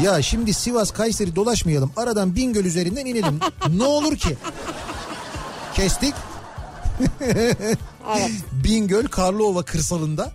[0.03, 1.93] Ya şimdi Sivas Kayseri dolaşmayalım.
[1.97, 3.41] Aradan Bingöl üzerinden inelim.
[3.77, 4.37] ne olur ki?
[5.75, 6.15] Kestik.
[7.21, 7.79] Evet.
[8.65, 10.33] Bingöl Karlıova kırsalında.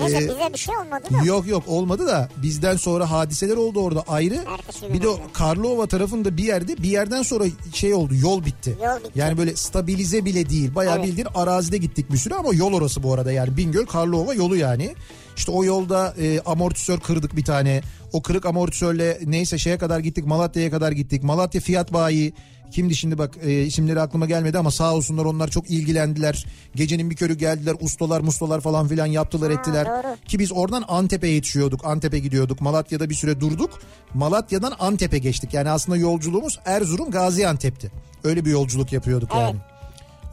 [0.00, 1.24] Neyse Ee, bize bir şey olmadı da.
[1.24, 4.44] Yok yok olmadı da bizden sonra hadiseler oldu orada ayrı.
[4.48, 5.20] Ertesi Bir de oldu.
[5.32, 7.44] Karlova tarafında bir yerde bir yerden sonra
[7.74, 8.76] şey oldu yol bitti.
[8.84, 9.10] Yol bitti.
[9.14, 10.74] Yani böyle stabilize bile değil.
[10.74, 11.06] Bayağı Evet.
[11.06, 14.94] bildiğin arazide gittik bir süre ama yol orası bu arada yani Bingöl Karlova yolu yani.
[15.36, 17.82] İşte o yolda e, amortisör kırdık bir tane.
[18.12, 21.22] O kırık amortisörle neyse şeye kadar gittik Malatya'ya kadar gittik.
[21.22, 22.32] Malatya Fiyat Bayi
[22.70, 26.46] Kimdi şimdi bak e, isimleri aklıma gelmedi ama sağ olsunlar onlar çok ilgilendiler.
[26.74, 29.86] Gecenin bir körü geldiler ustalar mustalar falan filan yaptılar Ha, ettiler.
[29.86, 30.16] doğru.
[30.28, 31.84] Ki biz oradan Antep'e yetişiyorduk.
[31.84, 32.60] Antep'e gidiyorduk.
[32.60, 33.70] Malatya'da bir süre durduk.
[34.14, 35.54] Malatya'dan Antep'e geçtik.
[35.54, 37.90] Yani aslında yolculuğumuz Erzurum Gaziantep'ti.
[38.24, 39.42] Öyle bir yolculuk yapıyorduk Evet.
[39.42, 39.56] yani.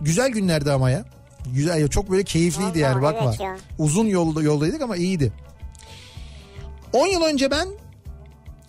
[0.02, 1.06] Güzel günlerdi ama ya.
[1.54, 3.30] Güzel ya çok böyle keyifliydi Vallahi yani bakma.
[3.30, 3.58] evet ya.
[3.80, 5.32] Uzun yolda yoldaydık ama iyiydi.
[6.98, 7.68] 10 yıl önce ben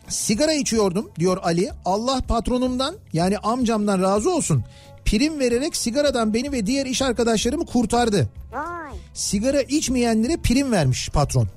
[0.08, 1.70] sigara içiyordum diyor Ali.
[1.84, 4.64] Allah patronumdan yani amcamdan razı olsun.
[5.04, 8.28] Prim vererek sigaradan beni ve diğer iş arkadaşlarımı kurtardı.
[8.52, 8.92] Vay.
[9.14, 11.48] Sigara içmeyenlere prim vermiş patron.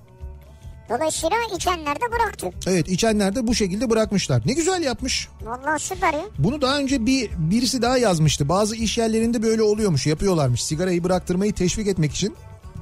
[0.90, 2.50] Dolayısıyla içenler de bıraktı.
[2.68, 4.42] Evet içenler de bu şekilde bırakmışlar.
[4.46, 5.28] Ne güzel yapmış.
[5.42, 6.26] Vallahi süper ya.
[6.40, 8.50] Bunu daha önce bir birisi daha yazmıştı.
[8.50, 10.64] Bazı iş yerlerinde böyle oluyormuş, yapıyorlarmış.
[10.64, 12.36] Sigarayı bıraktırmayı teşvik etmek için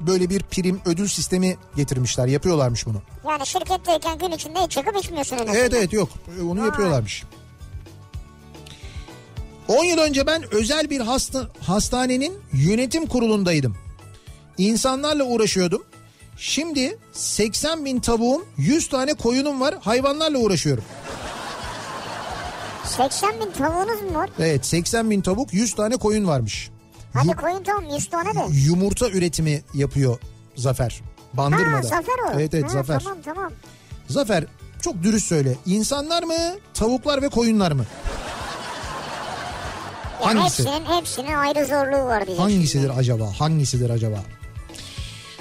[0.06, 2.26] böyle bir prim ödül sistemi getirmişler.
[2.26, 3.02] Yapıyorlarmış bunu.
[3.28, 5.56] Yani şirketteyken gün içinde hiç çıkıp içmiyorsun en azından.
[5.56, 6.08] Evet evet yok.
[6.50, 6.66] Onu Vay.
[6.66, 7.24] yapıyorlarmış.
[9.68, 13.76] 10 yıl önce ben özel bir hasta, hastanenin yönetim kurulundaydım.
[14.58, 15.82] İnsanlarla uğraşıyordum.
[16.36, 20.84] Şimdi 80 bin tavuğum 100 tane koyunum var hayvanlarla uğraşıyorum.
[22.84, 24.30] 80 bin tavuğunuz mu var?
[24.38, 26.70] Evet 80 bin tavuk 100 tane koyun varmış.
[27.14, 28.40] Hadi Yu- koyun tamam 100 tane de.
[28.52, 30.18] yumurta üretimi yapıyor
[30.56, 31.00] Zafer.
[31.32, 31.76] Bandırma'da.
[31.76, 32.30] Ha Zafer o.
[32.40, 33.00] Evet evet Ha, Zafer.
[33.00, 33.52] Tamam tamam.
[34.08, 34.44] Zafer
[34.82, 35.56] çok dürüst söyle.
[35.66, 36.34] İnsanlar mı
[36.74, 37.84] tavuklar ve koyunlar mı?
[40.20, 40.62] Ya Hangisi?
[40.68, 42.42] hepsinin hepsinin ayrı zorluğu var diyeceksin.
[42.42, 43.40] Hangisidir acaba?
[43.40, 44.18] Hangisidir acaba?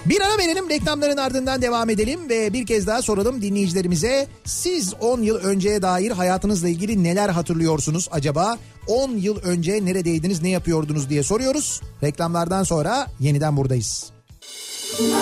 [0.06, 4.28] Bir ara verelim reklamların ardından devam edelim ve bir kez daha soralım dinleyicilerimize.
[4.46, 8.58] Siz 10 yıl önceye dair hayatınızla ilgili neler hatırlıyorsunuz acaba?
[8.88, 11.82] 10 yıl önce neredeydiniz, ne yapıyordunuz diye soruyoruz.
[12.04, 14.12] Reklamlardan sonra yeniden buradayız.
[15.00, 15.14] Benim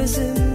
[0.00, 0.49] gözüm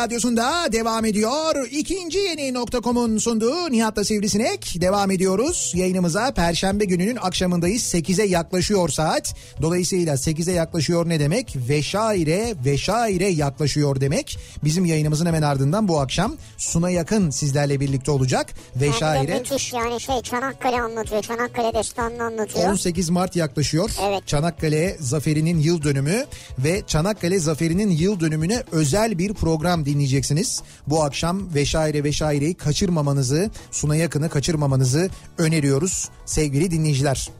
[0.00, 1.68] radyosunda devam ediyor.
[1.70, 5.72] İkinci yeni nokta.com'un sunduğu Nihat'la Sivrisinek devam ediyoruz.
[5.74, 7.82] Yayınımıza Perşembe gününün akşamındayız.
[7.82, 9.34] 8'e yaklaşıyor saat.
[9.62, 11.56] Dolayısıyla 8'e yaklaşıyor ne demek?
[11.68, 14.38] Veşaire, veşaire yaklaşıyor demek.
[14.64, 18.46] Bizim yayınımızın hemen ardından bu akşam Suna Yakın sizlerle birlikte olacak.
[18.80, 21.22] Yani Veşaire müthiş yani şey Çanakkale anlatıyor.
[21.22, 22.68] Çanakkale destanını anlatıyor.
[22.68, 23.90] 18 Mart yaklaşıyor.
[24.08, 24.26] Evet.
[24.26, 26.24] Çanakkale Zaferi'nin yıl dönümü
[26.58, 30.62] ve Çanakkale Zaferi'nin yıl dönümüne özel bir program dinleyeceksiniz.
[30.86, 37.30] Bu akşam Veşaire Veşaire'yi kaçırmamanızı, Suna Yakın'ı kaçırmamanızı öneriyoruz sevgili dinleyiciler.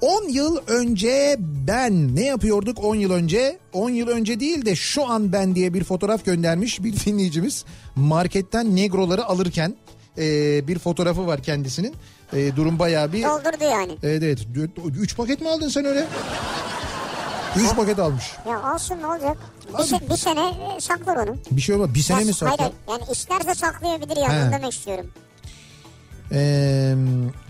[0.00, 3.58] 10 yıl önce ben ne yapıyorduk 10 yıl önce?
[3.72, 7.64] 10 yıl önce değil de şu an ben diye bir fotoğraf göndermiş bir dinleyicimiz.
[7.96, 9.74] Marketten negroları alırken
[10.18, 11.94] e, bir fotoğrafı var kendisinin.
[12.32, 13.92] E, durum bayağı bir Doldurdu yani.
[14.02, 14.46] Evet evet.
[15.00, 16.06] 3 paket mi aldın sen öyle?
[17.56, 18.24] 3 paket almış.
[18.48, 19.36] Ya alsın ne olacak?
[19.78, 21.36] Bir, se- bir sene e, saklar onu.
[21.50, 21.94] Bir şey olmaz.
[21.94, 22.56] Bir sene mi Hayır, sakla?
[22.64, 22.72] hayır.
[22.90, 24.20] Yani isterse saklayabilir He.
[24.44, 25.06] onu demek istiyorum.
[26.32, 26.94] Ee,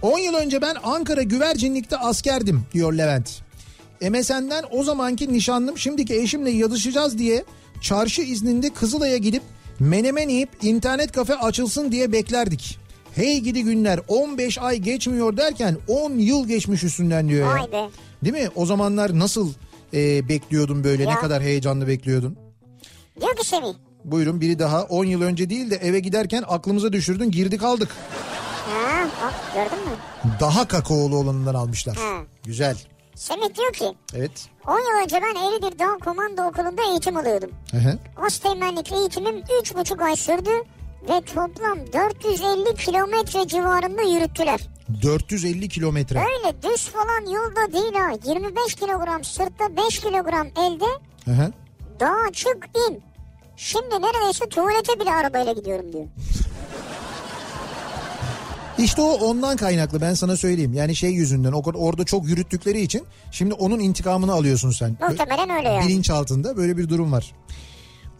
[0.02, 3.31] 10 yıl önce ben Ankara güvercinlikte askerdim diyor Levent.
[4.10, 7.44] MSN'den o zamanki nişanlım şimdiki eşimle yazışacağız diye
[7.81, 9.43] çarşı izninde Kızılay'a gidip
[9.78, 12.78] menemen yiyip internet kafe açılsın diye beklerdik.
[13.14, 17.90] Hey gidi günler 15 ay geçmiyor derken 10 yıl geçmiş üstünden diyor ya.
[18.24, 18.48] Değil mi?
[18.55, 19.52] O zamanlar nasıl
[19.95, 21.19] e, bekliyordun böyle ne Ya.
[21.19, 22.37] kadar heyecanlı bekliyordun?
[23.21, 23.75] Diyor ki Semih.
[24.05, 27.89] Buyurun biri daha 10 yıl önce değil de eve giderken aklımıza düşürdün girdik aldık.
[28.71, 29.95] Ha, bak gördün mü?
[30.41, 31.97] Daha kakaolu olanından almışlar.
[31.97, 32.17] Ha.
[32.45, 32.77] Güzel.
[33.15, 33.85] Semih diyor ki
[34.15, 34.49] Evet.
[34.67, 37.51] 10 yıl önce ben Eğridir Dağ Komando Okulu'nda eğitim alıyordum.
[37.71, 37.99] Hı hı.
[38.27, 40.51] Asteğmenlik eğitimim 3,5 ay sürdü
[41.09, 44.61] ve toplam 450 kilometre civarında yürüttüler.
[45.03, 46.19] 450 kilometre.
[46.19, 48.33] Öyle düz falan yolda değil ha.
[48.33, 50.85] 25 kilogram sırtta 5 kilogram elde
[51.25, 51.53] Hı hı.
[52.01, 53.03] dağa çık in.
[53.57, 56.07] Şimdi neredeyse tuvalete bile arabayla gidiyorum diyor.
[58.79, 60.73] İşte o ondan kaynaklı ben sana söyleyeyim.
[60.73, 63.03] Yani şey yüzünden o kadar orada çok yürüttükleri için
[63.33, 64.97] şimdi onun intikamını alıyorsun sen.
[65.09, 65.89] Muhtemelen öyle yani.
[65.89, 67.33] Bilinç altında böyle bir durum var.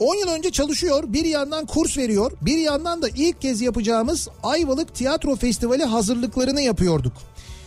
[0.01, 4.94] 10 yıl önce çalışıyor, bir yandan kurs veriyor, bir yandan da ilk kez yapacağımız Ayvalık
[4.94, 7.12] Tiyatro Festivali hazırlıklarını yapıyorduk.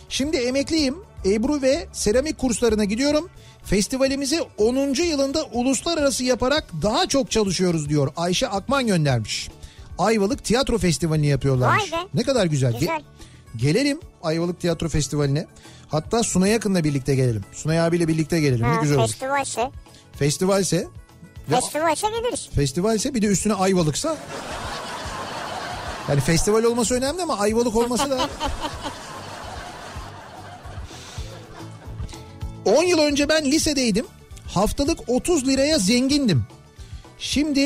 [0.08, 3.28] Şimdi emekliyim, Ebru ve seramik kurslarına gidiyorum.
[3.64, 4.76] Festivalimizi 10.
[5.04, 8.12] yılında uluslararası yaparak daha çok çalışıyoruz diyor.
[8.16, 9.48] Ayşe Akman göndermiş.
[9.98, 11.26] Ayvalık Tiyatro Festivali'ni
[11.92, 11.96] be.
[12.14, 12.72] Ne kadar güzel.
[12.72, 13.02] Ge- Güzel.
[13.56, 15.46] gelelim Ayvalık Tiyatro Festivali'ne.
[15.88, 17.44] Hatta Sunay Yakın'la birlikte gelelim.
[17.52, 18.64] Sunay abiyle birlikte gelelim.
[18.64, 19.06] Ha, ne güzel olur.
[19.06, 19.70] festivalse,
[20.18, 20.86] Festivalse
[21.50, 22.48] festivalse geliriz.
[22.54, 24.16] festivalse bir de üstüne Ayvalıksa
[26.08, 28.28] yani festival olması önemli ama Ayvalık olması da
[32.64, 34.06] 10 yıl önce ben lisedeydim.
[34.54, 36.44] Haftalık 30 liraya zengindim.
[37.18, 37.60] Şimdi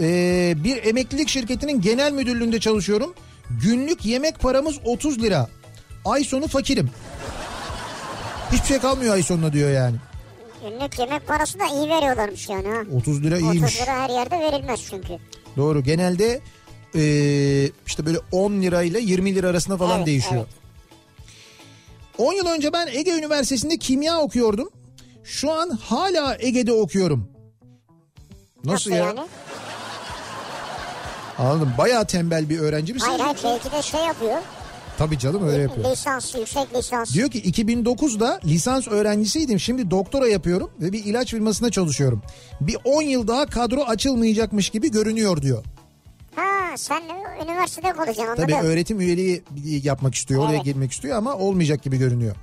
[0.00, 3.14] eee, bir emeklilik şirketinin genel müdürlüğünde çalışıyorum.
[3.50, 5.48] Günlük yemek paramız 30 lira.
[6.04, 6.90] Ay sonu fakirim.
[8.52, 9.96] Hiçbir şey kalmıyor ay sonuna diyor yani.
[10.62, 12.82] Günlük yemek parası da iyi veriyorlarmış yani ha.
[12.96, 13.80] 30 lira 30 iyiymiş.
[13.82, 15.18] lira her yerde verilmez çünkü.
[15.56, 15.82] Doğru.
[15.82, 16.40] Genelde
[16.94, 20.34] eee, işte böyle 10 lirayla 20 lira arasında falan Evet, değişiyor.
[20.46, 20.60] evet.
[22.18, 24.68] 10 yıl önce ben Ege Üniversitesi'nde kimya okuyordum.
[25.24, 27.30] Şu an hala Ege'de okuyorum.
[28.64, 28.96] Nasıl, ya?
[28.96, 29.20] yani?
[31.38, 31.72] Anladım.
[31.78, 33.06] Bayağı tembel bir öğrenci misin?
[33.08, 34.38] Hayır hayır belki de şey yapıyor.
[35.00, 35.90] Tabii canım öyle yapıyor.
[35.90, 37.14] Lisans, yüksek lisans.
[37.14, 39.60] Diyor ki 2009'da lisans öğrencisiydim.
[39.60, 42.22] Şimdi doktora yapıyorum ve bir ilaç firmasında çalışıyorum.
[42.60, 45.64] Bir 10 yıl daha kadro açılmayacakmış gibi görünüyor diyor.
[46.36, 47.02] Ha sen
[47.44, 48.44] üniversitede kalacaksın anladım.
[48.48, 49.42] Tabii öğretim üyeliği
[49.82, 50.64] yapmak istiyor, oraya Evet.
[50.64, 52.36] girmek istiyor ama olmayacak gibi görünüyor.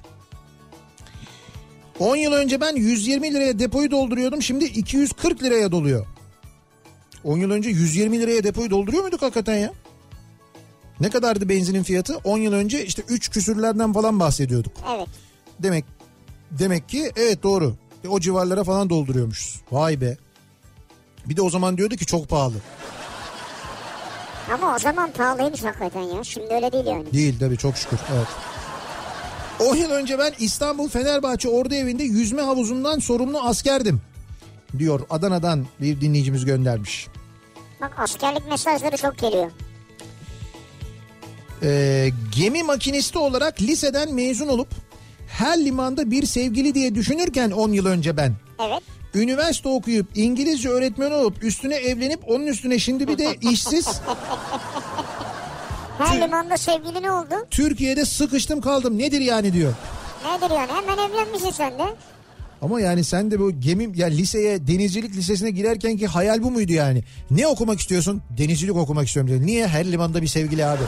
[2.00, 4.42] 10 yıl önce ben 120 liraya depoyu dolduruyordum.
[4.42, 6.06] Şimdi 240 liraya doluyor.
[7.24, 9.74] 10 yıl önce 120 liraya depoyu dolduruyor muyduk hakikaten ya?
[11.00, 12.18] Ne kadardı benzinin fiyatı?
[12.18, 14.72] 10 yıl önce işte 3 küsürlerden falan bahsediyorduk.
[14.96, 15.08] Evet.
[15.60, 15.86] Demek
[16.52, 17.76] demek ki evet doğru.
[18.04, 19.62] E, O civarlara falan dolduruyormuşuz.
[19.72, 20.18] Vay be.
[21.26, 22.56] Bir de o zaman diyordu ki çok pahalı.
[24.54, 26.24] Ama o zaman pahalıymış hakikaten ya.
[26.24, 27.14] Şimdi öyle değil yani.
[27.14, 28.00] Değil tabii çok şükür.
[28.16, 28.28] Evet.
[29.72, 34.02] 10 yıl önce ben İstanbul Fenerbahçe Ordu Evi'nde yüzme havuzundan sorumlu askerdim.
[34.78, 37.08] Diyor Adana'dan bir dinleyicimiz göndermiş.
[37.82, 39.52] Bak askerlik mesajları çok geliyor.
[41.64, 44.68] Ee, gemi makinisti olarak liseden mezun olup
[45.28, 48.34] her limanda bir sevgili diye düşünürken 10 yıl önce ben.
[48.68, 48.82] Evet.
[49.14, 54.02] Üniversite okuyup İngilizce öğretmen olup üstüne evlenip onun üstüne şimdi bir de işsiz
[55.98, 57.36] Her limanda sevgili ne oldu?
[57.52, 59.74] Türkiye'de sıkıştım kaldım nedir yani diyor.
[60.26, 60.72] Nedir yani?
[60.72, 61.84] Hemen evlenmişsin sen de.
[62.62, 66.72] Ama yani sen de bu gemi ya liseye denizcilik lisesine girerken ki hayal bu muydu
[66.74, 67.04] yani?
[67.32, 68.22] Ne okumak istiyorsun?
[68.38, 69.46] Denizcilik okumak istiyorum dedi.
[69.46, 69.68] Niye?
[69.68, 70.84] Her limanda bir sevgili abi.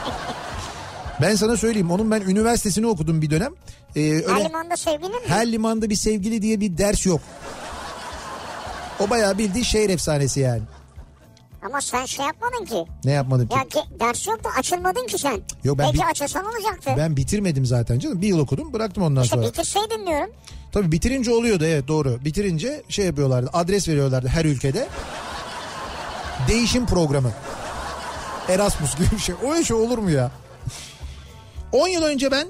[1.22, 3.52] ben sana söyleyeyim onun ben üniversitesini okudum bir dönem.
[3.96, 5.18] Ee, öyle Her limanda sevgilin mi?
[5.26, 7.20] her limanda bir sevgili diye bir ders yok.
[9.00, 10.62] O bayağı bildiği şehir efsanesi yani.
[11.66, 12.84] Ama sen şey yapmadın ki.
[13.04, 13.56] Ne yapmadım ki?
[13.56, 13.64] Ya
[14.00, 15.40] ders yoktu açılmadın ki sen.
[15.64, 16.90] Yok, ben Belki bir- açılsan olacaktı.
[16.96, 18.22] Ben bitirmedim zaten canım.
[18.22, 19.46] Bir yıl okudum bıraktım ondan İşte sonra.
[19.48, 20.30] bitirseydin diyorum.
[20.72, 22.24] Tabii bitirince oluyordu evet doğru.
[22.24, 24.88] Bitirince şey yapıyorlardı adres veriyorlardı her ülkede.
[26.48, 27.32] Değişim programı.
[28.48, 29.34] Erasmus gibi bir şey.
[29.44, 30.30] O şey olur mu ya?
[31.72, 32.48] 10 yıl önce ben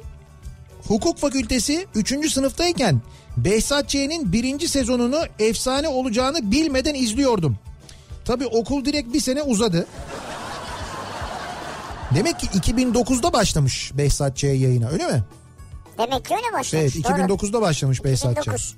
[0.88, 2.32] hukuk fakültesi 3.
[2.32, 3.00] sınıftayken
[3.36, 7.58] Behzat Ç'nin birinci sezonunu efsane olacağını bilmeden izliyordum.
[8.24, 9.86] Tabii okul direkt bir sene uzadı.
[12.14, 15.24] Demek ki 2009'da başlamış Behzat Ç yayına öyle mi?
[16.00, 16.96] Demek ki öyle başlamış.
[16.96, 17.12] Evet Doğru.
[17.12, 18.40] 2009'da başlamış Behzat Ç.
[18.40, 18.76] 2009.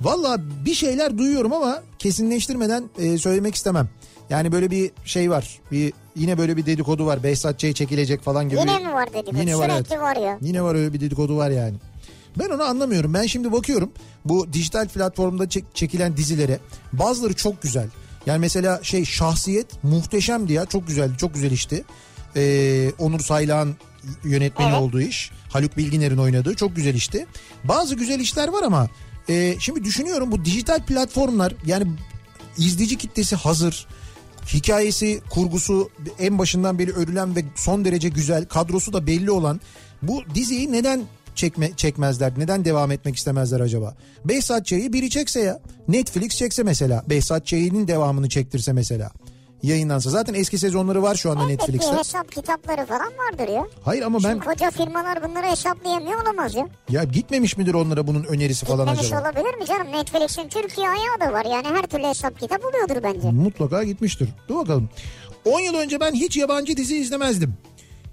[0.00, 3.88] Valla bir şeyler duyuyorum ama kesinleştirmeden e, söylemek istemem.
[4.30, 5.60] Yani böyle bir şey var.
[5.72, 7.22] Bir yine böyle bir dedikodu var.
[7.22, 8.60] Behzat Ç çekilecek falan gibi.
[8.60, 9.38] Yine mi var dedikodu?
[9.40, 10.02] Yine var Sürekli evet.
[10.02, 10.38] var ya.
[10.40, 11.76] Yine var öyle bir dedikodu var yani.
[12.38, 13.14] Ben onu anlamıyorum.
[13.14, 13.92] Ben şimdi bakıyorum
[14.24, 16.58] bu dijital platformda çek- çekilen dizilere.
[16.92, 17.86] Bazıları çok güzel.
[18.26, 20.66] Yani mesela şey şahsiyet muhteşemdi ya.
[20.66, 21.12] Çok güzeldi.
[21.18, 21.84] Çok güzel işti.
[22.36, 23.76] Ee, Onur Saylak'ın
[24.24, 24.80] yönetmeni Evet.
[24.80, 25.30] olduğu iş.
[25.48, 27.26] Haluk Bilginer'in oynadığı çok güzel işti.
[27.64, 28.88] Bazı güzel işler var ama
[29.28, 31.86] e, şimdi düşünüyorum bu dijital platformlar yani
[32.58, 33.86] izleyici kitlesi hazır.
[34.54, 39.60] Hikayesi, kurgusu en başından beri örülen ve son derece güzel, kadrosu da belli olan
[40.02, 41.02] bu diziyi neden
[41.34, 42.32] çekme, çekmezler?
[42.38, 43.94] Neden devam etmek istemezler acaba?
[44.24, 45.60] Behzat Ç'yi biri çekse ya.
[45.88, 47.04] Netflix çekse mesela.
[47.10, 49.10] Behzat Ç'nin devamını çektirse mesela.
[49.62, 50.10] Yayınlansa.
[50.10, 51.96] Zaten eski sezonları var şu anda Elbette Netflix'te.
[51.98, 53.66] hesap kitapları falan vardır ya.
[53.84, 56.68] Hayır ama ben Şimdi koca firmalar bunları hesaplayamıyor olamaz ya.
[56.90, 59.20] ya gitmemiş midir onlara bunun önerisi falan Demiş acaba?
[59.20, 59.92] olabilir mi canım?
[59.92, 61.44] Netflix'in Türkiye ayağı da var.
[61.44, 63.30] Yani her türlü hesap kitap oluyordur bence.
[63.30, 64.28] Mutlaka gitmiştir.
[64.48, 64.88] Dur bakalım.
[65.44, 67.54] 10 yıl önce ben hiç yabancı dizi izlemezdim.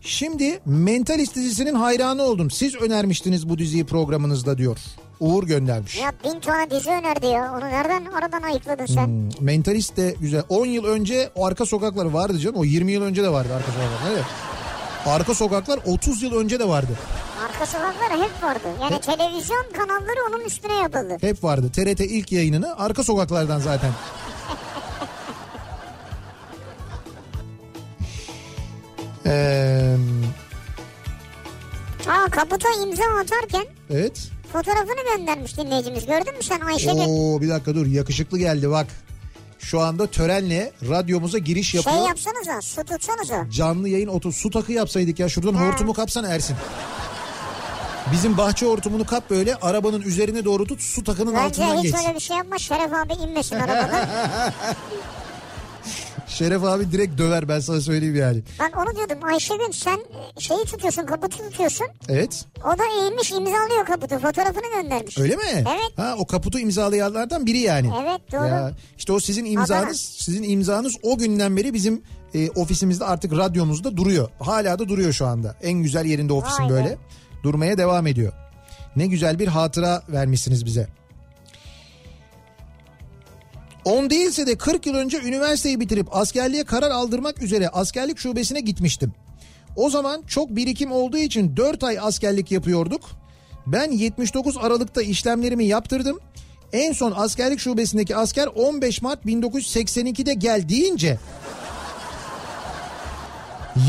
[0.01, 2.51] Şimdi Mentalist dizisinin hayranı oldum.
[2.51, 4.77] Siz önermiştiniz bu diziyi programınızda diyor.
[5.20, 5.98] Uğur göndermiş.
[6.02, 7.52] Ya bin tane dizi önerdi ya.
[7.58, 9.06] Onu nereden aradan ayıkladın sen?
[9.08, 10.44] Hmm, Mentalist de güzel.
[10.50, 12.56] 10 yıl önce o Arka Sokaklar vardı canım.
[12.56, 14.12] O 20 yıl önce de vardı Arka Sokaklar.
[14.14, 14.24] Evet.
[15.06, 16.92] Arka Sokaklar 30 yıl önce de vardı.
[17.46, 18.68] Arka sokaklar hep vardı.
[18.82, 21.18] Yani televizyon kanalları onun üstüne yapıldı.
[21.22, 21.70] Hep vardı.
[21.72, 23.92] TRT ilk yayınını Arka Sokaklardan zaten.
[29.26, 29.96] Ee,
[32.08, 34.30] Aa kaputa imza atarken evet.
[34.53, 36.05] Fotoğrafını göndermiş dinleyicimiz.
[36.05, 37.01] Gördün mü sen Ayşegül?
[37.07, 38.88] Oo bir dakika dur yakışıklı geldi bak.
[39.59, 42.07] Şu anda törenle radyomuza giriş Şey yapıyor.
[42.07, 43.47] yapsanıza su tutsanıza.
[43.51, 46.55] Canlı yayın otur su takı yapsaydık ya şuradan hortumu kapsana Ersin.
[48.11, 51.95] Bizim bahçe hortumunu kap böyle arabanın üzerine doğru tut su takının Bence altından hiç geç.
[52.05, 54.07] öyle bir şey yapma Şeref abi inmesin arabadan.
[56.36, 58.41] Şeref abi direkt döver ben sana söyleyeyim yani.
[58.60, 59.98] ben onu diyordum Ayşegül sen
[60.38, 61.88] e, şeyi tutuyorsun kaputu tutuyorsun.
[62.10, 65.18] Evet O da eğilmiş imzalıyor kaputu fotoğrafını göndermiş.
[65.18, 65.44] öyle mi?
[65.56, 65.91] Evet.
[65.98, 67.91] Ha o kaputu imzalayanlardan biri yani.
[68.03, 68.48] Evet, doğru.
[68.48, 69.94] Ya, işte o sizin imzanız Adana.
[69.94, 72.02] sizin imzanız o günden beri bizim
[72.34, 74.30] e, ofisimizde artık radyomuzda duruyor.
[74.40, 75.56] Hala da duruyor şu anda.
[75.62, 76.74] En güzel yerinde ofisin Vay be.
[76.74, 76.98] böyle.
[77.44, 78.34] Durmaya devam ediyor.
[78.95, 80.88] Ne güzel bir hatıra vermişsiniz bize.
[83.86, 89.14] 10 değilse de 40 yıl önce üniversiteyi bitirip askerliğe karar aldırmak üzere askerlik şubesine gitmiştim.
[89.76, 93.02] O zaman çok birikim olduğu için 4 ay askerlik yapıyorduk.
[93.68, 96.20] Ben 79 Aralık'ta işlemlerimi yaptırdım.
[96.74, 101.20] En son askerlik şubesindeki asker 15 Mart 1982'de gel deyince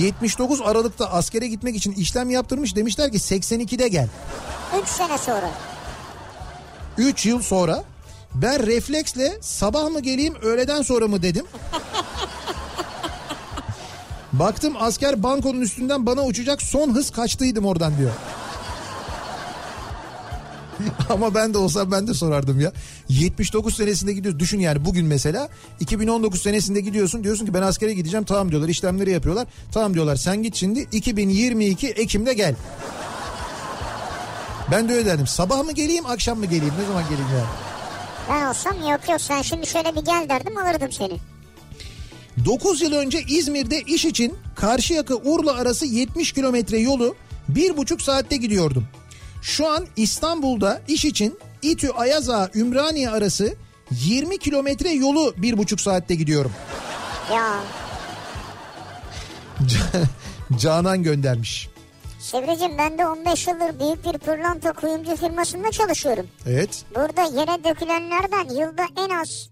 [0.01, 4.09] 79 Aralık'ta askere gitmek için işlem yaptırmış demişler ki 82'de gel.
[4.83, 5.51] 3 sene sonra.
[6.99, 7.85] 3 yıl sonra
[8.35, 11.45] ben refleksle sabah mı geleyim öğleden sonra mı dedim.
[14.33, 18.11] Baktım asker bankonun üstünden bana uçacak son hız kaçtıydım oradan diyor.
[21.09, 22.73] Ama ben de olsam ben de sorardım ya.
[23.09, 24.41] 79 senesinde gidiyoruz.
[24.41, 25.49] Düşün yani bugün mesela
[25.81, 27.25] 2019 senesinde gidiyorsun.
[27.25, 28.25] Diyorsun ki ben askere gideceğim.
[28.25, 28.69] Tamam diyorlar.
[28.69, 29.47] işlemleri yapıyorlar.
[29.73, 30.17] Tamam diyorlar.
[30.17, 32.55] Sen git şimdi 2022 Ekim'de gel.
[34.71, 35.27] Ben de öyle derdim.
[35.27, 36.75] Sabah mı geleyim akşam mı geleyim?
[36.81, 37.47] Ne zaman geleyim ya?
[38.31, 41.19] Ben olsam yok yok sen şimdi şöyle bir gel derdim alırdım seni.
[42.45, 47.15] 9 yıl önce İzmir'de iş için Karşıyaka Urla arası 70 kilometre yolu
[47.49, 48.85] bir buçuk saatte gidiyordum.
[49.43, 53.55] Şu an İstanbul'da iş için İTÜ Ayaza Ümraniye arası
[53.91, 56.53] 20 kilometre yolu bir buçuk saatte gidiyorum.
[57.33, 57.53] Ya
[60.59, 61.69] Canan göndermiş.
[62.31, 66.27] Sevreciğim ben de 15 yıldır büyük bir pırlanta kuyumcu firmasında çalışıyorum.
[66.47, 66.85] Evet.
[66.95, 69.51] Burada yere dökülenlerden yılda en az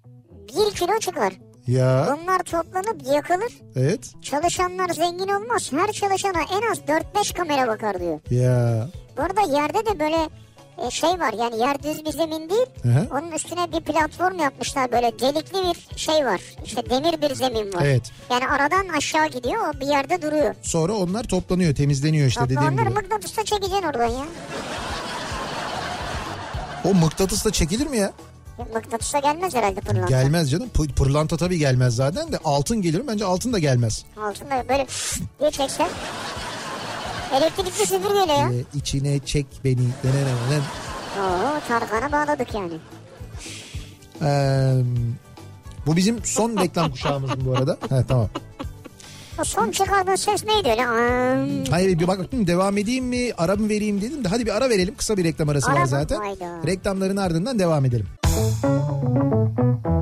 [0.49, 1.33] 1 kilo çıkar.
[1.67, 3.53] Ya Bunlar toplanıp yakılır.
[3.77, 4.13] evet.
[4.23, 5.73] Çalışanlar zengin olmaz.
[5.73, 8.21] Her çalışana en az 4-5 kamera bakar diyor.
[8.31, 8.89] Ya.
[9.17, 10.17] Bu arada yerde de böyle
[10.79, 12.67] e, şey var yani yer düz bir zemin değil.
[12.83, 13.09] Hı hı.
[13.19, 16.41] Onun üstüne bir platform yapmışlar böyle delikli bir şey var.
[16.65, 17.83] İşte demir bir zemin var.
[17.85, 18.03] Evet.
[18.31, 20.55] Yani aradan aşağı gidiyor o bir yerde duruyor.
[20.63, 22.89] Sonra onlar toplanıyor, temizleniyor işte Topla dediğim gibi.
[22.91, 24.25] mıknatısla çekeceksin oradan ya.
[26.85, 28.13] O mıknatısla çekilir mi ya?
[28.75, 30.09] Mıknatısla gelmez herhalde pırlanta.
[30.09, 30.69] Gelmez canım.
[30.75, 33.09] Pı- Pırlanta tabii gelmez zaten de altın gelir mi?
[33.09, 34.05] Bence altın da gelmez.
[34.17, 34.87] Altında böyle
[35.41, 35.89] diye çeksen.
[37.37, 38.51] Elektrikli süpürgeyle ya.
[38.53, 39.89] Ee, içine çek beni.
[40.05, 40.63] Denenenen.
[41.19, 42.73] Oo Tarkan'a bağladık yani.
[44.23, 44.75] Ee,
[45.87, 47.77] bu bizim son reklam kuşağımız bu arada.
[47.89, 48.29] He, tamam.
[49.41, 50.87] O son çıkardığın ses neydi öyle?
[50.87, 54.57] Aa, Hayır bir bak baktım devam edeyim mi ara mı vereyim dedim de hadi bir
[54.57, 54.95] ara verelim.
[54.97, 56.17] Kısa bir reklam arası Ara var zaten.
[56.17, 56.67] Hayda.
[56.67, 58.07] Reklamların ardından devam edelim.
[58.23, 59.94] Kafa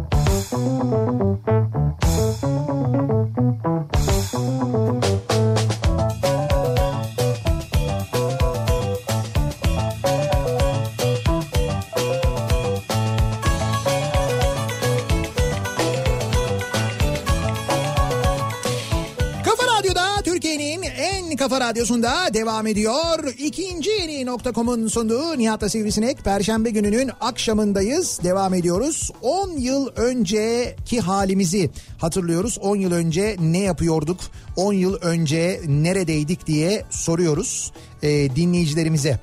[21.92, 23.34] radyosunda devam ediyor.
[23.38, 26.24] İkinci yeni nokta.com'un sunduğu Nihat'la Sivrisinek.
[26.24, 28.20] Perşembe gününün akşamındayız.
[28.24, 29.10] Devam ediyoruz.
[29.22, 32.58] 10 yıl önceki halimizi hatırlıyoruz.
[32.58, 34.20] 10 yıl önce ne yapıyorduk?
[34.56, 39.20] 10 yıl önce neredeydik diye soruyoruz e, dinleyicilerimize.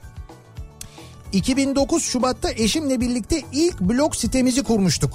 [1.33, 5.13] 2009 Şubat'ta eşimle birlikte ilk blog sitemizi kurmuştuk.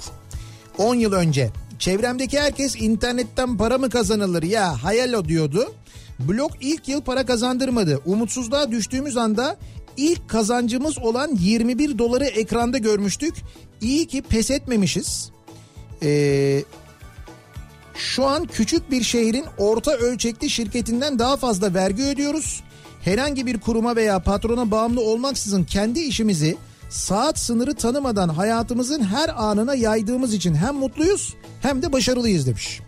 [0.77, 1.51] 10 yıl önce.
[1.79, 5.73] Çevremdeki herkes internetten para mı kazanılır ya hayal o diyordu.
[6.19, 8.01] Blog ilk yıl para kazandırmadı.
[8.05, 9.57] Umutsuzluğa düştüğümüz anda
[9.97, 13.35] ilk kazancımız olan 21 doları ekranda görmüştük.
[13.81, 15.31] İyi ki pes etmemişiz.
[16.03, 16.63] Ee,
[17.95, 22.63] şu an küçük bir şehrin orta ölçekli şirketinden daha fazla vergi ödüyoruz.
[23.01, 26.57] Herhangi bir kuruma veya patrona bağımlı olmaksızın kendi işimizi
[26.89, 32.81] saat sınırı tanımadan hayatımızın her anına yaydığımız için hem mutluyuz hem de başarılıyız demiş.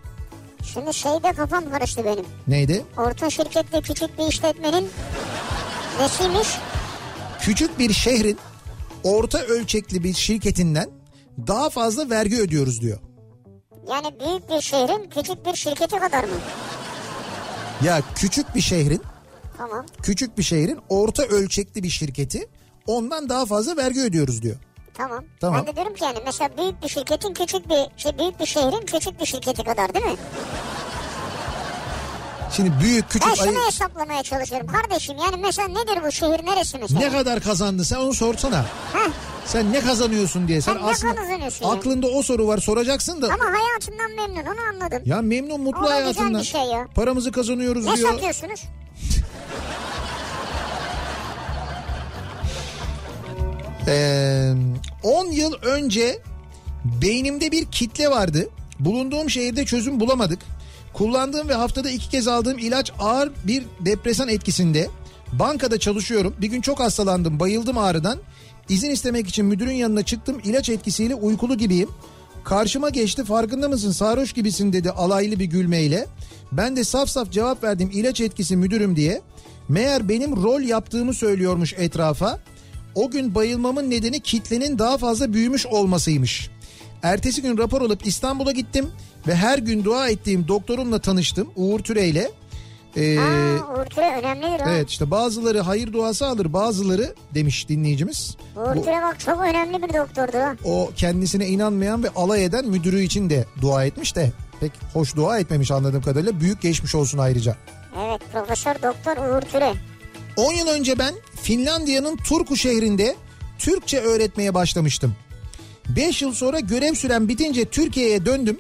[0.74, 2.26] Şimdi şeyde kafam karıştı benim.
[2.48, 2.86] Neydi?
[2.98, 4.90] Orta şirkette küçük bir işletmenin
[6.00, 6.48] nesiymiş?
[7.42, 8.38] Küçük bir şehrin
[9.04, 10.90] orta ölçekli bir şirketinden
[11.48, 13.00] daha fazla vergi ödüyoruz diyor.
[13.90, 16.30] Yani büyük bir şehrin küçük bir şirketi kadar mı?
[17.84, 19.02] Ya küçük bir şehrin
[19.58, 19.86] Tamam.
[20.02, 22.48] küçük bir şehrin orta ölçekli bir şirketi
[22.88, 24.56] ondan daha fazla vergi ödüyoruz diyor.
[24.98, 25.24] Tamam.
[25.42, 25.60] Tamam.
[25.60, 28.86] Ben de diyorum ki yani mesela büyük bir şirketin küçük bir şey büyük bir şehrin
[28.86, 30.16] küçük bir şirketi kadar değil mi?
[32.56, 33.54] Şimdi büyük küçük Ben ayı...
[33.54, 35.18] şunu hesaplamaya çalışıyorum kardeşim.
[35.18, 37.00] Yani mesela nedir bu şehir neresi mesela?
[37.00, 38.66] Ne kadar kazandı sen onu sorsana.
[38.94, 39.10] Heh,
[39.46, 40.62] Sen ne kazanıyorsun diye.
[40.62, 41.22] Sen Sen ne aslında
[41.72, 43.26] aklında o soru var soracaksın da.
[43.34, 45.02] ama hayatından memnun onu anladım.
[45.06, 46.42] Ya memnun mutlu O hayatından.
[46.42, 46.88] bir şey ya.
[46.96, 48.12] Paramızı kazanıyoruz ne diyor.
[48.12, 48.64] satıyorsunuz?
[53.88, 54.54] Ee,
[55.04, 56.20] 10 yıl önce
[57.02, 58.50] beynimde bir kitle vardı.
[58.80, 60.40] Bulunduğum şehirde çözüm bulamadık.
[60.94, 64.90] Kullandığım ve haftada iki kez aldığım ilaç ağır bir depresan etkisinde.
[65.34, 66.36] Bankada çalışıyorum.
[66.42, 67.40] Bir gün çok hastalandım.
[67.40, 68.20] Bayıldım ağrıdan.
[68.70, 70.42] İzin istemek için müdürün yanına çıktım.
[70.44, 71.90] İlaç etkisiyle uykulu gibiyim.
[72.44, 76.08] Karşıma geçti farkında mısın sarhoş gibisin dedi alaylı bir gülmeyle.
[76.52, 79.22] Ben de saf saf cevap verdim ilaç etkisi müdürüm diye.
[79.70, 82.40] Meğer benim rol yaptığımı söylüyormuş etrafa.
[82.98, 86.50] O gün bayılmamın nedeni kitlenin daha fazla büyümüş olmasıymış.
[87.04, 88.90] Ertesi gün rapor alıp İstanbul'a gittim
[89.28, 92.32] ve her gün dua ettiğim doktorumla tanıştım Uğur Türe'yle.
[92.96, 94.70] Ee, Aa, Uğur Türe önemlidir o.
[94.70, 98.38] evet işte bazıları hayır duası alır bazıları demiş dinleyicimiz.
[98.56, 103.02] Uğur Bu- Türe bak çok önemli bir doktordu o kendisine inanmayan ve alay eden müdürü
[103.02, 106.40] için de dua etmiş de pek hoş dua etmemiş anladığım kadarıyla.
[106.40, 107.56] Büyük geçmiş olsun ayrıca.
[108.08, 109.74] Evet Profesör Doktor Uğur Türe.
[110.38, 113.16] 10 yıl önce ben Finlandiya'nın Turku şehrinde
[113.60, 115.16] Türkçe öğretmeye başlamıştım.
[115.96, 118.60] 5 yıl sonra görev süren bitince Türkiye'ye döndüm.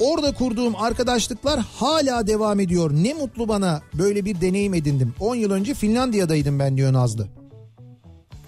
[0.00, 2.90] Orada kurduğum arkadaşlıklar hala devam ediyor.
[2.94, 5.14] Ne mutlu bana böyle bir deneyim edindim.
[5.20, 7.28] 10 yıl önce Finlandiya'daydım ben diyor Nazlı.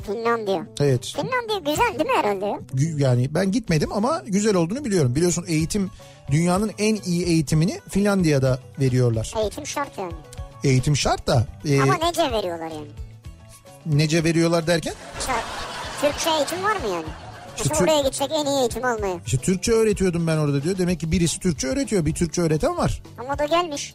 [0.06, 0.66] Finlandiya.
[0.80, 1.06] Evet.
[1.06, 2.60] Finlandiya güzel değil mi herhalde
[3.02, 5.14] Yani ben gitmedim ama güzel olduğunu biliyorum.
[5.14, 5.90] Biliyorsun eğitim
[6.30, 9.34] dünyanın en iyi eğitimini Finlandiya'da veriyorlar.
[9.42, 10.12] Eğitim şart yani.
[10.64, 12.86] Eğitim şart da e, Ama nece veriyorlar yani?
[13.86, 15.38] nece veriyorlar derken Mesela
[16.00, 17.04] Türkçe eğitim var mı yani?
[17.58, 19.16] Mesela Tür- oraya gitsek en iyi eğitim almaya.
[19.26, 20.78] işte Türkçe öğretiyordum ben orada diyor.
[20.78, 22.06] Demek ki birisi Türkçe öğretiyor.
[22.06, 23.02] Bir Türkçe öğreten var.
[23.18, 23.94] Ama o da gelmiş.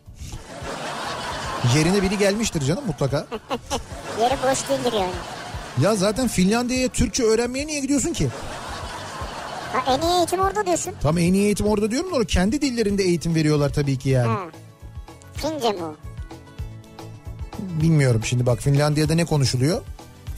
[1.75, 3.27] Yerine biri gelmiştir canım mutlaka.
[4.21, 5.11] Yeri boş değildir yani.
[5.81, 8.29] Ya zaten Finlandiya'ya Türkçe öğrenmeye niye gidiyorsun ki?
[9.73, 10.93] Ha, en iyi eğitim orada diyorsun.
[11.01, 14.27] Tam en iyi eğitim orada diyorum da kendi dillerinde eğitim veriyorlar tabii ki yani.
[14.27, 14.39] Ha.
[15.33, 15.95] Fince mi o?
[17.81, 19.81] Bilmiyorum şimdi bak Finlandiya'da ne konuşuluyor?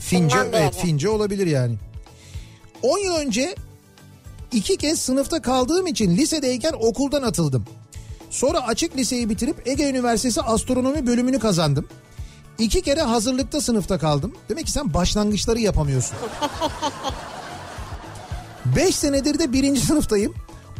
[0.00, 1.74] Fince evet Fince olabilir yani.
[2.82, 3.54] 10 yıl önce
[4.52, 7.64] iki kez sınıfta kaldığım için lisedeyken okuldan atıldım.
[8.30, 11.88] Sonra açık liseyi bitirip Ege Üniversitesi astronomi bölümünü kazandım.
[12.58, 14.32] İki kere hazırlıkta sınıfta kaldım.
[14.48, 16.16] Demek ki sen başlangıçları yapamıyorsun.
[18.76, 20.34] 5 senedir de birinci sınıftayım.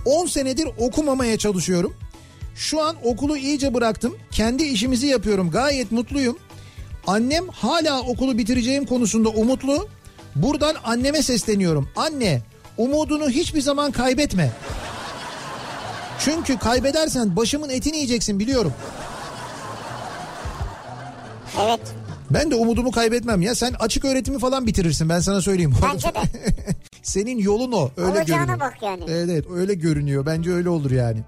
[0.04, 1.94] 10 senedir okumamaya çalışıyorum.
[2.58, 4.16] Şu an okulu iyice bıraktım.
[4.30, 5.50] Kendi işimizi yapıyorum.
[5.50, 6.38] Gayet mutluyum.
[7.06, 9.88] Annem hala okulu bitireceğim konusunda umutlu.
[10.36, 11.88] Buradan anneme sesleniyorum.
[11.96, 12.42] Anne,
[12.76, 14.52] umudunu hiçbir zaman kaybetme.
[16.18, 18.72] Çünkü kaybedersen başımın etini yiyeceksin biliyorum.
[21.62, 21.80] Evet.
[22.30, 23.54] Ben de umudumu kaybetmem ya.
[23.54, 25.74] Sen açık öğretimi falan bitirirsin ben sana söyleyeyim.
[25.92, 26.22] Bence de.
[27.02, 27.90] Senin yolun o.
[27.96, 28.60] Öyle Olacağına görünüyor.
[28.60, 29.04] bak yani.
[29.08, 30.26] Evet evet öyle görünüyor.
[30.26, 31.20] Bence öyle olur yani.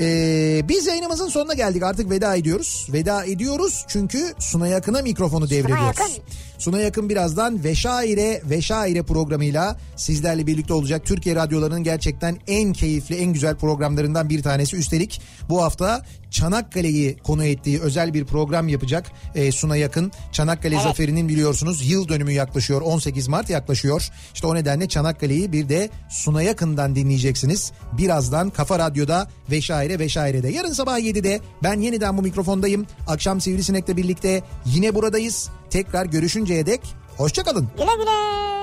[0.00, 2.88] Ee, biz yayınımızın sonuna geldik artık veda ediyoruz.
[2.92, 5.86] Veda ediyoruz çünkü Suna Yakın'a mikrofonu devrediyoruz.
[5.86, 6.12] Yakın.
[6.58, 11.04] Suna Yakın birazdan Veşaire Veşaire programıyla sizlerle birlikte olacak.
[11.04, 14.76] Türkiye radyolarının gerçekten en keyifli en güzel programlarından bir tanesi.
[14.76, 16.02] Üstelik bu hafta
[16.32, 20.12] Çanakkale'yi konu ettiği özel bir program yapacak ee, Suna Yakın.
[20.32, 20.84] Çanakkale Evet.
[20.84, 24.08] Zaferi'nin biliyorsunuz yıl dönümü yaklaşıyor 18 Mart yaklaşıyor.
[24.34, 27.72] İşte o nedenle Çanakkale'yi bir de Suna Yakın'dan dinleyeceksiniz.
[27.92, 30.48] Birazdan Kafa Radyo'da Veşaire Veşaire'de.
[30.48, 32.86] Yarın sabah 7'de ben yeniden bu mikrofondayım.
[33.06, 35.50] Akşam Sivrisinek'le birlikte yine buradayız.
[35.70, 36.80] Tekrar görüşünceye dek
[37.16, 37.68] hoşçakalın.
[37.76, 38.61] Güle güle.